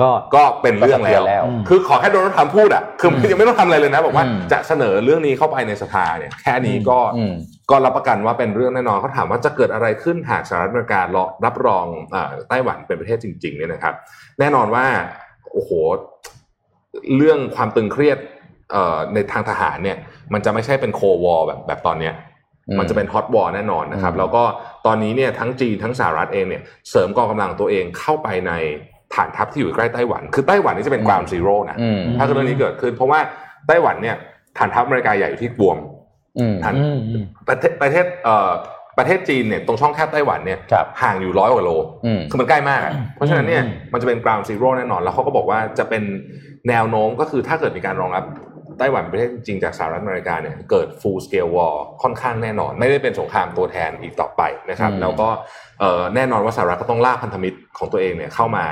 [0.00, 7.34] ก็ก็เป็นเรื่องก็สะเทืแล้อนวแล้วอืมคือขอแค่โดนัลด์ทรัมป์พูดอะคือมันยังไม่ต้องทำอะไรเลยนะบอกว่าอืมจะเสนอเรื่องนี้เข้าไปในสภาเนี่ย แค่นี้ก็อืม
[7.70, 13.94] ก็รับประกันว่าเป็นเรื่องแน่นอนเขาถามว่าจะเกิดอะไรขึ้นหากสหรัฐอเมริการอรับรองอ่าไต้หวันเป็นประเทศจริงๆเนี่ยนะครับ
[14.38, 14.84] แน่นอนว่า
[15.52, 15.70] โอ้โห
[17.16, 18.18] เรื่องความตึงเครียด
[18.72, 19.98] เอ่อในทางทหารเนี่ย
[20.32, 22.14] มันจะไม่ใช่เป็นโควอลแบบแบบตอนเนี้ย
[22.68, 24.42] อืมมันจะเป็นฮอตวอร์แน่นอนนะครับอืมแล้วก็
[24.86, 28.52] ตอนนี้เนี่ยทั้งจีนทั้งสหรัฐเองเนี่ยเสริมกองกำลังตัวเองเข้าไปใน
[29.14, 33.20] ฐานทัพที่อยู่ใกล้ไต้หวัน คือไต้หวันนี่จะเป็น ground zero นะอืมถ้าเรื่องนี้เกิดขึ้น เพราะว่า
[33.66, 34.16] ไต้หวันเนี่ย
[34.58, 35.78] ฐานทัพอเมริกาใหญ่อยู่ที่กวม
[36.38, 38.50] อืมฐานอืมอืมประเทศประเทศเอ่อ
[38.98, 41.70] ประเทศจีนเนี่ยตรงช่องแคบไต้หวันเนี่ยครับห่างอยู่ร้อยกว่าโล
[42.06, 46.02] อืมคือมันใกล้มากอะเพราะฉะนั้นเนี่ยอืมมันจะเป็น ground zero แน่นอน แล้วเขาก็บอกว่าจะเป็น
[46.68, 48.24] แนวโน้มก็คือถ้าเกิดมีการรองรับ
[48.78, 55.28] ไต้หวันเป็นประเทศจริงจากสหรัฐอเมริกาเนี่ยเกิด full scale war ค่อนข้างแน่นอน ไม่ได้เป็นสงครามตัวแทนอีกต่อไปนะครับอืมแล้วก็
[55.80, 58.66] เอ่อแน่นอนว่าสหรัฐก็ต้องลากพันธมิตรของตัวเองเนี่ยเข้ามา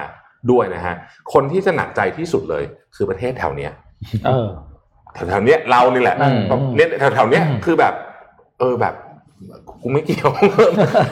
[0.50, 0.94] ด้วยนะฮะ
[1.33, 2.64] คนที่จะหนักใจที่สุดเลย
[2.96, 3.72] คือประเทศแถวเนี้ย
[4.26, 4.48] เออ
[5.14, 6.38] แถวๆเนี้ยเรานี่แหละอืม
[6.76, 7.94] เนี่ยแถวๆเนี้ยอืมคือแบบ
[8.61, 8.94] เออแบบ
[9.83, 10.31] กูไม่เกี่ยว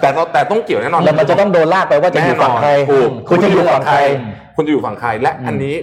[0.00, 3.98] แต่ต้องแต่ต้องเกี่ยวแน่นอนแล้วมันจะต้องโดนลากไปว่าจะอยู่ฝั่งใครถูกคุณจะอยู่ฝั่งใคร
[4.56, 5.74] คุณจะอยู่ฝั่งใครและอืมอันนี้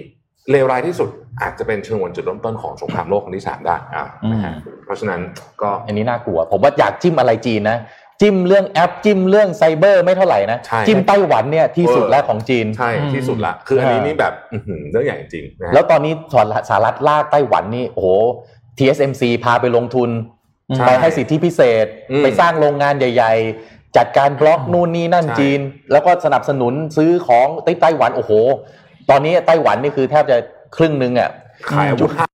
[0.52, 1.10] เลวร้ายที่สุด
[1.42, 4.54] อาจจะเป็นชนวนจุดเริ่มต้นของสงครามโลกครั้งที่สามได้อ่านะฮะ
[4.86, 5.20] เพราะฉะนั้น
[5.62, 7.78] ก็อันนี้น่ากลัว ผมว่าอยากจิ้มอะไรจีนนะ
[8.22, 16.14] จิ้มเรื่องแอปจิ้มเรื่องไซเบอร์ไม่เท่าไหร่นะใช่จิ้มไต้หวันเนี่ยที่สุดแล้วของจีนใช่อืมที่สุดละคืออันนี้อ่านี่นี่แบบอื้อหือเรื่องใหญ่จริงๆนะฮะแล้วตอนนี้
[16.70, 18.08] สหรัฐลากไต้หวันนี่โอ้โห
[18.78, 20.10] TSMC พาไปลงทุน
[20.76, 23.34] ใช่ไปให้สิทธิพิเศษอืมไปสร้างโรงงานใหญ่
[23.66, 25.60] ๆ จัดการบล็อกนู่นนี่นั่นใช่จีน
[25.92, 28.32] แล้วก็สนับสนุนซื้อของไต้ไต้หวันโอ้โห
[29.10, 30.38] ตอนนี้ไต้หวันนี่คือแทบจะ
[30.76, 31.30] ครึ่งหนึงอะ
[31.72, 32.26] ขายอาวุธให้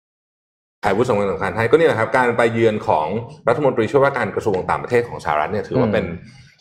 [0.84, 3.08] ขายอาวุธสำคัญสำคัญให้ก็เนี่ยแหละครับการไปเยือนของ
[3.48, 6.06] รัฐมนตรีช่วยว่าการกระทรวงต่างประเทศของสหรัฐเนี่ยถือว่าอืมเป็น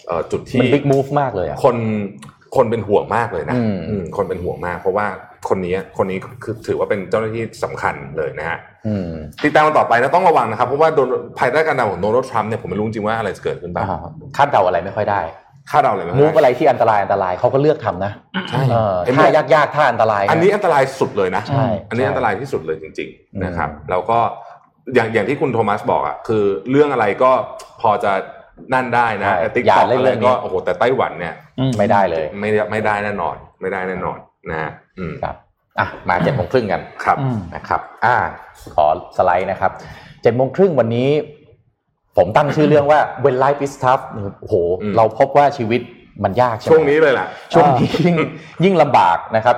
[0.07, 1.77] เอ่อจุดที่มันบิ๊กมูฟมากเลยอะคน
[2.57, 5.07] คนเป็นห่วงมากเลยนะอืมอืมคนเป็นห่วงมาก เพราะว่า
[5.49, 9.13] คนนี้คนนี้คือถือว่าเป็นเจ้าหน้าที่สำคัญเลยนะฮะอืม
[9.45, 11.09] ติดตามกันต่อไปนะต้องระวังนะครับ เพราะว่าโดน
[11.39, 13.99] ภายใต้การนำของโดนัลด์ทรัมป์เนี่ยผมไม่รู้จริงว่าอะไรจะเกิดขึ้นบ้างอ่า
[14.37, 15.21] คาดเดาอะไรไม่ค่อยได้
[15.73, 18.13] คาดเดาเลยไหมมูฟอะไรที่อันตรายอันตรายเขาก็เลือกทำนะ
[18.51, 24.19] ใช่เออเห็นไหมท่ายากๆท่าอันตรายะอันนี้อันตรายสุดเลยนะใช่อันนี้ใช่อันตรายที่สุดเลยจริงอืมๆนะครับ แล้วก็
[24.95, 27.31] อย่างอย่างที่คุณโทมัสบอกอะคือเรื่องอะไรก็
[27.81, 28.13] พอจะ
[28.75, 31.35] นั่นได้นะใช่ติ๊กอย่าต็อกเล่นอะไรเรื่องนี้ก็โอ้โหแต่ไต้หวันเนี่ย
[31.79, 34.19] ไม่ได้เลย ไม่ได้ไม่ได้แน่นอน ไม่ได้แน่นอน
[34.51, 35.37] นะฮะอืมครับ
[35.79, 38.17] อะมาเจ็ดโมงครึ่งกันครับอืมนะครับ อ่า
[38.77, 38.87] ขอ
[39.17, 39.71] สไลด์นะครับ
[40.23, 41.09] เจ็ดโมงครึ่งวันนี้
[42.17, 44.05] ผมตั้งชื่อเรื่องว่า when life is tough
[44.41, 45.81] โอ้โหอืมเราพบว่าชีวิต
[46.25, 48.17] มันยากใช่ไหมช่วงนี้เลยล่ะช่วงนี้ยิ่ง
[48.65, 49.57] ยิ่งลำบากนะครับ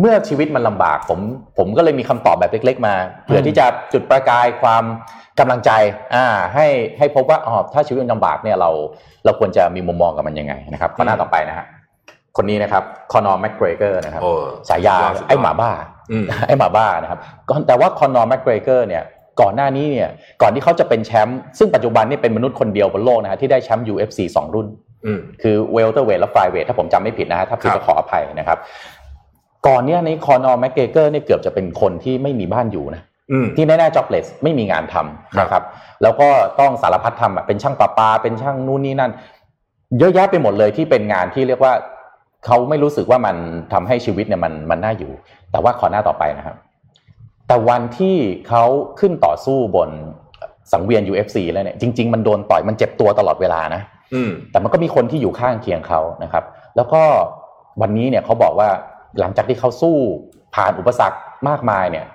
[0.00, 1.18] เมื่อชีวิตมันลำบากผม
[1.58, 4.84] ผมก็เลยมีคำตอบแบบเล็ก ๆ มาเพื่อที่จะจุดประกายความ
[5.38, 5.70] กำลังใจ
[6.14, 6.66] อ่าให้
[6.98, 8.70] ให้พบว่าอ๋อถ้าชีวิตมันลำบากเนี่ยเรา
[9.24, 11.66] เราควรจะมีมุมมองกับมันยังไงนะครับข้อหน้าต่อไปนะฮะ
[12.36, 14.32] คนนี้นะครับคอนอร์แมกเกรเกอร์นะครับโอ้
[14.68, 15.70] ฉายาสุดยอดสุดยอดไอ้หมาบ้า
[16.10, 17.18] อืมไอ้หมาบ้านะครับ
[17.48, 19.02] ก่อนแต่ว่าคอนอร์แมกเกรเกอร์เนี่ย
[19.40, 20.08] ก่อนหน้านี้เนี่ย
[20.42, 24.66] ก่อนที่เขาจะเป็นแชมป์ซึ่งปัจจุบันนี่เป็นมนุษย์คนเดียวบนโลกนะฮะที่ได้แชมป์ UFC สองรุ่น
[25.06, 28.58] อืมคือ welterweight และ flyweight ถ้าผมจำไม่ผิดนะฮะถ้าผิดครับก็ขออภัยนะครับ
[29.66, 35.62] ก่อนเนี้ยในคอนอร์แมกเกรเกอร์เนี่ยเกือบจะเป็นคนที่ไม่มีบ้านอยู่นะอืมที่แน่ๆ jobless ไม่มีงานทำนะครับ
[36.02, 36.28] แล้วก็
[36.60, 39.12] ต้องสารพัดทำอะเป็นช่างประปา เป็นช่างนู่นนี่นั่น
[39.98, 41.72] เยอะแยะไปหมดเลยที่เป็นงานที่เรียกว่า
[42.46, 43.36] เขาไม่รู้สึกว่ามัน
[43.72, 45.12] ทำให้ชีวิตเนี่ยมันมันน่าอยู่
[45.52, 46.56] แต่ว่าขอหน้าต่อไปนะครับ
[47.48, 48.16] แต่วันที่
[48.48, 48.64] เขา
[49.00, 49.90] ขึ้นต่อสู้บน
[50.72, 53.82] สังเวียน UFC แล้วเนี่ยจริง ๆ มันโดนต่อยมันเจ็บตัวตลอดเวลานะ
[54.14, 56.44] อืมแต่มันก็มีคนที่อยู่ข้างเคียงเขานะครับ
[56.76, 57.02] แล้วก็
[57.80, 58.68] วันนี้เนี่ยเขาบอกว่า
[59.20, 59.96] หลังจากที่เขาสู้
[60.54, 61.18] ผ่านอุปสรรค
[61.48, 62.06] มากมายเนี่ย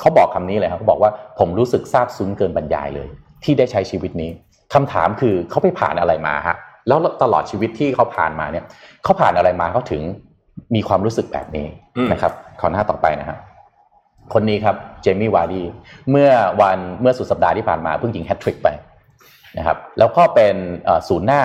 [0.00, 3.08] เขาบอกคำนี้เลยครับเขาบอกว่าผมรู้สึกซาบซึ้งเกินบรรยายเลย
[3.44, 4.30] ที่ได้ใช้ชีวิตนี้
[4.74, 6.56] คำถามคือเขาไปผ่านอะไรมาฮะ
[6.88, 8.64] แล้วตลอดชีวิตที่เขาผ่านมาเนี่ย
[9.04, 10.02] เขาผ่านอะไรมาเขาถึง
[10.74, 11.66] มีความรู้สึกแบบนี้
[11.96, 13.38] อืมนะครับขอหน้าต่อไปนะครับ
[14.32, 15.62] คนนี้ครับเจมี่วาร์ดี้
[16.10, 18.68] เมื่อวันเมื่อสุดสัปดาห์ที่ผ่านมาเพิ่งยิงแฮตทริกไป
[19.58, 20.54] นะครับแล้วก็เป็น
[20.84, 21.42] เอ่อศูนย์หน้า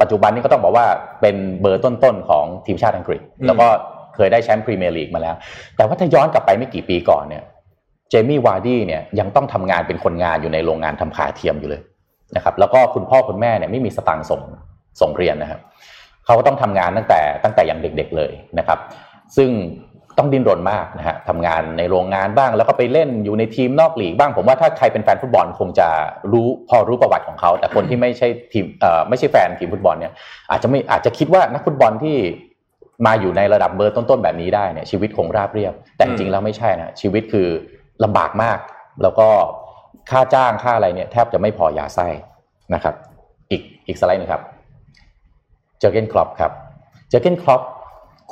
[0.00, 0.86] ปัจจุบันนี้ก็ต้องบอกว่า
[1.20, 3.66] เป็นเบอร์ต้นๆของทีมชาติอังกฤษอืมแล้วก็
[4.14, 5.34] เคยได้แชมป์พรีเมียร์ลีกมาแล้ว
[5.76, 7.42] แต่ว่าถ้าย้อนกลับไปไม่กี่ปีก่อนเนี่ย
[8.10, 11.82] เจมี่วาร์ดี้เนี่ยยังต้องทำงานเป็นคนงานอยู่ในโรงงานทำขาเทียมอยู่เลย
[12.36, 14.40] นะครับแล้วก็คุณพ่อคุณแม่เนี่ยไม่มีสตังค์ส่ง
[15.00, 15.60] ส่งเรียนนะครับ
[16.24, 18.78] เขาก็ต้องทำงานตั้งแต่ตั้งแต่ยังเด็กๆเลยนะครับ
[19.36, 19.50] ซึ่ง
[20.18, 25.88] ต้องดิ้นรนมากนะฮะทำงานในโรงงานบ้าง แล้วก็ไปเล่นอยู่ในทีมนอกลีกบ้าง ผมว่าถ้าใครเป็นแฟนฟุตบอลคงจะ
[26.32, 30.12] รู้พอรู้ประวัติของเขา แต่คนที่ไม่ใช่ทีมเอ่อไม่ใช่แฟนทีมฟุตบอลเนี่ย
[30.50, 32.16] อาจจะไม่อาจจะคิดว่านักฟุตบอลที่
[33.06, 37.48] มาอยู่ในระดับเบอร์ต้นๆแบบนี้ได้เนี่ยชีวิตคงราบเรียบ แต่จริงๆแล้วไม่ใช่นะชีวิตคือ
[38.04, 38.58] ลำบากมาก
[39.02, 39.28] แล้วก็
[40.10, 42.08] ค่าจ้างค่าอะไรเนี่ยแทบจะไม่พอยาไส้
[42.74, 42.94] นะครับ
[43.50, 44.42] อีกอีกสไลด์หนึงครับ
[45.80, 46.52] เจอเกนคลอปครับ
[47.10, 47.62] เจอเกนคลอป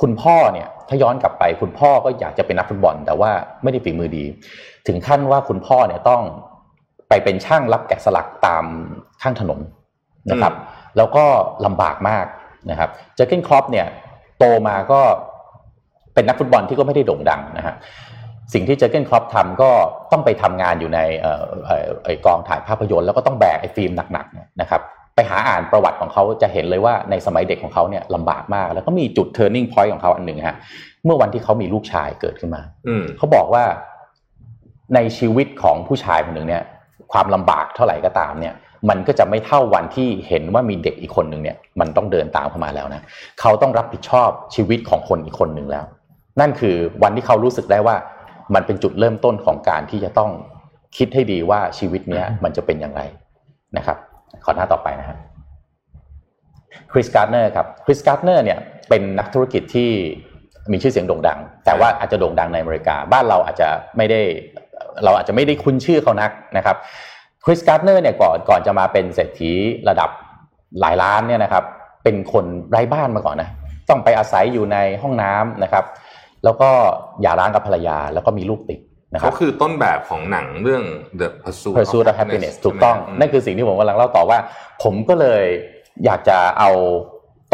[0.01, 3.31] คุณพ่อเนี่ยถ้าย้อนกลับไป คุณพ่อก็อยากจะเป็นนักฟุตบอล แต่ว่า
[3.63, 4.25] ไม่ได้ฝีมือดี
[4.87, 6.23] ถึงขั้นว่าคุณพ่อเนี่ยต้อง
[7.09, 8.65] ไปเป็นช่างรับแกะสลักตาม
[9.23, 9.61] ข้างถนน
[10.31, 10.55] นะครับ
[10.97, 11.25] แล้วก็
[11.67, 12.27] ลำบากมาก
[12.71, 13.87] นะครับเจอร์เกนคลอปเนี่ย
[14.39, 15.01] โตมาก็
[16.15, 17.75] เป็นนักฟุตบอลที่ก็ไม่ได้โด่งดังนะฮะ
[18.53, 19.71] สิ่งที่เจอร์เกนคลอปทำก็
[20.13, 24.83] ต้องไปทำงานอยู่ในเอ่อเอ่อไอกองถ่ายภาพยนตร์แล้วก็ต้องแบกไอ้ฟิล์มหนักๆเนี่ยนะครับ
[25.19, 30.57] ไปหาอ่านประวัติของเขาจะเห็นเลยว่าในสมัยเด็กของเขาเนี่ยลำบากมาก แล้วก็มีจุด turning point ของเขาอันหนึ่งฮะ
[31.05, 33.65] เมื่อวันที่เขามีลูกชายเกิดขึ้นมาอืเขาบอกว่า
[34.95, 36.63] ในชีวิตของผู้ชายคนหนึ่งเนี่ย
[37.13, 38.55] ความลำบากเท่าไหร่ก็ตามเนี่ย
[38.89, 43.03] มันก็จะไม่เท่าวันที่เห็นว่ามีเด็กอีกคนหนึ่งเนี่ย มันต้องเดินตามเข้ามาแล้วนะ
[43.41, 45.85] เขาต้องรับผิดชอบชีวิตของคนอีกคนหนึ่งแล้ว
[46.41, 47.97] นั่นคือวันที่เขารู้สึกได้ว่า
[48.55, 50.31] มันเป็นจุดเริ่มต้นของการที่จะต้อง
[50.97, 53.03] คิดให้ดีว่าชีวิตเนี้ยมันจะเป็นอย่างไร
[53.77, 53.99] นะครับ
[54.45, 55.19] ขอหน้าต่อไปนะครับ
[56.93, 58.59] คริสการ์เนอร์ครับคริสการ์เนอร์เนี่ย
[58.89, 59.91] เป็นนักธุรกิจที่
[60.73, 64.21] มีชื่อเสียงโด่งดัง แต่ว่าอาจจะโด่งดังในอเมริกา บ้านเราอาจจะไม่ได้
[65.05, 66.77] เราอาจจะไม่ได้คุ้นชื่อเขานักนะครับ
[67.45, 69.53] คริสการ์เนอร์เนี่ยก่อนก่อนจะมาเป็นเศรษฐี
[69.89, 70.11] ระดับ
[70.81, 71.65] หลายล้านเนี่ยนะครับ
[72.05, 73.51] เป็นคนไร้บ้านมาก่อนนะ
[73.89, 75.85] ต้องไปอาศัยอยู่ในห้องน้ำนะครับ
[76.45, 76.71] แล้วก็
[77.23, 78.81] หย่าร้างกับภรรยาแล้วก็มีลูกติด
[79.21, 80.85] เขาคือต้นแบบของหนังเรื่อง
[81.21, 84.39] The Pursuit Pursuit of Happiness ถูกต้องใช่ไหมนั่นคือสิ่งที่ผมกำลังเล่าต่อว่า
[84.83, 85.43] ผมก็เลย
[86.05, 86.71] อยากจะเอา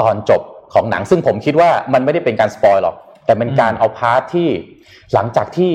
[0.00, 0.42] ตอนจบ
[0.74, 2.96] ของหนัง ซึ่งผมคิดว่ามันไม่ได้เป็นการ spoil หรอก
[3.26, 4.48] แต่เป็นการเอา part ที่
[5.14, 5.72] หลังจากที่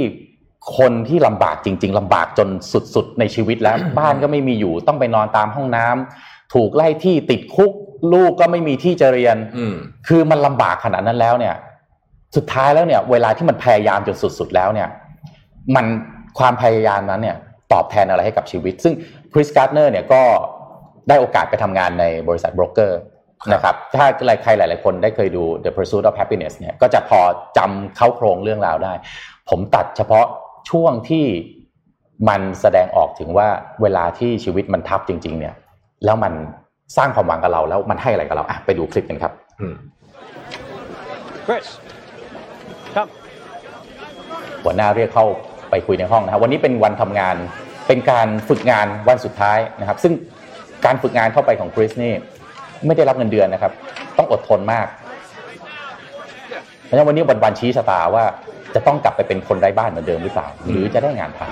[0.78, 2.50] คนที่ลำบากจริง ๆลำบากจน
[2.96, 7.72] สุดๆในชีวิตแล้ว บ้านก็ไม่มีอยู่ต้องไปนอนตามห้องน้ำถูกไล่ที่ติดคุก
[8.14, 9.76] ลูกก็ไม่มีที่จะเรียนอืม
[10.08, 11.56] คือมันลำบากขนาดนั้นแล้วเนี่ย
[12.36, 14.90] สุดท้ายแล้วเนี่ย เวลาที่มันพยายามจนสุดๆแล้วเนี่ย
[15.76, 15.86] มัน
[16.40, 17.38] ความพยายามนั้นเนี่ย
[17.74, 18.94] ตอบแทนอะไรให้กับชีวิต ซึ่ง
[19.34, 20.22] คริสการ์เนอร์เนี่ยก็
[21.10, 23.00] ได้โอกาสไปทำงานในบริษัทโบรกเกอร์
[23.42, 24.06] ครับนะครับถ้า
[24.44, 27.20] ใครหลาย ๆ คนได้เคยดู The Pursuit of Happiness เนี่ยก็จะพอ
[27.58, 28.94] จำเข้าโครงเรื่องราวได้
[29.50, 30.26] ผมตัดเฉพาะ
[30.70, 31.26] ช่วงที่
[32.30, 33.48] มันแสดงออกถึงว่า
[33.82, 35.56] เวลาที่ชีวิตมันทับจริง ๆ เนี่ย
[36.06, 36.34] แล้วมัน
[36.98, 39.76] สร้างความหวังกับเราแล้วมันให้อะไรกับเราอะไปดูคลิปกันครับอืม
[41.46, 41.68] Chris,
[42.96, 43.10] come.
[44.64, 45.26] หัวหน้าเรียกเข้า
[45.72, 47.36] ไปคุยในห้องนะครับวันนี้เป็นวันทำงาน
[47.88, 50.14] เป็นการฝึกงานวันสุดท้ายนะครับ ซึ่ง
[50.86, 52.14] การฝึกงานเข้าไปของคริสนี่
[52.86, 53.72] ไม่ได้รับเงินเดือนนะครับ
[54.18, 54.88] ต้องอดทนมาก
[56.86, 58.24] เพราะฉะนั้นวันนี้วันวันชี้ชะตาว่า
[58.76, 61.50] จะต้องกลับไปเป็นคนไร้บ้านเหมือนเดิมหรือเปล่า หรือจะได้งานทำ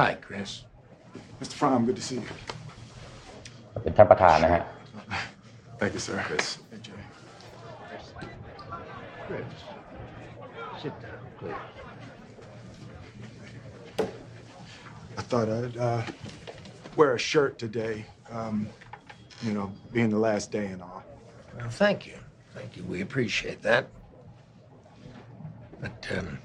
[0.00, 0.64] Come Hi, Chris.
[1.40, 1.54] Mr.
[1.54, 2.49] Fromm, good to see you.
[3.83, 4.63] เป็นท่านประธานนะฮะ
[5.79, 6.23] Thank you, sir.
[6.25, 6.57] Chris.
[6.71, 6.93] Hey, Jay.
[9.27, 9.43] Chris,
[10.81, 11.53] sit down, please.
[15.17, 16.01] I thought I'd uh,
[16.95, 18.05] wear a shirt today.
[18.31, 18.69] Um,
[19.43, 21.03] you know, being the last day and all.
[21.57, 22.17] Well, thank you.
[22.53, 22.83] Thank you.
[22.83, 23.87] We appreciate that.
[25.81, 26.39] But um,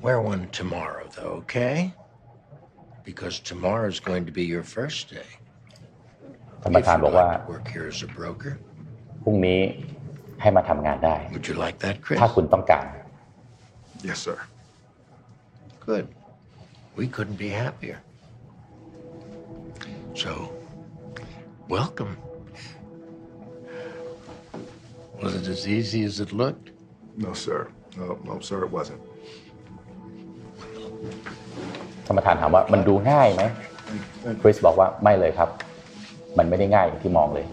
[0.00, 1.92] wear one tomorrow, though, okay?
[3.04, 5.26] Because tomorrow's going to be your first day.
[6.65, 8.53] ท่านประธานบอกว่า to work here as a broker,
[9.23, 9.59] พรุ่งนี้
[10.41, 12.17] ให้มาทำงานได้ would you like that, Chris?
[12.21, 12.85] ถ้าคุณต้องการ
[14.09, 14.37] Yes, sir.
[15.89, 16.05] Good.
[16.99, 17.97] We couldn't be happier.
[20.23, 20.31] So,
[21.77, 22.13] welcome.
[25.21, 26.67] Was it as easy as it looked?
[27.25, 27.59] No, sir.
[27.99, 29.01] No, no, sir, it wasn't.
[32.05, 33.43] ท่านประธานถามว่ามันดูง่ายไหม
[34.23, 35.49] Thank คริสบอกว่าไม่เลยครับ
[36.37, 37.45] มันไม่ได้ง่ายอย่างที่มองเลย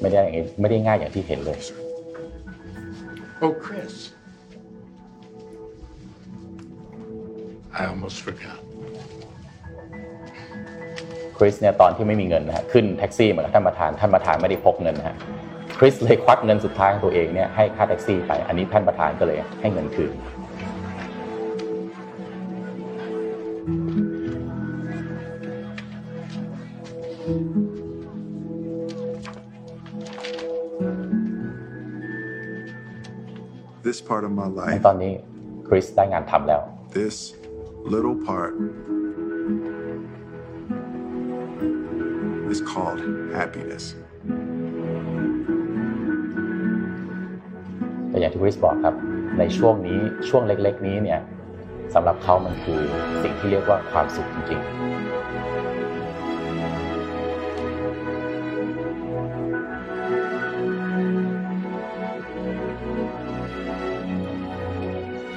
[0.00, 1.58] ไม่ได้อย่างนี้ไม่ได้ง่ายอย่างที่เห็นเลย
[3.40, 3.94] Oh, Chris.
[7.78, 8.58] I almost forgot.
[11.36, 15.16] คริสเนี่ยตอนที่ไม่มีเงินนะฮะขึ้นแท็กซี่เหมือนกับท่านประธานท่านประธานไม่ได้พกเงินนะฮะ
[15.78, 20.12] คริสเลยควักเงินสุดท้ายของตัวเองเนี่ยให้ค่าแท็กซี่ไป อันนี้ท่านประธานก็เลยให้เงินคืน
[34.08, 35.12] part of my ใน life, ตอนนี้
[35.68, 36.60] คริสได้งานทำแล้ว
[36.98, 37.16] this
[37.94, 38.52] little part
[42.52, 43.00] is called
[43.38, 43.84] happiness.
[48.08, 48.94] แต่อย่างที่คริสบอกครับ
[49.38, 49.98] ในช่วงนี้
[50.28, 51.20] ช่วงเล็ก ๆ นี้เนี่ย
[51.94, 52.80] สำหรับเขามันคือ
[53.22, 54.97] สิ่งที่เรียกว่าความสุขจริงๆ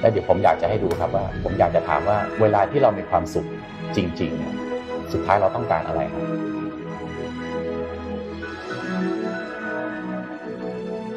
[0.02, 3.46] และเดี๋ยวผมอยากจะให้ดูครับว่า ผมอยากจะถามว่าเวลาที่เรามีความสุข
[3.96, 6.24] จริงๆ สุดท้ายเราต้องการอะไรครับ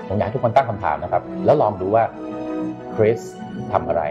[0.07, 2.03] ผมอยากให้ทุกคนตั้งคำถามนะครับ แล้วลองดูว่า
[2.95, 3.19] คริส
[3.73, 4.03] ทำอะไร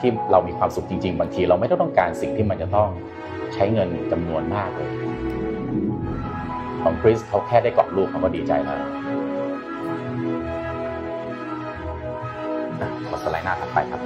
[0.00, 2.88] ที่เรามีความสุขจริง ๆ บางทีเราไม่ต้องการสิ่งที่มันจะต้อง
[3.54, 4.90] ใช้เงินจำนวนมากเลย
[6.82, 8.80] ของคริสเขาแค่ได้กอดลูกเขาก็ดีใจแล้ว
[13.08, 14.00] ขอสไลด์หน้าถัดไปครับ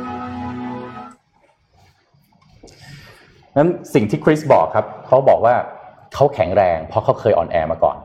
[3.57, 5.55] นั้นสิ่งที่คริสบอกครับเขาบอกว่า
[6.15, 7.97] เขาแข็งแรง เพราะเขาเคยออนแอร์มาก่อน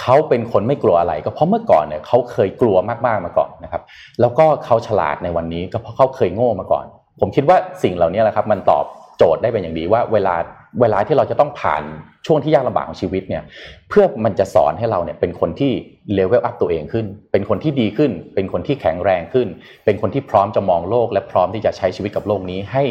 [0.00, 3.82] เขาเป็นคนไม่กลัวอะไร ก็เพราะเมื่อก่อนเนี่ยเขาเคยกลัวมากๆมาก่อนนะครับ
[4.20, 6.86] แล้วก็เขาฉลาดในวันนี้ก็เพราะเขาเคยโง่มาก่อน
[7.20, 8.84] ผมคิดว่าสิ่งเหล่านี้แหละครับ มันตอบ
[9.18, 10.34] โจทย์ได้เป็นอย่างดีว่าเวลา
[10.80, 11.82] เวลาที่เราจะต้องผ่าน
[12.26, 13.42] ช่วงที่ยากลำบากของชีวิตเนี่ย
[13.88, 15.72] เพื่อมันจะสอนให้เราเนี่ยเป็นคนที่
[16.14, 19.48] เลเวลอัพตัวเองขึ้น เป็นคนที่ดีขึ้น เป็นคนที่แข็งแรงขึ้น
[19.84, 22.84] เป็นคนที่พร้อมจะมองโลก และพร้อมที่จะใช้ชีวิตกับโลกนี้ให้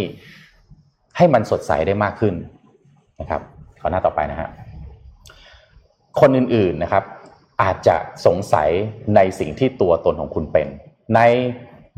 [1.18, 2.34] ให้มันสดใสได้มากขึ้น
[3.20, 3.42] นะครับ
[3.82, 4.50] ขอหน้าต่อไปนะฮะ
[6.20, 7.04] คนอื่นๆนะครับ
[7.62, 8.70] อาจจะสงสัย
[9.16, 10.68] ในสิ่งที่ตัวตนของคุณเป็น
[11.16, 11.20] ใน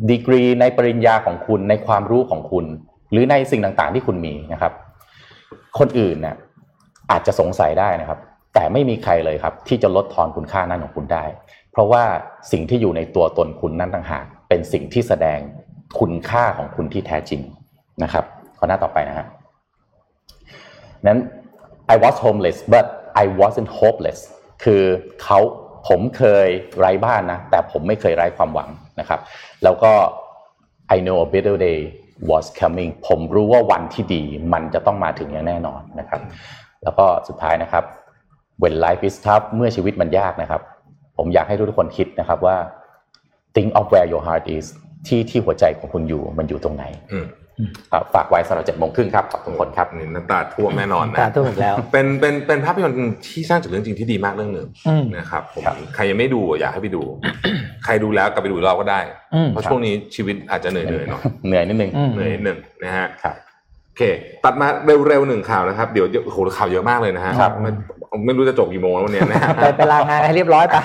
[0.10, 2.66] ดีกรีในปริญญาของคุณในความรู้ของคุณ
[3.12, 4.74] หรือในสิ่งต่างๆ ที่คุณมีนะครับ
[5.80, 6.36] คนอื่นเนี่ย
[7.12, 8.20] อาจจะสงสัยได้นะครับ
[8.54, 11.24] แต่ไม่มีใครเลยครับ ที่จะลดทอนคุณค่านั้นของคุณได้
[11.72, 12.04] เพราะว่า
[12.52, 15.40] สิ่งที่อยู่ในตัวตนคุณนั้นต่างหากเป็นสิ่งที่แสดง
[16.00, 17.42] คุณค่าของคุณที่แท้จริง
[18.04, 18.26] นะครับ
[18.58, 19.28] ข้อหน้าต่อไปนะฮะ
[21.08, 21.20] นั้น
[21.94, 22.86] I was homeless but
[23.22, 24.20] I wasn't hopeless
[24.64, 24.84] คือ
[25.24, 25.40] เขา
[25.88, 26.48] ผมเคย
[26.80, 28.70] ไร้บ้านนะ แต่ผมไม่เคยไร้ความหวัง
[29.00, 29.20] นะครับ
[29.64, 29.92] แล้วก็
[30.96, 31.80] I know a better day
[32.30, 34.24] was coming ผมรู้ว่าวันที่ดี
[34.54, 36.22] มันจะต้องมาถึงอย่างแน่นอนนะครับ
[36.84, 37.84] แล้วก็สุดท้ายนะครับ
[38.62, 40.62] when life is tough เมื่อชีวิตมันยากนะครับ
[41.18, 42.58] ผมอยากให้ทุกคนคิดนะครับว่า
[43.56, 44.66] think of where your heart is
[45.08, 46.86] ที่ที่หัวใจของคุณอยู่มันอยู่ตรงไหน
[48.14, 52.98] ฝากไว้สำหรับเจ็ดโมงครึ่งครับขอบคุณคนครับนี่น้ำตาท่วมแน่นอนนะตาท่วมอีกแล้วเป็นเป็นเป็นภาพยนตร์
[53.28, 57.02] ที่สร้างจากเรื่องจริงที่ดีมากเรื่องหนึ่งอืมนะครับผมครับใครยังไม่ดูอยากให้ไปดู
[57.86, 59.00] ใครดูแล้วกลับไปดูอีกรอบก็ได้
[59.36, 63.36] อืมเพราะช่วงนี้ชีวิตอาจจะเหนื่อยๆหน่อยเหนื่อยนิดนึงอืมเหนื่อยนิดหนึ่งนะฮะครับ
[63.88, 64.02] โอเค
[64.44, 64.68] ตัดมา
[65.08, 67.72] เร็วๆหนึ่งข่าวนะครับเดี๋ยวโอ้โหข่าวเยอะมากเลยนะฮะครับไม่
[68.26, 70.76] ไม่รู้จะจบกี่โมงแล้ววันเนี้ยนะฮะไปไปลางานให้เรียบร้อยไป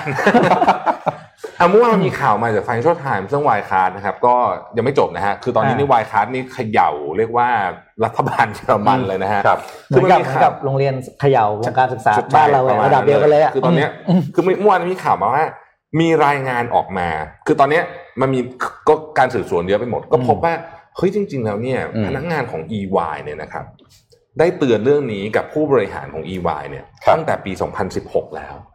[1.59, 4.35] อะเมื่อวานมันมีข่าวมาจาก Financial Times เรื่องวายคาร์ดนะครับก็
[4.77, 7.49] ยังไม่จบนะฮะคือตอนนี้อ่านี่ Wirecard นี่เขย่าเรียกว่า
[8.05, 9.59] รัฐบาลเยอรมันเลยนะฮะครับ
[9.89, 13.89] เหมือนกับเหมือนกับโรงเรียนเขย่าวงการศึกษาใช่บ้านเราอะประมาณระดับเดียวกันเลยอะคือตอนเนี้ย
[14.33, 15.45] คือเมื่อวานมีข่าวมาว่า
[15.99, 17.09] มีรายงานออกมา
[17.47, 17.83] คือตอนเนี้ย
[18.21, 18.39] มันมี
[18.87, 20.53] ก็การสืบสวนเยอะไปหมด ก็พบว่า
[20.97, 23.65] เฮ้ยจริง ๆ แล้วเนี่ยอืมพนักงานของ EY เนี่ยนะครับ
[24.39, 27.51] ได้เตือนเรื่องนี้กับผู้บริหารของ EY เนี่ยครับตั้งแต่ปี
[27.93, 28.74] 2016 แล้วโอ้โ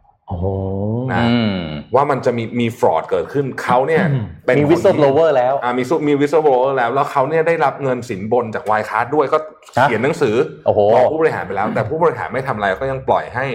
[1.11, 1.57] นะอืม
[1.95, 9.37] ว่ามันจะมีมี fraud เกิดขึ้นเขาเนี่ยอืมเป็นมีคน whistleblower แล้วอ่ามีมี whistleblower แล้ว แล้วเขาเนี่ยได้รับเงินสินบนจาก Wirecard ด้วยก็
[9.77, 13.45] ฮะเขียนหนังสือโอ้โหบอกผู้บริหารไปแล้ว แต่ผู้บริหารไม่ทำอะไรก็ยังปล่อยให้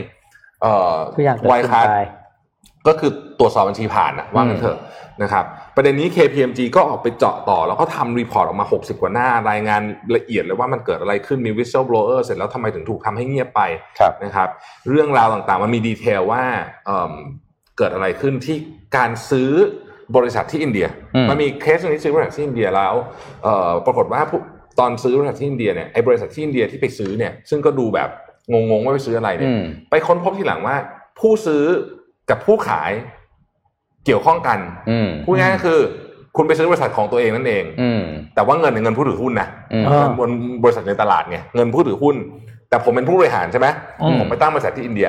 [0.63, 1.97] เอ่อทุกอย่างเกิดขึ้น Wirecard ไป
[2.87, 4.79] ก็คือตรวจสอบบัญชีผ่านนะว่างันเถอะ
[5.23, 5.45] นะครับ
[5.77, 9.83] ประเด็นนี้ KPMG ก็ออกไปเจาะต่อ แล้วก็ทำ report ออกมา 60 กว่าหน้ารายงาน
[10.17, 13.63] ละเอียดเลยว่ามันเกิดอะไรขึ้นมี whistleblower เสร็จแล้วทำไมถึงถูกทำให้เงียบไป
[13.99, 14.49] ครับนะครับ
[14.89, 16.45] เรื่องราวต่างๆ มันมี detail ว่า
[16.87, 17.13] เอิ่ม
[17.79, 18.57] เกิดอะไรขึ้นที่
[18.97, 19.51] การซื้อ
[20.17, 22.95] บริษัทที่อินเดียอืมมันมีเคสหนึ่งที่ซื้อบริษัทที่อินเดียแล้ว
[23.43, 24.41] เอ่อปรากฏว่าผู้
[24.81, 28.11] ตอนซื้อบริษัทที่อินเดียเนี่ยไอ้บริษัทที่อินเดียที่ไปซื้อเนี่ยซึ่งก็ดูแบบ
[28.53, 30.77] งงๆว่าไปซื้ออะไรเนี่ยอืมไปค้นพบทีหลังว่า
[31.21, 31.65] ผู้ซื้อ
[32.31, 32.91] กับผู้ขาย
[34.05, 34.59] เกี่ยวข้องกัน
[34.91, 35.79] อืมพูดง่ายๆก็คือ
[36.37, 38.03] คุณไปซื้อบริษัทของตัวเองนั่นเองอืม
[38.35, 40.31] แต่ว่าเงินเนี่ยเงินผู้ถือหุ้นนะอืมเออบน
[40.63, 42.17] บริษัทในตลาดไงเงินผู้ถือหุ้น
[42.69, 43.67] แต่ผมเป็นผู้บริหารใช่ไหม
[44.03, 45.09] อืมผมไปตั้งบริษัทที่อินเดีย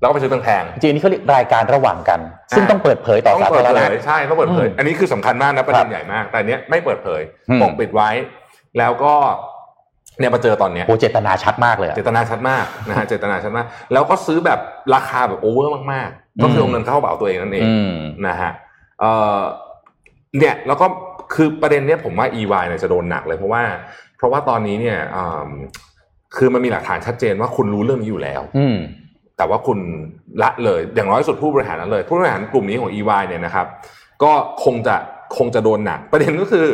[0.00, 2.20] แล้วก็ไปซื้อแพงจริงๆนี่เขาเรียกรายการระหว่างกัน
[2.56, 8.10] ซึ่งอ่าต้องเปิดเผยๆต่อสาธารณะต้องเปิดเผยใช่ต้องเปิดเผยอืมอันนี้คือสำคัญมากนะประเด็นครันบใหญ่มาก แต่อันเนี้ยไม่เปิดเผยอืมปกปิดไว้
[8.78, 9.14] แล้วก็
[10.18, 14.58] เนี่ยมาเจอตอนเนี้ยโอ้เจตนาชัดมากเลยอะเจตนาชัดมากนะฮะเจตนาชัดมาก แล้วก็ซื้อแบบ
[14.94, 17.94] ราคาแบบ over มากๆ ก็คือเอาเงินเข้ากระเป๋าตัวเองนั่นเองอืม
[18.26, 18.52] นะฮะ
[19.00, 19.40] เอ่อ
[20.38, 20.86] เนี่ยแล้วก็
[21.34, 23.62] คือประเด็นเนี้ยผมว่า EY เนี่ยจะโดนหนักเลยเพราะว่า
[24.16, 25.50] เพราะว่าตอนนี้เนี่ยอืม
[26.36, 28.78] คือมันมีหลักฐานชัดเจนว่าคุณรู้เรื่องนี้อยู่แล้ว อืม
[29.36, 29.78] แต่ว่าคุณ
[30.42, 33.66] ละเลย อย่างน้อยสุดผู้บริหารนั้นเลย ผู้บริหารกลุ่มนี้ของ EY เนี่ยนะครับ
[34.22, 34.32] ก็
[34.64, 34.96] คงจะ
[35.36, 36.66] คงจะโดนหนัก ประเด็นก็คือ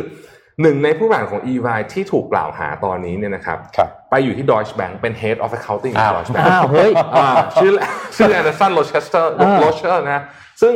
[0.63, 7.29] หนึ่งในผู้บริหารของ EY ที่ถูกกล่าวหาตอนนี้เนี่ยนะครับครับไปอยู่ที่ Deutsche Bank เป็น Head of Accounting ของอ้าว Deutsche Bank อ้าวเฮ้ยอ่า
[7.61, 7.73] ชื่อ
[8.17, 10.23] ชื่อแอนเดอร์สันโรเชสเตอร์อ่าโรเชอร์นะฮะ
[10.63, 10.75] ซึ่ง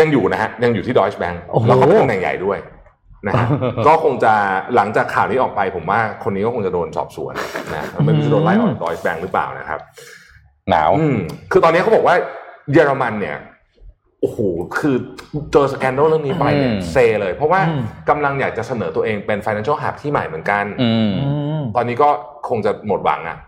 [0.00, 2.58] ยังอยู่นะฮะยังอยู่ที่ Deutsche Bank โอ้โหแล้วก็เป็นตำแหน่งใหญ่ด้วย
[3.26, 3.46] นะฮะ
[3.86, 4.34] ก็คงจะ
[4.74, 7.34] หลังจากข่าวนี้ออกไปผมว่าคนนี้ก็คงจะโดนสอบสวน
[7.74, 9.80] นะไม่รู้จะโดนไล่ออกจาก Deutsche Bank หรือเปล่านะครับ
[10.70, 11.18] หนาวอืม
[11.52, 12.14] คือตอนนี้เขาบอกว่า
[12.72, 13.36] เยอรมันเนี่ย
[14.20, 14.38] โอ้โห
[14.78, 14.96] คือ
[15.52, 22.08] เจอสแกนโดลเรื่องนี้ไปเนี่ยอืมเซเลย เพราะว่าอืมกำลังอยากจะเสนอตัวเองเป็น financial hub ที่ใหม่เหมือนกันอืมอืมตอนนี้ก็
[22.48, 23.38] คงจะหมดหวังอะ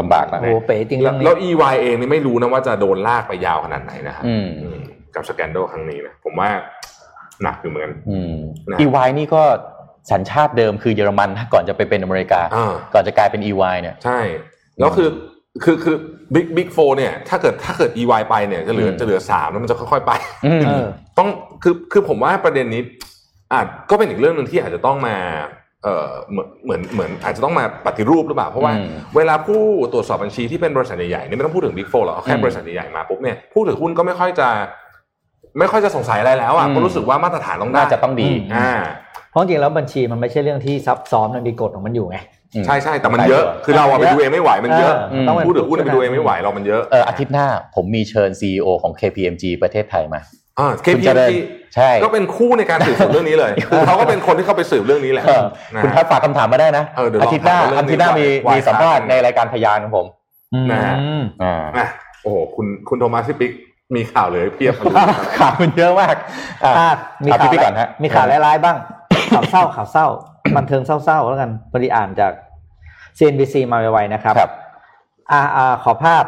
[0.00, 4.80] ลำบากนะโอ้โหเป๋จริงแล้เรื่วองนี้แล้ว EY เองนี่ไม่รู้นะว่าจะโดนลากไปยาวขนาดไหนนะฮะอืมอืม
[5.14, 6.50] กับ scandal ครั้งนี้นะผมว่า
[7.42, 8.34] หนักอยู่เหมือนกันอืม
[8.70, 9.42] นะ EY นี่ก็
[10.10, 14.20] สัญชาติเดิมคือเยอรมันนะก่อนจะไปเป็นอเมริกาอ่าก่อนจะกลายเป็น EY เนี่ย ใช่
[14.78, 15.08] แล้วคือ
[15.64, 15.96] คือคือ
[16.34, 20.12] Big Big Four เนี่ยถ้าเกิดถ้าเกิด EY ไปเนี่ยจะเหลืออืมจะเหลือสามแล้วมันจะค่อยๆไป
[20.46, 20.86] อืมเออ
[21.18, 21.28] ต้อง
[21.62, 22.82] คือคือผมว่าประเด็นนี้
[23.52, 25.16] อาจก็เป็นอีกเรื่องหนึ่งที่อาจจะต้องมา
[25.84, 29.60] เอ่อเหมือนเหมือนเหมือนอาจจะต้องมาปฏิรูปหรือเปล่า เพราะว่าอืมเวลาผู้
[29.92, 34.48] ตรวจสอบบัญชีที่เป็นบริษัทใหญ่ๆเนี่ยไม่ต้องพูดถึงบิ๊กโฟหรอกเอาแค่อืมบริษัทใหญ่ๆมาปุ๊บเนี่ยผู้ถือหุ้นก็ไม่ค่อยจะ
[35.58, 38.70] ไม่ค่อยจะสงสัยอะไรแล้วอะอืมเพราะรู้สึกว่ามาตรฐานต้องได้น่าจะต้องดีอ่า
[39.30, 42.18] เพราะจริงๆแล้วบัญชีมันไม่ใช่เรื่องที่ซับซ้อนมันมีกฎของมันอยู่ไง
[42.54, 50.20] อืมใช่ใช่แต่มันเยอะคือเราอะไปดูเองไม่ไหวมันเยอะเออต้องเป็นผู้ถือหุ้นไปดูเองไม่ไหวเรามันเยอะเอออาทิตย์หน้าผมมีเชิญ CEO ของ KPMG ประเทศไทยมา
[50.58, 51.34] อ่าคุณเจริญ KPMG
[51.74, 60.06] ใช่ก็เป็นคู่ในการสืบสวนเรื่องนี้เลยคือเขาก็เป็นคนที่เข้าไปสืบเรื่องนี้แหละเออนะคุณพัดฝากคำถามมาได้นะเออเดี๋ยวลองอาทิตย์หน้าถามเรื่องอาทิตย์หน้ามีนี้ก่อนมีสัมภาษณ์ว่าในรายการพยานของผม
[60.72, 61.86] นะฮะอืมอ่าอะ
[62.22, 63.52] โอ้โหคุณคุณโทมัสพี่ปิ๊ก
[63.94, 64.74] มีข่าวเลยเพียบ
[65.38, 66.14] ข่าวมันเยอะมาก
[66.64, 66.90] อะอะ
[67.24, 68.76] มีเอาข่าวพี่ปิ๊กก่อนฮะมีข่าวร้ายๆบ้าง
[69.34, 70.06] ข่าวเศร้าข่าวเศร้า
[70.56, 72.32] บันเทิงเศร้าๆแล้วกันพอดีอ่านจาก
[73.18, 74.52] CNBC มาไวๆนะครับครับ
[75.32, 76.24] อ่าอ่าขอภาพ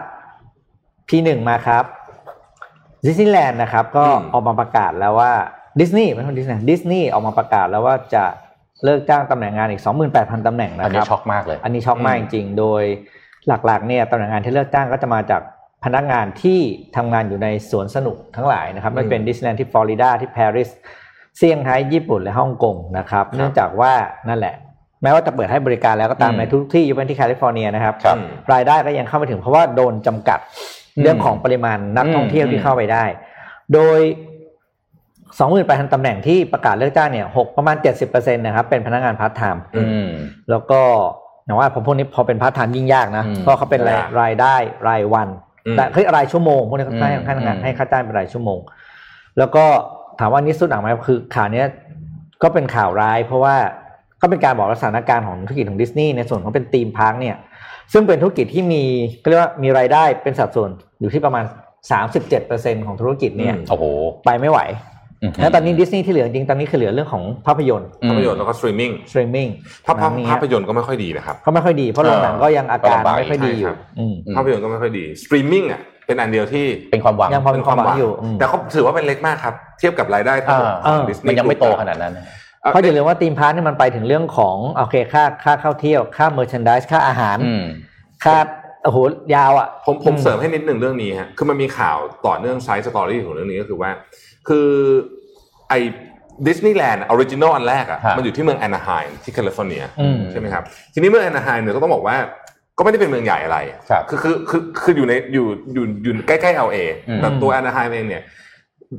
[1.08, 1.84] P1 มาครับ
[3.06, 5.32] ดิสนีย์แลนด์นะครับ ก็อืมออกมาประกาศแล้วว่า
[5.80, 8.24] ดิสนีย์ไม่ใช่ดิสนีย์ดิสนีย์ออกมาประกาศแล้วว่าจะ
[8.84, 9.82] เลิกจ้างตำแหน่งงานอีก
[10.14, 12.82] 28,000ตำแหน่งนะอันนี้ครับช็อกมากเลย อันนี้ช็อกมากจริงๆ โดย
[13.66, 15.42] หลักๆเนี่ยตำแหน่งงานที่เลิกจ้างก็จะมาจาก
[15.84, 16.60] พนักงานที่
[16.96, 20.70] ทำงานอยู่ในสวนสนุกทั้งหลายนะครับ ไม่เป็นดิสนีย์แลนด์ที่ฟลอริดาที่ปารีส
[21.38, 23.92] เซี่ยงไฮ้ญี่ปุ่นและฮ่องกงนะครับ เนื่องจากว่า
[24.28, 24.54] นั่นแหละ
[25.02, 28.16] แม้ว่าจะเปิดให้บริการแล้วก็ตามอืมในทุกที่ยกเว้นที่แคลิฟอร์เนียนะครับครับ
[28.52, 30.38] รายได้ก็ยังเข้าไม่ถึงเพราะว่าโดนจำกัด
[31.02, 33.04] เรื่องของปริมาณนักท่องเที่ยวที่เข้าไปได้
[33.74, 34.00] โดย
[35.40, 37.76] 28,000ตำแหน่งที่ประกาศเลิกจ้างเนี่ยหกประมาณ
[38.06, 40.08] 70%นะครับ เป็นพนักงานพาร์ทไทม์อืม
[40.50, 40.80] แล้วก็
[41.44, 44.56] อย่างว่าผมพวกนี้พอเป็นพาร์ทไทม์ยิ่งยากนะอืมเพราะเขาเป็นรายยากรายได้
[44.88, 45.28] รายวัน
[45.66, 48.58] อืมแต่เฮ้ยรายชั่วโมงพวกนี้เขาให้อืมให้งานอืมให้ค่าจ้างเป็นรายชั่วโมง
[49.38, 49.64] แล้วก็
[50.20, 51.66] ถามว่านี่สุดหนักไหมคือข่าวเนี้ย
[52.42, 53.54] ก็เป็นข่าวร้าย เพราะว่า
[54.22, 57.36] ก็เป็นการบอกสถานการณ์ของธุรกิจของดิสนีย์ในส่วนของเป็น theme park เนี่ย
[57.92, 58.82] ซึ่งเป็นธุรกิจที่มี
[59.22, 61.44] ก็เรียกว่ามีรายได้เป็นสัดส่วนอยู่ที่ประมาณ
[62.20, 63.84] 37%ของธุรกิจเนี่ยอืมโอ้โห
[64.24, 64.60] ไปไม่ไหว
[65.22, 69.48] อืมแล้วตอนนี้ดิสนีย์ที่เหลือจริงๆตอนนี้คือเหลือเรื่องของภาพยนตร์ภาพยนตร์แล้วก็ streaming streaming
[69.86, 75.80] ภาพภาพภาพยนตร์ก็ไม่ค่อยดีนะครับก็ไม่ค่อยดีเพราะโรงหนังก็ยังอาการก็ลำบากไม่ค่อยดีอใช่ครับอืมภาพยนตร์ก็ไม่ค่อยดีสตรีมมิ่งอะ
[76.10, 82.18] เป็นอันเดียวที่เป็นความหวังยังพอมีความหวังอยู่อืมแต่เขาถือว่าเป็นเล็กมากครับ เทียบกับรายได้ทั้งหมดอ่าของ Disney มันยังไม่โต Group ขนาดนั้น
[82.72, 87.64] เพราะอย่าลืมว่า theme park นี่มันไปถึงเรื่องของโอเคค่าค่าเข้าเที่ยวค่าเมอร์ช n นดิสค่าอาหารอืม
[88.24, 88.36] ค่า
[88.84, 88.98] โอ้โห
[89.34, 93.90] ยาวอะผมผมเสริมให้นิดหนึ่งเรื่องนี้ฮะคือมันมีข่าวต่อเนื่อง side story ของเรื่องนี้ก็คือว่า
[94.48, 94.68] คือ
[95.68, 95.78] ไอ้
[96.46, 100.62] ดิสนีย์แลนด์ original อันแรกอะครับมันอยู่ที่เมืองแอนนาไฮม์ที่แคลิฟอร์เนียอืมใช่ไหมครับ
[100.94, 102.16] ทีนี้เมืองแอนนาไฮม์เนี่ยก็ต้องบอกว่า
[102.80, 103.58] ก็ไม่ได้เป็นเมืองใหญ่อะไร
[103.90, 106.78] ครับคือคือคือคืออยู่ในอยู่อยู่อยู่ใกล้ๆ LA
[107.08, 108.22] อืมแต่ตัวแอนนาไฮม์เองเนี่ย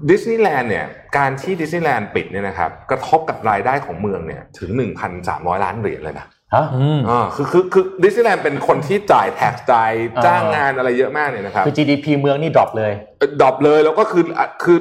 [0.10, 0.86] ดิสนีย์แลนด์เนี่ย
[1.18, 4.70] การที่ดิสนีย์แลนด์ปิดเนี่ยนะครับกระทบกับรายได้ของเมืองเนี่ยถึง
[5.18, 12.94] 1,300 ล้านเหรียญเลยนะฮะอืมอ่าคือคือคือดิสนีย์แลนด์เป็นคนที่จ่าย tax จ่ายอ่าจ้างงานอะไรเยอะมากเนี่ยนะครับคือ GDP เมืองนี่ดรอปเลย
[13.42, 14.78] ดรอปเลยแล้วก็คืออะคือ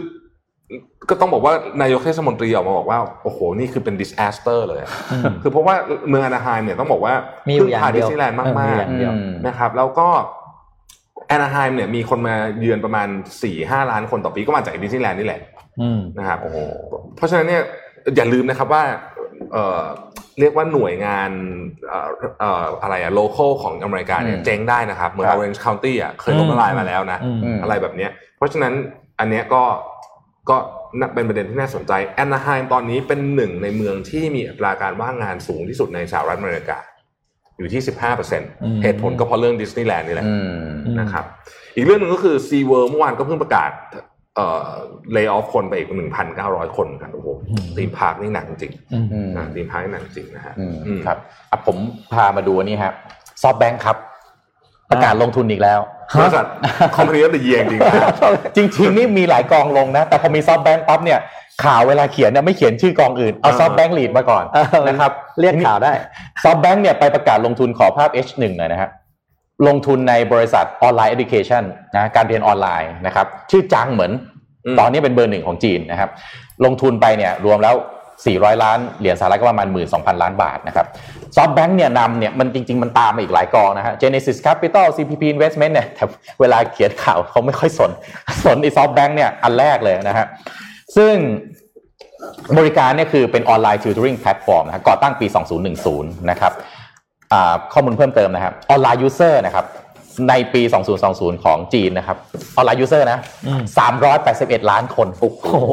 [1.09, 1.53] ก็ต้องบอกว่า
[1.83, 4.91] นายกเทศมนตรีออกมาบอกว่าโอ้โหนี่คือเป็น disaster เลยอะ
[5.43, 5.75] คือเพราะว่า
[6.09, 7.14] เมืองอนาไฮม์เนี่ยต้องบอกว่า
[7.49, 10.09] มีมีอยู่อย่างเดีดิยวสนีย์แลนด์เออมีมากอย่างเดียวอืมๆนะครับแล้วก็
[11.29, 15.41] แอนาไฮม์เนี่ยมีคนมาเยือนประมาณสี่ห้าล้านคนต่อปีก็มาจากดิสนีย์แลนด์นี่แหละ
[15.81, 16.59] อืมนะครับโอ้โห
[17.16, 17.62] เพราะฉะนั้นเนี่ย
[18.16, 18.83] อย่าลืมนะครับว่า
[19.53, 19.83] เอ่อ
[20.41, 21.31] เรียกว่าหน่วยงาน
[21.89, 22.09] เอ่อ
[22.41, 28.73] เอ่ออะไรอะ local ของอเมริกาเนี่ยอืมเจ๊งได้นะครับเหมือนครับ Orange County อะเคยล้มละลายมาแล้วนะอืมอืมอะไรแบบเนี้ยเพราะฉะนั้น
[29.18, 29.62] อันเนี้ยก็
[30.49, 30.57] ก็
[30.99, 36.78] น่าเป็นประเด็นที่น่าสนใจแอนนาไฮม์ตอนนี้เป็นหนึ่งในเมืองที่มีอัตราการว่างงานสูงที่สุดในสหรัฐอเมริกา
[37.59, 37.82] อยู่ที่
[38.26, 40.53] 15%เหตุผลก็เพราะเรื่องดิสนีย์แลนด์นี่แหละอืม
[40.86, 41.24] อืมนะครับ
[41.76, 43.70] อีกเรื่องหนึ่งก็คือ Sea World เมื่อวานก็เพิ่งประกาศ
[44.36, 44.68] เอ่อ
[45.16, 45.88] lay off คนไปอีก
[46.32, 47.28] 1,900คนครับโอ้โห
[47.76, 51.18] theme park นี่หนักจริงอืมอืมนะ theme parkนี่หนักจริงนะฮะอืมอืมครับ
[51.51, 51.76] อะผม
[52.12, 52.95] พามาดูอันนี้ครับ
[53.43, 53.97] ซอฟแบงค์ครับ
[54.91, 55.80] ประกาศลงทุนอีกแล้ว
[56.20, 56.47] บริษัท
[56.97, 58.09] company of the year จริงๆนะ
[58.57, 61.18] จริงๆนี่มีหลายกองลงนะ แต่พอมีซอฟแบงค์ปั๊บเนี่ย
[61.64, 65.93] ข่าวเวลาเขียนเนี่ยไม่เขียนชื่อกองอื่น เอาเออซอฟแบงค์ lead มาก่อนเออนะครับเรียกข่าวได้
[66.43, 68.91] ซอฟแบงค์เนี่ยไปประกาศลงทุนขอภาพ H1 หน่อยนะฮะ
[69.66, 71.64] ลงทุนในบริษัทออนไลน์ education
[71.97, 74.12] นะการเรียนออนไลน์นะครับชื่อจั้วเย่ปัง
[74.66, 76.11] อืมตอนนี้เป็นเบอร์หนึ่งของจีนนะครับ
[76.64, 77.74] ลงทุนไปเนี่ยรวมแล้ว
[78.25, 80.87] 400 ล้านเหรียญสหรัฐก็ประมาณ 12,000 ล้านบาทนะครับ
[81.37, 86.05] ซอฟแบงค์เนี่ยนำเนี่ยมันจริง ๆ มันตามมาอีกหลายกองนะฮะ Genesis Capital CPP Investment เนี่ยแต่
[86.41, 87.91] เวลาเขียนข่าวเขาไม่ค่อยสน
[88.45, 90.27] สนไอ้ซอฟแบงค์เนี่ยอันแรกเลยนะฮะ
[90.97, 91.14] ซึ่ง
[92.59, 95.27] บริการเนี่ยคือเป็นออนไลน์ tutoring platform นะฮะก่อตั้งปี
[95.79, 96.53] 2010 นะครับ
[97.73, 99.64] ข้อมูลเพิ่มเติมนะครับออนไลน์ user นะครับ
[100.29, 100.63] ในปี
[101.03, 102.17] 2020 ของจีนนะครับ
[102.57, 103.63] ออนไลน์ user นะอืม
[104.17, 105.73] 381 ล้านคน โอ้โห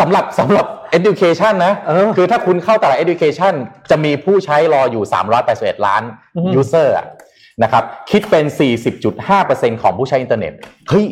[0.00, 0.66] สำหรับสำหรับ
[0.98, 3.54] education นะเออคือถ้าคุณเข้าตลาด education
[3.90, 5.04] จะมีผู้ใช้รออยู่
[5.44, 6.02] 381 ล้าน
[6.36, 7.06] อือฮึ user อะ
[7.62, 8.44] นะครับ คิดเป็น
[9.14, 10.52] 40.5%ของผู้ใช้อินเทอร์เน็ต
[10.88, 11.04] เฮ้ย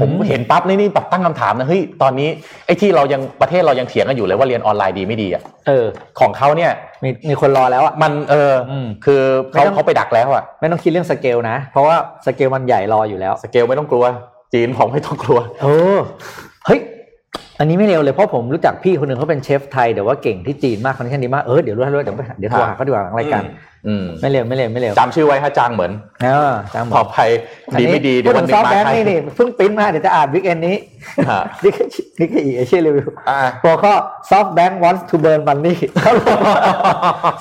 [0.00, 2.28] ผมเห็นปั๊บนี่นี่แบบตั้งคำถามนะเฮ้ยตอนนี้
[2.66, 5.86] ไอ้ที่เรายังประเทศเรายังเถียงกันอยู่เลยว่าเรียนออนไลน์ดีไม่ดีอะเออ
[6.20, 6.72] ของเขาเนี่ย
[7.04, 9.20] มีมีคนรอแล้วอะมันเอออืมคือ
[9.50, 11.96] เขาไม่ต้องเขาไปดักแล้วอะไม่ต้องคิดเรื่องสเกลนะ เพราะว่า
[12.26, 14.04] สเกลมันใหญ่รออยู่แล้ว สเกลไม่ต้องกลัว
[14.52, 15.98] จีนผมไม่ต้องกลัว เออ
[16.66, 16.80] เฮ้ย
[17.58, 23.42] อันนี้ไม่เร็วเลยเพราะผมรู้จักพี่คนหนึ่งเขาเป็นเชฟไทยแต่ว่าเก่งที่จีนมาก content ดีมากเออเดี๋ยวรู้ให้รู้เดี๋ยวไปหาเดี๋ยวโทรหาเขาดีกว่าหลังรายการ
[23.88, 25.92] อืมไม่เร็วไม่เร็วไม่เร็วจำชื่อไว้ฮะจางเหมือน
[26.22, 27.18] เออจำหมต่อดไป
[27.80, 30.76] ดีไม่ดีเดี๋ยวพูวันถึหงนึซองฟมาแบงค์ไทยนี่นี่เพิ่งปริ้นมาเดี๋ยวจะอ่านวิกเอนนี้
[31.30, 31.86] ฮะนี่คือ
[32.20, 33.94] นี่คืออีเอเชียรีวิวอ่าหัวข้อ
[34.30, 35.76] SoftBank wants to burn money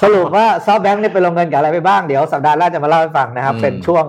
[0.04, 4.06] สรุปว่า SoftBank นี่ไปลงเงินกับอะไรไปบ้างเดี๋ยวสัปดาห์หน้าจะมาเล่าให้ฟังนะครับอืมเป็นช่วง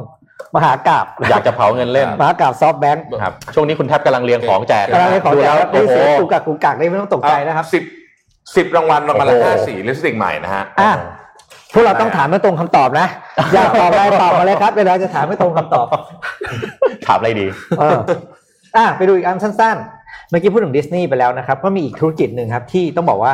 [0.56, 7.82] มหากราบอยากจะเผาเงินเล่นมหากราบ SoftBank ครับช่วงนี้คุณแทบกำลังเรียงของแจกกำลังเลยขอดูแจกแล้วครับได้โอ้โหเสียงกูกักกูกักได้ไม่ต้องตกใจนะครับสิบ
[8.56, 10.92] สิบรางวัลรางวัลละโอ้โหห้าสี่ลิปสติกใหม่นะฮะอะ
[11.72, 13.06] พวกเราต้องถามไม่ตรงคำตอบนะ
[13.54, 15.86] อยากตอบอะไรตอบมาเลยครับเวลาจะถามไม่ตรงคำตอบ
[17.06, 17.46] ถามอะไรดี
[17.78, 17.98] เออ
[18.76, 23.32] อะไปดูอีกอันสั้นๆ เมื่อกี้พูดถึงดิสนีย์ไปแล้วนะครับก็มีอีกธุรกิจหนึ่งครับ ที่ต้องบอกว่า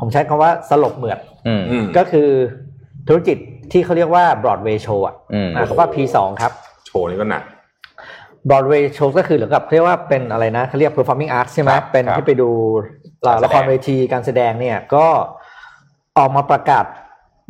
[0.00, 2.28] ผมใช้คำว่าสลบเหมือดอืมอืมก็คือ
[3.08, 3.36] ธุรกิจ
[3.72, 6.52] ที่เขาเรียกว่า Broadway Show อะอืมอะเขาว่า P2 ครับ
[6.86, 7.42] โชว์นี่ก็หนัก
[8.48, 12.50] Broadway Show ก็คือเหมือนกับเรียกว่าเป็นอะไรนะเขาเรียก performing arts ใช่ไหมครับเป็นครับที่ไปดู
[13.26, 15.06] ละละครเวทีการแสดงเนี่ยก็
[16.18, 16.84] ออกมาประกาศ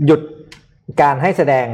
[0.06, 0.20] หยุด
[1.00, 1.66] การให้แสดง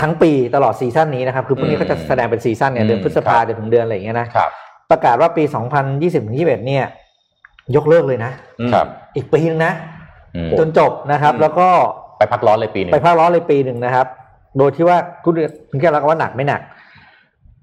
[0.00, 4.50] ทั้งปีตลอดซีซั่นนี้นะครับ คือพวกนี้เขาจะแสดงเป็นซีซั่นเนี่ยเดือนพฤษภาจนถึงเดือนอะไรอย่างเงี้ยนะครับ
[4.90, 5.44] ประกาศว่าปี
[6.04, 6.84] 2020-21เนี่ย
[7.76, 8.32] ยกเลิกเลยนะ
[8.72, 8.86] ครับ
[9.16, 9.72] อีกปีนึงนะ
[10.36, 11.68] อืมจนจบนะครับอืมแล้วก็
[12.18, 14.06] ไปพักร้อนเลยปีหนึงไปภาคร้อนเลยปีหนึ่งนะครับ
[14.58, 16.60] โดยที่ว่าทุกเดือนคุณแค่เราก็ว่าหนักไม่หนัก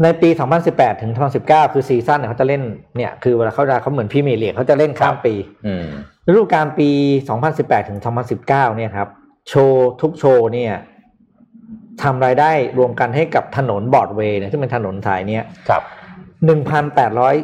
[0.03, 0.29] ในปี
[0.65, 1.11] 2018 ถึง
[1.43, 2.61] 2019 คือซีซั่นเนี่ยเขาจะเล่น
[2.97, 5.33] เนี่ยคือเวลาเขาจะเขาเหมือนพรีเมียร์ลีกเขาจะเล่นข้ามปี
[5.65, 5.85] อืม
[6.27, 6.89] ฤดูกาลปี
[7.39, 7.99] 2018 ถึง
[8.37, 9.07] 2019 เนี่ยครับ
[9.49, 10.73] โชว์ทุกโชว์เนี่ย
[12.01, 15.81] ทำรายได้รวมกันให้กับถนนบอร์ดเวย์เนี่ยซึ่งเป็นถนนสายเนี้ยครับ
[16.45, 17.35] หนึ่งพันแปดร้อย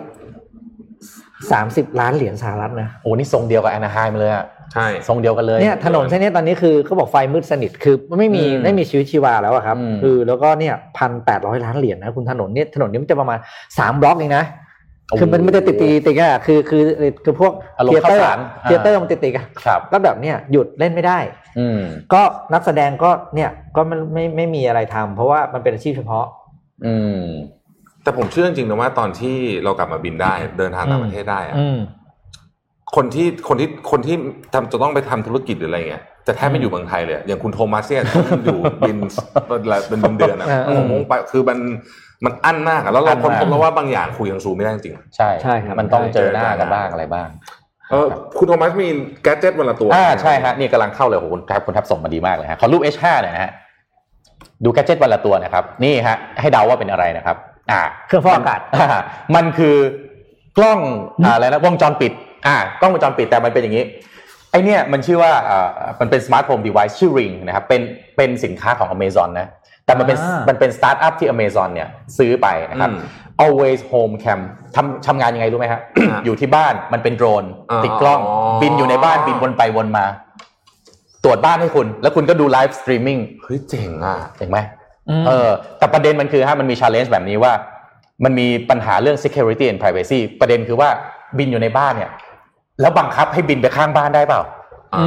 [1.52, 13.40] สามสิบล้านเหรียญสหรัฐนะ โอ้นี่ทรงเดียวกับแอนาไฮม์เลยอะ ใช่ทรงเดียวกันเลยเนี่ยถนนเส้นนี้ตอนนี้คือเขาบอกไฟมืดสนิทคือไม่มีอืมไม่มีชีวิตชีวาแล้วอะครับอืมคือแล้วก็เนี่ยพันแปดร้อยล้านเหรียญนะคุณถนนเนี่ยถนนนี้มันจะประมาณ
[13.78, 14.46] สามบล็อกเองนะ
[15.20, 16.84] คือมันไม่ได้ติดตีติดกันอะคือคือ
[17.24, 21.20] คือพวกอารมณ์เทเตอร์ข้าวสาร theater มันติดติดกันครับแล้วแบบเนี่ยหยุดเล่นไม่ได้
[21.60, 21.80] อืม
[22.14, 22.22] ก็
[22.54, 26.26] นักแสดงก็เนี่ยก็ไม่ไม่ไม่มีอะไรทำเพราะว่ามันเป็นอาชีพเฉพาะ
[26.86, 27.24] อืม
[28.04, 31.78] แต่ผมเชื่อจริงๆนะว่าตอนที่เรากลับมาบินได้เดินทางต่างประเทศได้อะอืม
[32.96, 34.16] คนที่คนที่คนที่
[34.54, 38.98] ทำจะต้องไปทำธุรกิจหรืออะไรเงี้ยจะแทบไม่อยู่เมืองไทยเลยอะอย่างคุณโทมัสเนี่ยต้องอยู่บิน
[39.88, 41.58] เป็นเดือนๆอะอืมผมคงไปคือมัน
[42.26, 47.28] มันอั้นมากอะแล้วเราอั้นคนมากพบแล้วว่าบางอย่างคุยทางซูมไม่ได้จริงใช่ใช่ครับมันต้องเจอหน้าเจอหน้ากันบ้างอะไรบ้าง
[47.92, 48.08] เออ
[48.38, 48.88] คุณโทมัสมี
[49.24, 53.52] แกดเจ็ตวันละตัวอ่าใช่ฮะนี่กำลังเข้าเลยโอ้โหคุณแทบคุณแทบส่งมาดีมากเลยฮะขอรูป H5 หน่อยนะฮะ
[54.64, 57.38] ดูแกดเจ็ตวันละตัวนะครับ นี่ฮะ ให้เดาว่าเป็นอะไรนะครับ
[57.72, 58.88] อ่า เครื่องฟอกอากาศอ่า
[59.36, 59.76] มันคือ
[60.58, 60.80] กล้อง
[61.26, 62.12] อ่าอะไรนะวงจรปิด
[62.46, 63.86] อ่ากล้องวงจรปิดแต่มันเป็นอย่างนี้
[64.52, 65.68] ไอ้เนี่ยมันชื่อว่าอ่า
[66.00, 67.82] มันเป็น smart home device ชื่อ Ring นะครับเป็น
[68.18, 69.48] เป็นสินค้าของ Amazon นะ
[69.86, 73.00] แต่มันเป็นอ่ามันมันเป็นสตาร์ทอัพที่ Amazon เนี่ยซื้อไปนะครับอืม
[73.44, 74.40] always home cam
[74.76, 78.22] ทำทำงานยังไงรู้ไหมฮะอ่าอยู่ที่บ้านมันเป็นโดรนอ๋อติดกล้อง
[78.62, 80.06] บินอยู่ในบ้านบินวนไปวนมา
[81.24, 84.58] ตรวจบ้านให้คุณ แล้วคุณก็ดู live streaming เฮ้ยเจ๋งอะเห็นไหม
[85.10, 87.54] อืมเออแต่ประเด็นมันคือฮะมันมี challenge แบบนี้ว่า
[88.24, 90.90] มันมีปัญหาเรื่อง security and privacy ประเด็นคือว่า
[91.38, 92.12] บินอยู่ในบ้านเนี่ย
[92.82, 94.42] แล้วบังคับให้บินไปข้างบ้านได้เปล่า
[94.96, 95.06] อ่า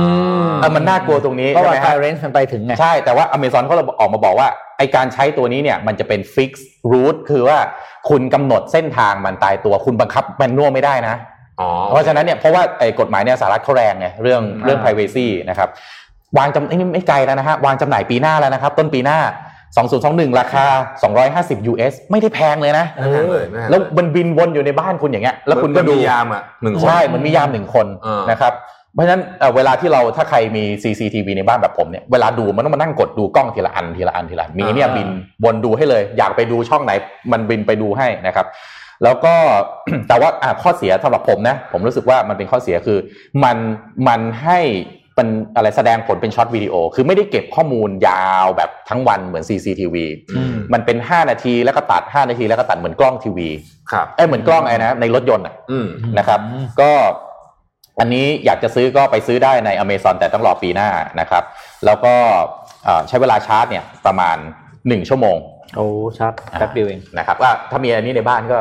[0.60, 4.48] เออมันน่ากลัวตรงนี้เพราะใช่ว่าไหมไฟฮะเรนจ์มันไปถึงไง ใช่ แต่ว่า Amazon เขาออกมาบอกว่า
[4.78, 6.50] ไอการใช้ตัวนี้เนี่ยมันจะเป็น fix
[6.92, 7.58] route คือว่า
[8.08, 11.14] คุณกำหนดเส้นทางมันตายตัวคุณบังคับแมนนวลไม่ได้นะ
[11.60, 15.68] อ๋อ เพราะฉะนั้นเนี่ยเพราะว่าไอ้กฎหมายเนี่ยสหรัฐเขาแรงไงเรื่องอืมเรื่อง privacy นะครับ
[16.38, 19.18] วางจำไอ้นี่ไม่ไกลแล้วนะฮะวางจำหน่ายปีหน้าแล้วนะครับ ต้นปีหน้า
[19.78, 20.64] 2021 ราคา
[21.18, 28.52] 250 US ไม่ได้แพงเลยนะไม่แพงเลยไม่พงแล้วมันบินวนอยู่ในบ้านคุณอย่างเงี้ย แล้วคุณก็มันดูมียามอะหนึ่งคนใช่ มันมียามหนึ่งคนเออนะครับ
[28.94, 35.08] เพราะฉะนั้นเอ่อเวลาที่เราถ้าใครมี CCTV ในบ้านแบบผมเนี่ย เวลาดูมันต้องมานั่งกดดูกล้องทีละอันทีละอันทีละอัน มีเนี่ยบิน
[35.44, 36.92] วนดูให้เลย อยากไปดูช่องไหน
[37.32, 38.46] มันบินไปดูให้นะครับ
[39.04, 39.34] แล้วก็
[40.08, 42.98] แต่ว่าอะข้อเสียสำหรับผมนะ ผมรู้สึกว่ามันเป็นข้อเสียคือ
[43.44, 43.56] มัน
[44.08, 44.60] มันให้
[45.14, 49.96] เป็นอะไรแสดงผลเป็นช็อตวิดีโอ คือไม่ได้เก็บข้อมูลยาวแบบทั้งวันเหมือน CCTV
[50.36, 53.48] อืมมันเป็น 5 นาทีแล้วก็ตัด 5 นาทีแล้วก็ตัดเหมือนกล้องทีวี
[53.92, 55.86] ครับเอ้ยเหมือนกล้องไอ้นะในรถยนต์อะอืม
[56.18, 56.40] นะครับ
[56.80, 56.92] ก็
[58.00, 60.88] อันนี้อยากจะซื้อก็ไปซื้อได้ใน Amazon แต่ต้องรอปีหน้า
[61.20, 61.42] นะครับ
[61.86, 62.14] แล้วก็
[62.84, 64.36] เอ่อใช้เวลาชาร์จเนี่ยประมาณ
[64.72, 65.36] 1 ชั่วโมง
[65.76, 65.86] โอ้
[66.18, 68.58] ชาร์จแป๊บเดียวเองนะครับว่าถ้ามีอันนี้ในบ้านก็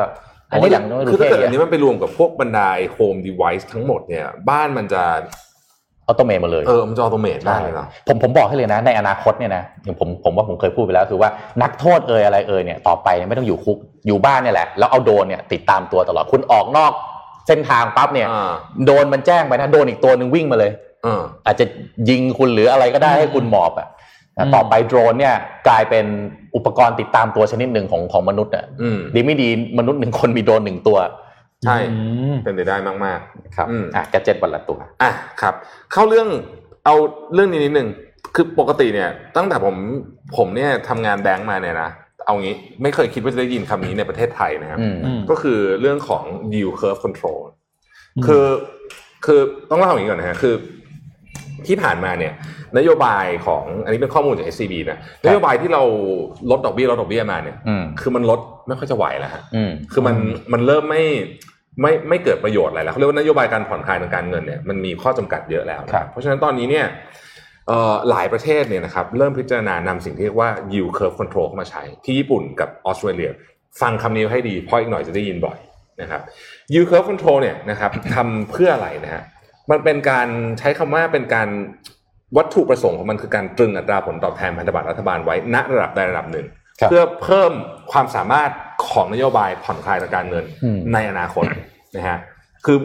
[0.50, 5.02] อันนี้โอย่างน้อยดูคือถ้าเท่เกิดดีอันนี้มันไปรวมกับพวกบรรดา home device ทั้งหมดเนี่ยบ้านมันจะ
[6.10, 11.30] automate มาเลยเออมันจะ automate ได้เลยเนาะผมผมบอกให้เลยนะ ในอนาคตเนี่ยนะอย่างผมผมว่าผมเคยพูดไปแล้วคือว่า
[11.62, 16.92] นักโทษเอ่ยอะไรเอ่ยเนี่ยต่อไปเนี่ยไม่ต้องอยู่คุกอยู่บ้านเนี่ยแหละแล้วเอาโดรนเนี่ยติดตามตัวตลอดคุณออกนอก
[17.46, 18.52] เส้นทางปั๊บเนี่ยอ่า
[18.84, 20.72] โดรนมันแจ้งไปนะโดรนอีกตัวหนึ่งวิ่งมาเลย
[21.04, 21.64] เอออาจจะ
[22.08, 23.88] ยิงคุณหรืออะไรก็ได้ให้คุณหมอบอะ
[24.34, 25.34] แต่ต่อไปโดรนเนี่ย
[25.68, 26.04] กลายเป็น
[26.56, 29.48] อุปกรณ์ติดตามตัวชนิดหนึ่งของของมนุษย์อะอืมดีไม่ดี
[29.78, 30.98] มนุษย์หนึ่งคนมีโดรนหนึ่งตัว
[31.64, 31.96] ใช่อื
[32.32, 33.20] มเป็นไปได้มาก
[33.56, 35.54] ครับอืมอะแกดเจ็ตวันละตัวๆอะครับ
[35.92, 36.28] เข้าเรื่อง
[36.84, 36.94] เอา
[37.34, 37.88] เรื่องนี้นิดนึง
[38.34, 39.76] คือปกติเนี่ย ตั้งแต่ผม
[40.36, 41.90] ผมเนี่ยทำงานแบงก์มาเนี่ยนะ
[42.26, 48.44] เอางี้ไม่เคยคิดว่าจะได้ยินคำนี้ในประเทศไทยนะครับอืมอืมก็คือเรื่องของ yield curve control อืมคือ
[49.24, 49.40] คือ
[49.70, 50.54] ต้องเล่าอย่างนี้ก่อนนะฮะคือ
[51.66, 52.32] ที่ผ่านมาเนี่ย
[52.78, 55.82] นโยบายของอันนี้เป็นข้อมูลจาก SCB นะนโยบายที่เรา
[56.50, 60.16] ลดดอกเบี้ยลดดอกเบี้ยมาเนี่ยอืมคือมันลดไม่ค่อยจะไหวแล้วฮะอืมคือมัน
[60.52, 61.02] มันเริ่มไม่
[61.82, 66.86] ไม่ไม่เกิดประโยชน์อะไรแล้วเขาเรียกว่านโยบายการผ่อนคลายทางการเงินเนี่ยมันมีข้อจำกัดเยอะแล้วนะครับเพราะฉะนั้นตอนนี้เนี่ย
[67.68, 73.30] เอ่อหลายประเทศเนี่ยนะครับเริ่มพิจารณานำสิ่งที่เรียกว่า yield curve control เข้ามาใช้ ที่ญี่ปุ่นกับออสเตรเลีย
[73.80, 75.58] ฟังคำนี้ให้ดีเพราะอีกหน่อยจะได้ยินบ่อย
[76.00, 76.20] นะครับ
[76.72, 79.22] yield curve control เนี่ยนะครับทำเพื่ออะไรนะฮะ
[79.70, 80.28] มันเป็นการ
[80.58, 81.48] ใช้คำว่าเป็นการ
[82.36, 87.52] วัตถุประสงค์ของมันคือการตรึงอัตราผลตอบแทนพันธบัตรรัฐบาลไว้ณระดับใดระดับหนึ่งครับ เพื่อเพิ่ม
[87.92, 88.50] ความสามารถ
[88.88, 91.44] ของนโยบายผ่อนคลายทางการเงินอืมในอนาคต
[91.96, 92.18] นะฮะ
[92.66, 92.78] คือ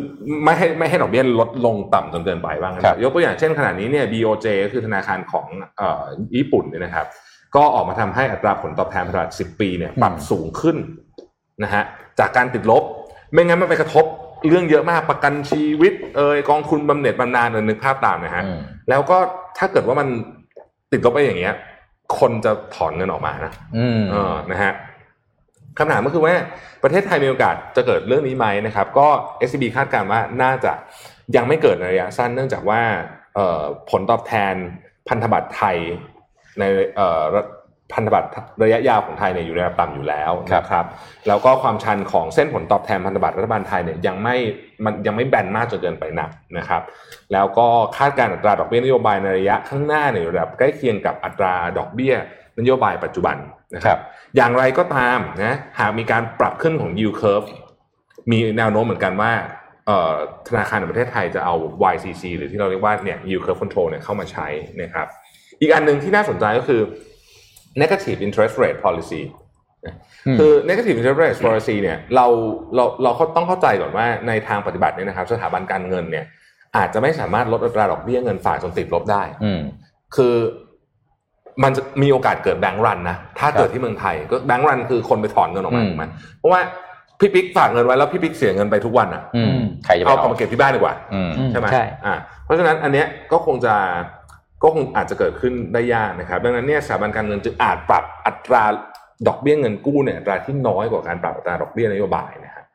[0.44, 6.04] ไม่ให้ไม่ให้ดอกเบี้ยลดลงต่ำจนเกินไปบ้างนะครับยกตัวอย่างเช่นขณะนี้เนี่ย BOJ ก็คือธนาคารของเอ่อ
[6.36, 7.06] ญี่ปุ่นเนี่ยนะครับ
[7.56, 10.78] ก็ออกมาทำให้อัตราผลตอบแทนพันธบัตร10 ปีเนี่ยปรับสูงขึ้น
[11.64, 11.84] นะฮะ
[12.20, 12.84] จากการติดลบ
[13.32, 14.06] ไม่งั้นมันไปกระทบ
[14.48, 19.18] เรื่องเยอะมากประกันชีวิตเอยกองทุนบำเหน็จบำนาญเออนึกภาพตามนะฮะอืมแล้วก็
[19.58, 20.08] ถ้าเกิดว่ามัน
[20.92, 21.56] ติดลบไปอย่างเงี้ย
[22.20, 24.74] คนจะถอนเงินออกมานะอืมเออนะฮะ
[25.78, 26.34] คำถามก็คือว่า
[26.84, 29.08] ประเทศไทยมีโอกาสจะเกิดเรื่องนี้ไหมนะครับ ก็
[29.48, 30.74] SCB คาดการณ์ว่าน่าจะ
[31.36, 32.82] ยังไม่เกิดในระยะสั้นเนื่องจากว่า
[33.36, 34.56] เอ่อผลตอบแทน
[35.08, 35.78] พันธบัตรไทย
[36.60, 36.64] ใน
[36.96, 37.42] เอ่อระ
[37.94, 38.28] พันธบัตร
[38.64, 40.86] ระยะยาวของไทยเนี่ยอยู่ในระดับต่ำอยู่แล้วครับนะครับ
[41.28, 44.36] แล้วก็ความชันของเส้นผลตอบแทนพันธบัตรรัฐบาลไทยเนี่ยยังไม่
[44.86, 46.82] มันยังไม่แบนมากจนเกินไปนักนะครับ
[47.34, 47.68] แล้วก็
[47.98, 52.14] คาดการณ์อัตราดอกเบี้ยนโยบายในระยะข้างหน้าเนี่ยอยู่ระดับใกล้เคียงกับอัตราดอกเบี้ย
[52.60, 53.38] นโยบายปัจจุบัน
[53.76, 54.00] นะคครัรับบ
[54.36, 57.48] อย่างไรก็ตามนะหากมีการปรับขึ้นของ yield curve
[58.32, 59.32] มีแนวโน้มเหมือนกันว่า
[59.88, 60.14] เอ่อ
[60.48, 61.56] ธนาคารแห่งประเทศไทยจะเอา
[61.94, 64.48] YCC หรือที่เราเรียกว่าเนี่ย yield curve control เนี่ยเข้ามาใช้
[64.82, 65.08] นะครับ
[65.62, 66.82] อีกอันหนึ่งที่น่าสนใจก็คือ
[67.82, 69.22] negative interest rate policy
[70.40, 72.28] คือ negative interest rate policy เนี่ยเรา
[72.76, 76.26] เราเราต้องเข้าใจก่อนว่าในทางปฏิบัติเนี่ยนะครับ สถาบันการเงินเนี่ย
[76.78, 79.62] อาจจะไม่สามารถลดอัตราดอกเบี้ยเงินฝากจนติดลบได้อืม
[80.16, 80.36] คือ
[81.64, 86.06] มันจะมีโอกาสเกิดแบงก์รันนะถ้าเกิดที่เมืองไทยก็แบงก์รันคือคนไปถอนเงินออกมาอืมถูกไหม
[86.40, 86.62] เพราะว่า
[87.20, 89.52] พี่ปิ๊กฝากเงินไว้แล้วพี่ปิ๊กเสียเงินไปทุกวันอะอืม
[89.86, 92.16] ใครจะไปเอากลับเอามาเก็บที่บ้านดีกว่าอืมอืมใช่ไหมใช่อ่า
[92.46, 93.74] เพราะฉะนั้นอันเนี้ยก็คงจะ
[94.64, 98.64] ก็คงอาจจะเกิดขึ้นได้ยากนะครับ ดังนั้นเนี่ยสถาบันการเงินจึงอาจปรับอัตรา
[99.28, 102.66] ดอกเบี้ยเงินกู้เนี่ยอัตราที่น้อยกว่าการปรับอัตราดอกเบี้ยนโยบายนะครับ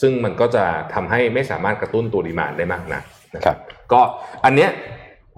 [0.00, 0.64] ซึ่งมันก็จะ
[0.94, 3.02] ทำให้ไม่สามารถกระตุ้นตัวดีมานได้มากนัก
[3.34, 3.58] นะคครัรับบ
[3.92, 4.00] ก็
[4.44, 4.70] อันเนี้ย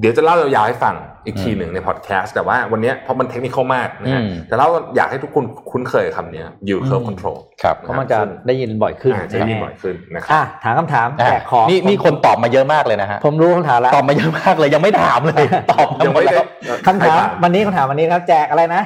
[0.01, 0.95] เดี๋ยวจะเล่ายาวๆให้ฟัง
[1.27, 16.47] อีกทีหนึ่งในพอดแคสต์แต่ว่าวันเนี้ยเพราะมันเทคนิคมากนะฮะอืมแต่เราอยากให้ทุกคนคุ้นเคยกับคำเนี้ย yield curve control ครับเพราะมันจะได้ยินบ่อยขึ้นอ่าจะได้ยินบ่อยขึ้นนะครัอะบถามคำถามอะแจกของนี่นี่คนตอบมาเยอะมากเลยนะฮะผมรู้คำถามแล้วตอบมาเยอะมากเลยยังไม่ถามเลยตอบยังไม่ได้แล้ว
[16.87, 18.83] คำถามวันนี้คำถามวันนี้ครับแจกอะไรนะ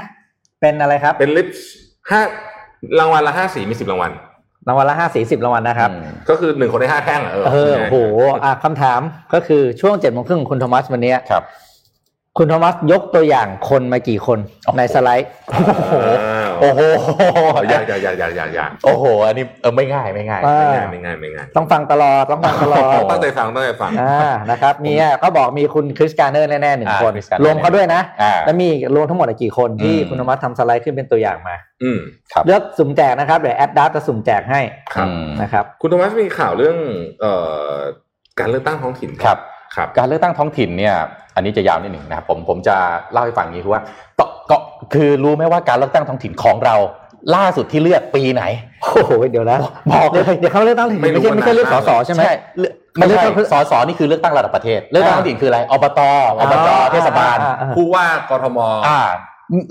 [0.61, 1.49] เป็นอะไรครับเป็นลิป
[2.11, 2.21] ห้า
[2.99, 4.13] รางวัลละห้าสีมีสิบรางวัล
[4.69, 7.97] รางวัลละห้าสีสิบรางวัลนะครับอืมก็คือหนึ่งคนได้ห้าแท่งอะเออเออโอ้โห
[8.45, 9.01] อะคำถาม
[9.35, 11.43] ก็คือช่วงเจ็ดโมงครึ่งของคุณโทมัสวันนี้ครับ
[12.39, 15.55] คุณโทมัสยกตัวอย่างคนมากี่คนโอ้โหในสไลด์โอ้
[15.89, 15.95] โห
[16.65, 16.83] โอ้โห
[17.71, 31.99] อย่าอย่าอย่าอย่าอย่าอย่าโอ้โห อันนี้เออไม่ง่ายไม่ง่ายอ่าไม่ง่ายไม่ง่ายไม่ง่ายต้องฟังตลอดต้องฟังตลอดตั้งใจฟังตั้งใจฟังอ่านะครับมีอะเขาบอกมีคุณคริสการ์เนอร์แน่ๆหนึ่งอ่าคน Chris Gardner รวมเขาด้วยนะอ่าแล้วมีรวมทั้งหมดอะกี่คนที่อืมคุณโทมัสทำสไลด์ขึ้นเป็นตัวอย่างมาอืม
[32.33, 34.61] ครับเลือกสุ่มแจกนะครับเดี๋ยวแอดดัตจะสุ่มแจกให้
[34.95, 36.77] ครับอืมนะครับคุณโทมัสมีข่าวเรื่อง
[37.21, 37.33] เอ่
[37.69, 37.73] อ
[38.41, 39.39] การเลือกตั้งท้องถิ่นครับ
[39.77, 40.97] ครับการเลือกตั้งท้องถิ่นเนี่ย
[41.35, 42.77] อันนี้จะยาวนิดหนึ่งนะครับผมผมจะ
[43.13, 43.83] เล่าให้ฟังอย่างนี้คือว่า
[44.19, 44.57] ก็ก็
[44.95, 46.77] คือรู้ไหมว่าการเลือกตั้งท้องถิ่นของเรา
[47.37, 48.43] ล่าสุดที่เลือกปีไหน
[48.83, 49.59] โอ้โหเดี๋ยวนะ
[49.93, 52.23] บอกเลเดี๋ยวยเดี๋ยวเขาเลือกตั้งถึงไม่รู้ไม่ใช่ไม่ใช่เลือกสมานานสใช่ไหม
[52.59, 53.23] เลือกไม่ใช่
[53.53, 56.31] สสนี่คือเลือกตั้งระดับประเทศ เลือกตั้งท้องถิ่นคืออะไรอบตอบ
[56.69, 59.01] จเทศบาลอ่อ่อ่าผู้ว่ากทมอ่า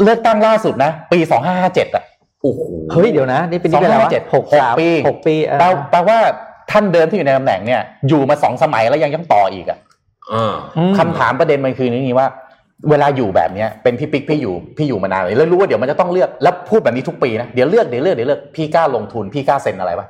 [0.04, 1.20] เลือกตั้งล่าสุดนะ ปี
[1.58, 2.04] 2557อะ
[2.44, 2.62] โอ้โห
[2.92, 6.18] เฮ้ยเดี๋ยวนะนี่เป็นนี่เป็นอะไรวะ257หกสามปีหกปีเออแปลแปลว่า
[6.72, 9.93] ท่านเดิมที่อยู่ในตำแหน่งเนี่ยอยู่มาสองสมัยแล้วยังยังต่ออีกอะเอออืม
[10.98, 12.28] คำถามประเด็นมันคือนี่ว่า
[12.90, 20.08] เวลาอยู่แบบเนี้ยเป็นพี่ปิ๊กพี่อยู่พี่อยู่มานานเลยแล้วรู้ว่าเดี๋ยวมันจะต้องเลือกแล้วพูดแบบนี้ทุกปีนะเดี๋ยวเลือกเดี๋ยวเลือกเดี๋ยวเลือกพี่กล้าลงทุนพี่กล้าเซ็นอะไรปะ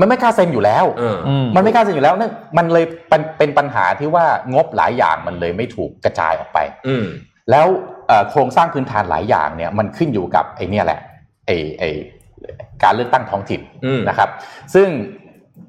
[0.00, 6.58] มันไม่กล้าเซ็นอยู่แล้วเอออืมมันไม่กล้าเซ็นอยู่แล้วนั่นมันเลยเป็นเป็นปัญหาที่ว่างบหลายอย่างมันเลยไม่ถูกกระจายออกไป
[6.88, 7.06] อืม
[7.50, 7.66] แล้ว
[8.08, 11.00] เอ่อโครงสร้างพื้นฐานหลายอย่างเนี่ยมันขึ้นอยู่กับไอ้เนี่ยแหละ
[11.46, 11.90] ไอ้ไอ้
[12.82, 14.28] การเลือกตั้งท้องถิ่นอืมนะครับ
[14.74, 14.88] ซึ่ง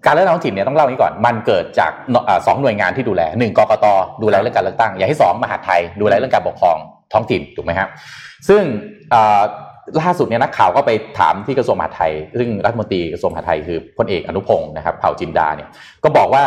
[0.05, 1.91] การเลือกตั้งท้องถิ่นเนี่ยต้องเล่าอย่างนี้ก่อน มันเกิดจาก
[2.25, 3.85] เอ่อสองหน่วยงานที่ดูแลหนึ่งกกต
[4.23, 6.77] ดูแลเรื่องการเลือกตั้ง อย่างที่สองมหาดไทยดูแลเรื่องการปกครอง
[7.13, 7.89] ท้องถิ่นถูกไหมครับ
[8.49, 8.61] ซึ่ง
[9.11, 9.41] เอ่อ
[10.01, 15.67] ล่าสุดเนี่ยนักข่าวก็ไปถามที่กระทรวงมหาดไทย ซึ่งรัฐมนตรีกระทรวงมหาดไทยคือพลเอกอนุพงศ์นะครับเผ่าจินดาเนี่ย
[16.03, 16.43] ก็บอกว่า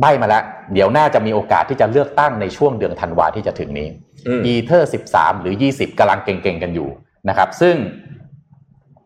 [0.00, 0.42] ใบมาแล้ว
[0.72, 3.88] เดี๋ยวน่าจะมีโอกาสที่จะเลือกตั้งในช่วงเดือนธันวาที่จะถึงนี้
[4.26, 6.88] อืมอีเทอร์สิบสามหรือยี่สิบกำลังเก่งๆกันอยู่
[7.28, 7.74] นะครับ ซึ่ง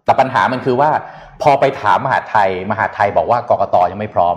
[0.04, 0.90] แต่ปัญหามันคือว่า
[1.42, 4.36] พอไปถามมหาดไทย มหาดไทยบอกว่ากกตยังไม่พร้อม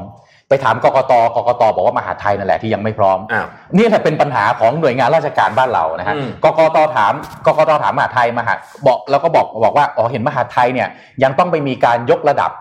[0.49, 3.47] ไปถามกกตกกตบอกว่ามหาดไทยนั่นแหละที่ยังไม่พร้อมอ้าว
[3.77, 7.13] นี่แหละเป็นปัญหาของหน่วยงานราชการบ้านเรานะฮะอืมกกตถาม
[7.45, 8.53] กกตถามมหาดไทยมหา
[8.87, 10.87] บอกแล้วก็บอกบอกว่าอ๋อเห็นมหาดไทยเนี่ย
[11.23, 12.51] ยังต้องไปมีการยกระดับ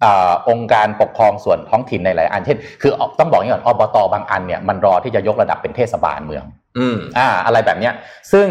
[0.00, 6.44] เออองค์การปกครองส่วนท้องถิ่นในหลายอันเช่นคือต้องบอกอย่างนี้ก่อนอบตบางอันเนี่ยมันรอที่จะยกระดับเป็นเทศบาลเมือง
[6.78, 7.94] อืมอ่า อะไรแบบเนี้ย
[8.32, 8.46] ซึ่ง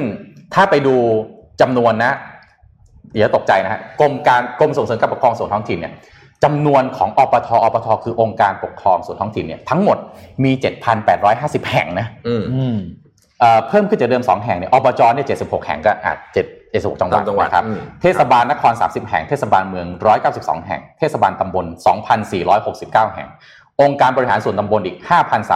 [0.54, 0.96] ถ้าไปดู
[1.62, 2.14] จำนวนนะ
[3.14, 5.94] เดี๋ยวตกใจนะฮะกรมการกรมส่งเสริมการปกครองส่วนท้องถิ่นเนี่ย
[6.44, 9.98] จำนวนของอปทอปทคือองค์การปกครองส่วนท้องถิ่นเนี่ยทั้งหมด
[10.44, 10.52] มี
[11.12, 12.78] 7,850 แห่งนะอืมอืม
[13.40, 19.88] เอ่อเพิ่มขึ้นจากเดิม 2 แห่งเนี่ยอบจเนี่ย76 แห่งก็อะ7 76จังหวัดจังหวัดนะครับอืมเทศบาลนคร 30 แห่ง เทศบาลเมือง
[20.28, 21.66] 192 แห่ง เทศบาลตำบล
[22.40, 23.28] 2,469 แห่ง
[23.82, 24.98] องค์การบริหารส่วนตำบลอีก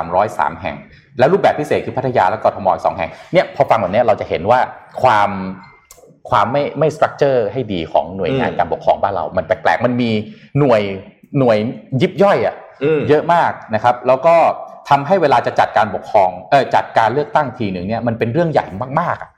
[0.01, 0.75] 5,303 แห่ง
[1.19, 4.59] และรูปแบบพิเศษคือพัทยาและกทมอีกสองแห่งเนี่ยพอฟังแบบเนี้ยเราจะเห็นว่า
[5.03, 5.29] ความ
[6.29, 10.11] ความไม่ไม่สตรัคเจอร์ให้ดีของหน่วยงานอืมการปกครองบ้านเรา มันแปลกๆมันมี
[10.59, 10.81] หน่วย
[11.39, 11.57] หน่วย
[12.01, 14.35] ยิบย่อยอะอืมเยอะมากนะครับ แล้วก็
[14.89, 18.65] ทำให้เวลาจะจัดการปกครองเออจัดการเลือกตั้งทีหนึ่งเนี่ยมันเป็นเรื่องใหญ่
[19.01, 19.29] มากๆอะ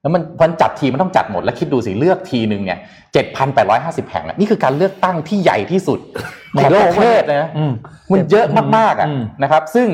[0.00, 2.78] แล้วมันมันจัดทีมันต้องจัดหมดแล้วคิดดูสิเลือกทีหนึ่งเนี่ย
[3.12, 5.98] เจ็ดพันแปดร้อยห้าสิบแห่งอะนี่คือการเลือกตั้งที่ใหญ่ที่สุด
[6.52, 7.72] ในของโลปกระเทศเลยนะอืม
[8.12, 9.88] มันเยอะมากๆอะอืมนะครับ ซึ่ง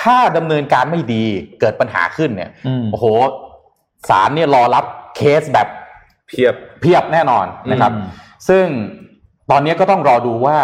[0.00, 1.24] ถ้าดำเนินการไม่ดี
[1.60, 3.06] เกิดปัญหาขึ้นเนี่ยอืมโอ้โห
[4.08, 4.84] ศาลเนี่ยรอรับ
[5.16, 5.68] เคสแบบ
[6.34, 8.06] เพียบเพียบแน่นอนนะครับอืม
[8.48, 8.66] ซึ่ง
[9.50, 10.58] ตอนนี้ก็ต้องรอดูว่า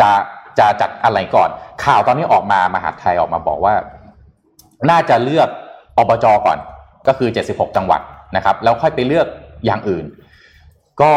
[0.00, 0.10] จะ
[0.58, 1.48] จะจัดอะไรก่อน
[1.84, 3.74] ข่าวตอนนี้ออกมามหาดไทยออกมาบอกว่า
[4.90, 5.48] น่าจะเลือก
[5.98, 6.58] อบจก่อน
[7.06, 8.00] ก็คือ 76 จังหวัด
[8.36, 9.26] นะครับ แล้วค่อยไปเลือก
[9.66, 10.04] อย่างอื่น
[11.02, 11.12] ก็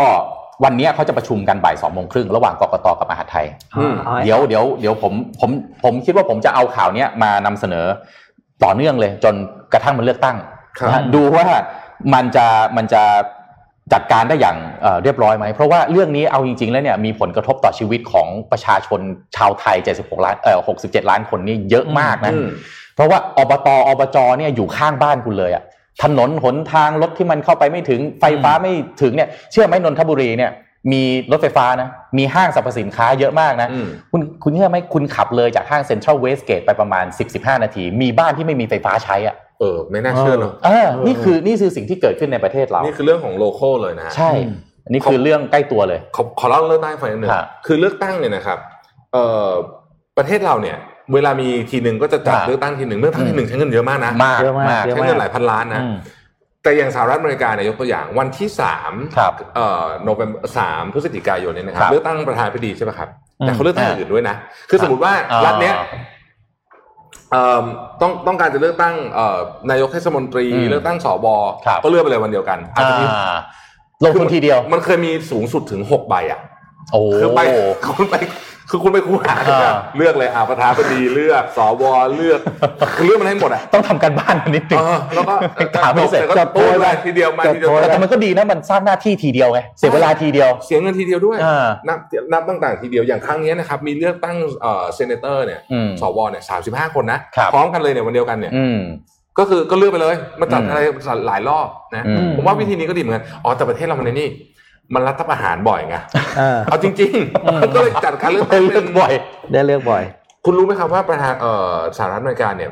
[0.63, 3.45] วันนี้เขาจะประชุมกันบ่ายสองโมงครึ่งระหว่างกกตกับมหาดไทย
[3.79, 5.49] อืมอาให้เดี๋ยวเดี๋ยวเดี๋ยวผมผม
[5.83, 7.85] ผมคิดว่าผมจะเอาข่าวเนี้ยมานำเสนอ
[8.63, 9.35] ต่อเนื่องเลย จน
[9.73, 10.37] กระทั่งมันเลือกตั้ง
[10.79, 11.47] ครับนะฮะดูว่า
[12.13, 13.03] มันจะมันจะ
[13.93, 18.99] จัดการได้อย่างเอ่อเรียบร้อยไหม เพราะว่าเรื่องนี้เอาจริง ๆ แล้วเนี่ยมีผลกระทบต่อชีวิตของประชาชน
[19.35, 22.47] ชาวไทย 76 ล้านเอ่อ67 ล้านคนนี่เยอะมากนะอืม
[22.95, 25.63] เพราะว่าอบตอบจเนี่ยอยู่ข้างบ้านคุณเลยอะ
[26.03, 30.51] ถนนหนทางรถที่มันเข้าไปไม่ถึงไฟฟ้าไม่ถึงเนี่ยเชื่อไหมนนทบุรีเนี่ย
[30.91, 31.01] มี
[31.31, 44.31] รถไฟฟ้านะ มีห้างสรรพสินค้าเยอะมากนะอืมคุณคุณเชื่อไหมคุณขับเลยจากห้างเซ็นทรัลเวสเกตไปประมาณ 10-15 นาที มีบ้านที่ไม่มีไฟฟ้าใช้อะเออไม่น่าเชื่อเนอะเออนี่คือนี่คือสิ่งที่เกิดขึ้นในประเทศเรา นี่คือเรื่องของโลโก้เลยนะฮะใช่
[44.85, 48.57] อันนี้คือเรื่องใกล้ตัวเลย ขอขอเล่าเรื่องตั้งไฟนิดนึงครับคือเลือกตั้งเนี่ยนะครับ
[49.13, 49.49] เอ่อ
[50.17, 50.77] ประเทศเราเนี่ย
[51.13, 55.95] เวลามีทีหนึ่งก็จะจัดครับเลือกตั้งทีหนึ่งเลือกตั้งทีหนึ่งใช้เงินเยอะมากนะมากเยอะมากมากเยอะใช้เงินหลายพันล้านนะอืม
[56.63, 63.09] แต่อย่างสหรัฐอเมริกาเนี่ยยกตัวอย่างวันที่สามครับเอ่อโนเวมสามพฤศจิกายนเนี่ยนะครัครับบเลือกตั้งประธานาธิบดีใช่ไหมครับ
[63.39, 64.35] อืมแต่เขาเลือกตั้งอย่างอื่นด้วยนะ
[64.69, 65.75] คือสมมติว่าอ่ารัฐเนี้ย
[67.31, 67.63] เอ่อ
[68.01, 69.39] ต้องต้องการจะเลือกตั้งเอ่อ
[69.71, 71.27] นายกเทศมนตรีอืมเลือกตั้งสบ
[71.65, 73.35] ครับก็เลือกไปเลยวันเดียวกันอาจจะมีอ่า
[74.03, 76.39] ลงทุนทีเดียว มันเคยมีสูงสุดถึงหกใบอะ
[76.91, 77.41] โอ้คือไป
[77.85, 78.15] คุณไป
[78.71, 81.83] คือคุณไปคูหาเนี่ยอ่าเลือกเลยอ่าประธานาธิบดีเลือกสว
[82.15, 82.39] เลือก
[82.95, 85.33] คือเลือกมันให้หมดอะต้องทำการบ้านนิดนึงเออแล้วก็
[85.77, 91.99] ถามไม่เสร็จแต่ก็พูดไปทีเดียวมาทีเดียวแต่มันก็ดีนะมันสร้างหน้าที่ทีเดียวไงเสียเวลาทีเดียว เสียเงินทีเดียวด้วยอ่านับ
[92.31, 98.79] นับต่างๆทีเดียวอย่างครั้งนี้นะครับมีเลือกตั้งเอ่อ senator เนี่ยอืมสวเนี่ยสามสิบห้าคนนะครับพร้อมกันเลยเนี่ยวันเดียวกันเนี่ยอืม
[99.39, 100.79] ก็คือก็เลือกไปเลยมาจัดอืมอะไร
[101.27, 104.29] หลายรอบนะอืมผมว่าวิธีนี้ก็ดีเหมือนกันอ๋อแต่ประเทศเรามันในนี่
[104.93, 105.95] มันรัฐประหารบ่อยไง
[106.37, 109.11] เออเอาจริงๆก็เลยจัดการเลือกตั้งเลือกบ่อย
[109.51, 110.03] ได้เลือกบ่อย
[110.45, 112.71] คุณรู้ไหมครับว่าประธานเอ่อสหรัฐอเมริกาเนี่ย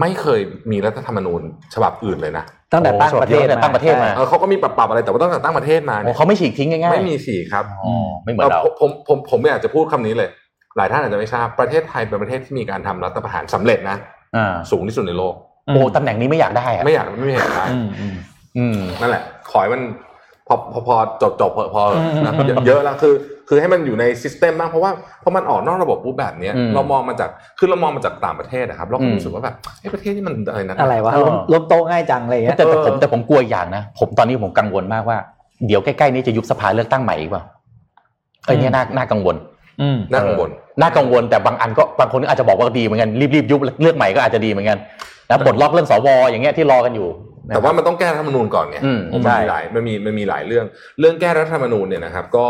[0.00, 0.40] ไม่เคย
[0.70, 1.42] มีรัฐธรรมนูญ
[1.74, 7.92] ฉบับอื่นเลยนะตั้งแต่ตั้งประเทศโอ้โหตั้งประเทศมาเออเขาก็มีปรับๆอะไรแต่ว่าตั้งแต่ตั้งประเทศมาโอ้เนี่ยเขาไม่ฉีกทิ้งง่ายๆไม่มีสีครับอ๋อ
[8.24, 10.28] ไม่เหมือนเราผมผมผมผมไม่อยากจะพูดคำนี้เลย
[10.76, 13.96] หลายท่านอาจจะไม่ทราบประเทศไทยเป็นประเทศที่มีการทำรัฐประหารสำเร็จนะ
[14.36, 15.34] อ่าสูงที่สุดในโลก
[15.66, 18.16] โอ้ตำแหน่งนี้ไม่อยากได้อะไม่อยากไม่เห็นนะอืมอืม
[18.56, 19.82] อืมนั่นแหละขอให้มัน
[20.48, 23.14] พอพอพอจบจบพอพออืมนะเยอะเยอะแล้วคือ
[23.48, 24.90] คือให้มันอยู่ในซิสเต็มบ้างเพราะว่า
[25.22, 35.18] พอมันออกนอกระบบปุ๊บแบบเนี้ยอืมเรามองมาจากคือเรามองมาจากต่างประเทศนะครับเราก็อืมรู้สึกว่าแบบเฮ้ยประเทศนี้มันอะไรนะอะไรวะเออล้มล้มโต๊ะง่ายจังอะไรอย่างเงี้ยแต่แต่ผมเออแต่ผมกลัวอย่างนะผมตอนนี้ผมกังวลมากว่า
[35.66, 37.42] เดี๋ยวใกล้ๆนี้จะยุบสภาเลือกตั้งใหม่อีกเปล่า
[38.46, 39.36] เอ้ยเนี่ยน่าน่ากังวล
[39.80, 44.78] อืมน่ากังวลเออน่ากังวลแต่บางอันก็บางคนก็อาจจะบอกว่าดีเหมือนกันรีบๆยุบเลือกใหม่ก็อาจจะดีเหมือนกัน
[45.28, 50.64] นะปลดล็อกเรื่องสวอย่างเงี้ยที่รอกันอยู่นะ แต่ว่ามันต้องแก้รัฐธรรมนูญก่อนไงอืมมันใช่มีหลายมันมีมันมีหลายเรื่อง
[51.00, 52.46] เรื่องแก้รัฐธรรมนูญเนี่ยนะครับ ก็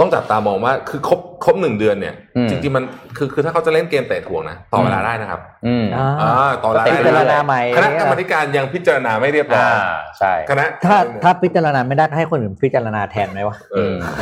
[0.00, 2.84] ต้องจับตามองว่าคือครบครบหนึ่งเดือนเนี่ยอืมจริงๆมัน
[3.16, 9.76] คือคือถ้าเขาจะเล่นเกมเตะถ่วงนะต่อเวลาได้นะครับอืมอ่าอ่าต่อเวลาพิได้จารณาใหม่คณะกรรมาธิการยังพิจารณาไม่เรียบร้ออ่าย
[10.18, 14.12] ใช่คณะถ้าถ้าพิจารณาไม่ได้ก็ให้คนอื่นพิจารณาแทนไหมวะเออนะ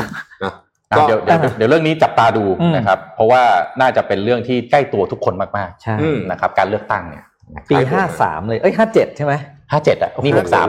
[0.43, 0.53] อะ
[0.97, 3.43] ก็เดี๋ยวเดี๋ยวเดี๋ยวเรื่องนี้จับตาดูอืมนะครับ เพราะว่า
[3.81, 7.25] น่าจะเป็นเรื่องที่ใกล้ตัวทุกคนมากใช่อืมๆนะครับ การเลือกตั้งเนี่ย
[7.71, 9.35] ปีห้าสามเลยเอ้ยห้าเจ็ดใช่ไหม
[9.73, 10.67] ห้าเจ็ดอะนี่หกสาม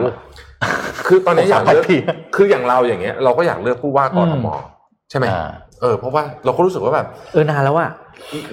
[1.06, 1.96] คือตอนนี้อยากเลือกสามพันปี
[2.36, 4.46] คืออย่างเราอย่างเงี้ย เราก็อยากเลือกผู้ว่ากทม
[5.10, 5.48] ใช่ไหมอ่า
[5.82, 7.90] เออเพราะว่าเราก็รู้สึกว่าแบบเออนานแล้วอะ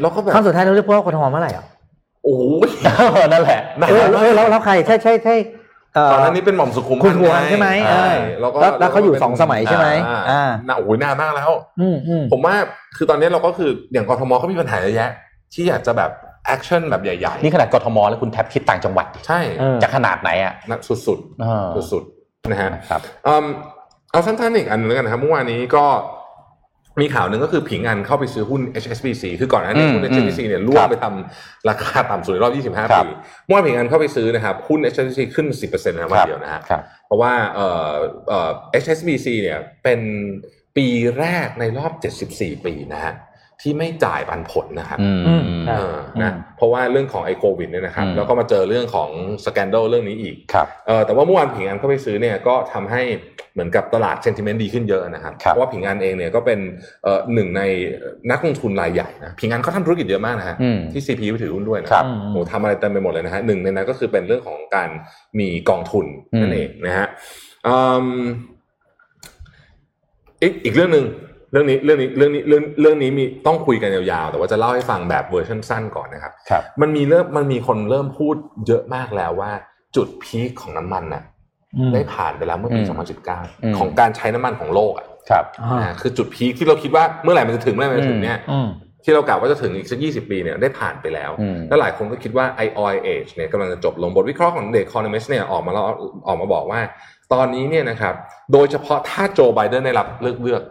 [0.02, 1.66] เราก็แบบครั้งสุดท้ายเราเลือกผู้ว่ากทมเมื่อไหร่อะ
[2.24, 2.42] โอ้โห
[3.34, 5.36] นั่นแหละนานเออมากเออแล้วแล้วใครใช่ใช่ใช่
[5.94, 12.56] เตอนนั้นนี่เป็นหม่อมสุขุมคุณพวงใช่ไหมใช่เออแล้วก็แล้วแล้วเขาอยู่สองสมัยใช่ไหมอ่าอ่าน่าโอ้ยนานมากแล้วอืมอืมผมว่า
[12.98, 15.10] คือตอนนี้เราก็คืออย่างกทมก็มีปัญหาเยอะแยะ
[15.54, 16.12] ที่อยากจะแบบ
[16.46, 23.46] แอคชั่นแบบใหญ่นี่ขนาดกทมแล้วคุณแท็บคิดต่างจังหวัดดิๆใช่เออจะขนาดไหนอะนะสุดเออๆสุดๆนะฮะครับอืม
[24.12, 25.86] เอาสั้นๆอีกอันหนึงแล้วกันนะครับเมื่อวานนี้ก็
[27.02, 33.08] มีข่าวหนึ่งก็คือผิงอันเข้าไปซื้อหุ้น HSBC คือก่อนหน้านี้อืมหุ้นอืม HSBC เนี่ยร่วคงรับไปทำราคาต่ำสุดในรอบครั25บปี
[33.46, 37.92] เมื่อวานผิงอันเข้าไปซื้อนะครับหุ้น HSBC ขึ้น 10%นะวันเดียวนะฮะครับเพราะว่าเอ่อ
[38.30, 38.52] เอ่อ
[38.84, 40.00] HSBC เนี่ยเป็น
[40.78, 40.88] ปี
[41.20, 41.92] แรกในรอบ
[42.30, 43.14] 74 ปีนะฮะ
[43.64, 49.10] ที่ไม่จ่ายปันผลนะครับอืมอืมเออนะเพราะว่าเรื่องของไอโควิดเนี่ยนะครับอืมแล้วก็มาเจอเรื่องของ
[49.46, 53.02] สแกนด l เรื่องนี้อีกครับเออแต่ว่าเมื่อวานผิงอันเข้าไปซื้อเนี่ยก็ทำให้
[53.54, 56.60] เหมือนกับตลาดเซนติเมนต์ดีขึ้นเยอะนะครับครับเพราะว่าผิงอันเองเนี่ยก็เป็น
[57.04, 57.62] เอ่อหนึ่งใน
[58.32, 64.90] นักลงทุนรายใหญ่นะผิงอันเขาทำธุรกิจเยอะมากนะฮะอืมที่ CP ไปถือหุ้นด้วยนะครับโอ้ทำอะไรเต็มไปหมดเลยนะฮะหนึ่งในนั้นก็คือเป็นเรื่องของการ
[65.40, 66.06] มีกองทุน
[66.42, 67.08] นั่นเองนะฮะ
[67.68, 68.08] อืม
[70.42, 71.06] อีกอีกเรื่องหนึ่ง
[71.54, 78.36] เรื่องนี้เรื่องนี้เรื่องนี้เรื่องเรื่องนี้มีต้องคุยกันยาวๆ แต่ว่าจะเล่าให้ฟังแบบเวอร์ชันสั้นก่อนนะครับครับ มันมีเริ่มมันมีคนเริ่มพูด
[78.68, 79.52] เยอะมากแล้วว่า
[79.96, 81.24] จุดพีคของน้ำมันน่ะ
[81.78, 82.88] อืมได้ผ่านไปแล้วเมื่อปีอืม
[83.36, 88.70] 2019 ของการใช้น้ำมันของโลกอะครับอ่านะคือจุดพีคที่เราคิดว่าเมื่อไหร่มันจะถึงเมื่อไหร่มันจะถึงเนี่ยอืม
[89.04, 95.86] ที่เรากล่าวว่าจะถึงอีกสัก20ปีเนี่ยได้ผ่านไปแล้วอืมแล้วหลายคนก็คิดว่าไอออยเอจเนี่ยกำลังจะจบลงบทวิเคราะห์ของเด e คอน o ม i s t เนี่ยออกมาแล้ว
[96.28, 96.82] ออกมาบอกว่า
[97.34, 98.14] ตอนนี้เนี่ยนะครับ
[98.54, 100.62] โดยเฉพาะถ้าโจไบเดนได้รับเลือกเลือก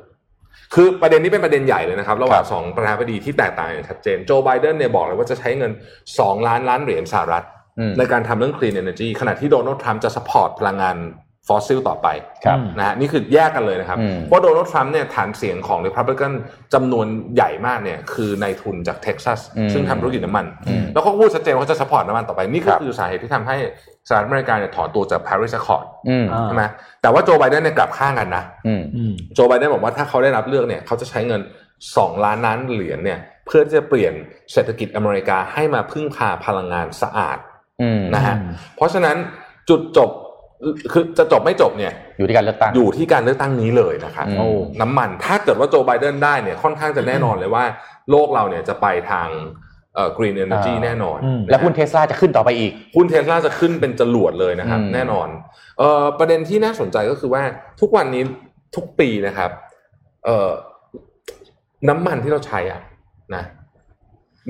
[0.74, 5.72] คือประเด็นนี้เป็นประเด็นใหญ่เลยนะครับ ระหว่างสองประธานาธิบดีที่แตกต่างอย่างชัดเจนโจไบเดนเนี่ยบอกเลยว่าจะใช้เงิน
[6.10, 7.44] 2 ล้านล้านเหรียญสหรัฐ
[7.78, 10.96] อืมในการทำเรื่อง clean energy ขณะที่โดนัลด์ทรัมป์จะ support พลังงาน
[11.48, 12.08] ฟอสซิลต่อไป
[12.44, 16.32] ครับนะฮะนี่คือแยกกันเลยนะครับอืมเพราะโดนัลด์ทรัมป์เนี่ยฐานเสียงของ Republican
[16.74, 23.56] จำนวนใหญ่มากเนี่ยคือนายทุนจากเท็กซัสอืมซึ่งทำธุรกิจน้ำมันอืมแล้วเขาก็พูดชัดเจนว่าเขาจะ support น้ำมันต่อไป นี่ก็ครับคือสาเหตุที่ทำให้
[24.08, 26.64] สหรัฐอเมริกาเนี่ยถอนตัวจาก Paris Accord อืมอ่าใช่ไหม
[27.02, 31.40] แต่ว่าโจไบเดนเนี่ยกลับข้างกันนะอืมอืมโจไบเดนบอกว่าถ้าเขาได้รับเลือกเนี่ยเขาจะใช้เงิน
[31.82, 34.12] 2 ล้านล้านเหรียญเนี่ยเพื่อที่จะเปลี่ยน
[34.52, 37.38] เศรษฐกิจอเมริกาให้มาพึ่งพาพลังงานสะอาด
[37.82, 39.16] อืมนะฮะอืมเพราะฉะนั้น
[39.68, 40.10] จุดจบ
[40.92, 44.46] คือจะจบไม่จบเนี่ยอยู่ที่การเลือกตั้งอยู่ที่การเลือกตั้งนี้เลยนะครับอืมโอ้
[44.80, 47.64] น้ำมันถ้าเกิดว่าโจไบเดนได้เนี่ยค่อนข้างจะแน่นอนเลยว่า
[48.10, 49.28] โลกเราเนี่ยจะไปทาง
[49.94, 55.28] เอ่อ green energy แน่นอนอืมแล้วหุ้นเทสลาจะขึ้นต่อไปอีก หุ้นเทสลาจะขึ้นเป็นจรวดเลยนะครับอืมแน่นอน
[55.78, 57.42] เอ่อประเด็นที่น่าสนใจก็คือว่า
[57.80, 58.22] ทุกวันนี้
[58.76, 59.50] ทุกปีนะครับ
[60.24, 60.50] เอ่อ
[61.88, 62.80] น้ำมันที่เราใช้อะ
[63.34, 63.44] นะ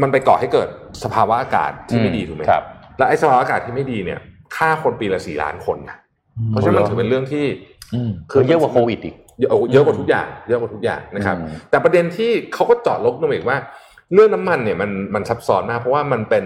[0.02, 0.68] มันไปก่อให้เกิด
[1.02, 2.64] สภาวะอากาศที่ไม่ดีถูกไหมครับ
[2.98, 4.20] และไอ้สภาวะอากาศที่ไม่ดีเนี่ย
[4.56, 5.96] ฆ่าคนปีละสี่ล้านคนนะ
[6.48, 7.44] เพราะฉะนั้นมันถือเป็นเรื่องที่
[7.94, 13.58] อืมคือเยอะกว่าโควิดอีกเยอะเยอะกว่าทุกอย่าง เยอะกว่าทุกอย่างนะครับอืมแต่ประเด็นที่เขาก็เจาะลงมาอีกว่า
[14.14, 16.44] เรื่องน้ำมันเนี่ยมันมันซับซ้อนมากเพราะว่ามันเป็น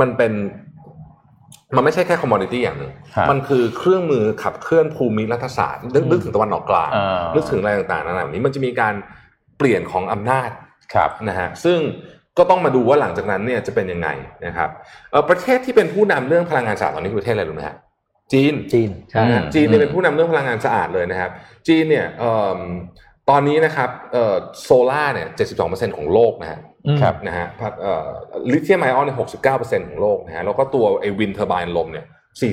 [0.00, 0.32] มันเป็น
[1.76, 8.94] มันไม่ใช่แค่คอมมอดิตี้อย่างหนึ่งฮะมันคือเครื่องมือขับเคลื่อนภูมิรัฐศาสตร์ นึกนึกถึงตะวันออกกลางอ่านึนึกถึงอะไรต่างๆนานาแบบนี้มันจะมีการ
[9.58, 10.50] เปลี่ยนของอำนาจ
[10.94, 11.78] ครับนะฮะ ซึ่ง
[12.38, 14.08] ก็ต้องมาดูว่าหลังจากนั้นเนี่ยจะเป็นยังไง
[14.46, 14.70] นะครับ
[15.10, 17.76] เอ่อประเทศที่เป็นผู้นำเรื่องพลังงานสะอาดตอนนี้คือประเทศอะไรรู้ไหมฮะ
[18.32, 21.30] จีนจีนใช่นะฮะอืมจีนเนี่ยเป็นผู้นำเรื่องพลังงานสะอาดเลยนะครับ
[21.68, 22.58] จีนเนี่ยเอิ่ม
[23.30, 25.28] ตอนนี้นะครับเอ่อโซล่าเนี่ย
[25.62, 28.08] 72%ของโลกนะฮะอืมครับนะฮะแบตเอ่อ
[28.52, 29.16] lithium ion เนี่ย
[29.52, 32.06] 69%ของโลกนะฮะแล้วก็ตัวไอ้ wind turbine ลมเนี่ย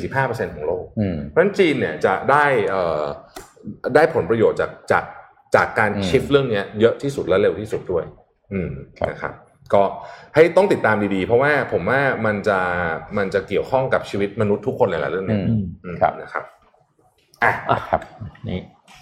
[0.08, 3.04] 45%ของโลกอืมเพราะฉะนั้นจีนเนี่ยจะได้เอ่อ
[3.96, 5.04] ได้ผลประโยชน์จากจาก
[5.56, 8.04] จากการอืมชิฟเรื่องเนี้ยเยอะที่สุดและเร็วที่สุดด้วย
[8.54, 9.34] อืมครับนะครับ
[9.74, 9.84] ก็
[10.36, 12.60] ให้ต้องติดตามดีๆ เพราะว่าผมว่ามันจะ
[13.18, 16.44] มันจะเกี่ยวข้องกับชีวิตมนุษย์ทุกคนเลยแหละเรื่องอืเนี้ยมอืมอืมครับนะครับ
[17.44, 18.02] อะครับ
[18.50, 18.60] นี่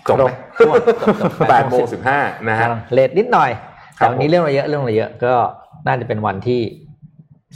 [0.07, 0.76] จบไหมครบ
[1.22, 2.19] จบแปดโมงสิบห้า
[2.49, 3.49] นะฮะเลทนิดหน่อย
[3.99, 5.34] ครัแต่บวันนี้เรื่องอะไรเยอะเรื่องอะไรเยอะก็
[5.88, 6.61] น่าจะเป็นวันที่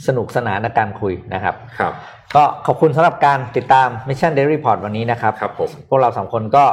[0.06, 1.92] สนุกสนานในการคุยนะครับ ครับ
[2.34, 6.64] ก็ขอบคุณสำหรับการติดตาม Mission Daily Report วันนี้นะครับ ครับผมพวกเราสองคนก็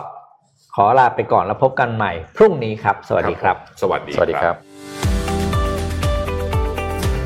[0.75, 4.68] ขอลาไปก่อนแล้วพบกันใหม่ พรุ่งนี้ครับ สวัสดีครับ สวัสดีสวัสดีครับ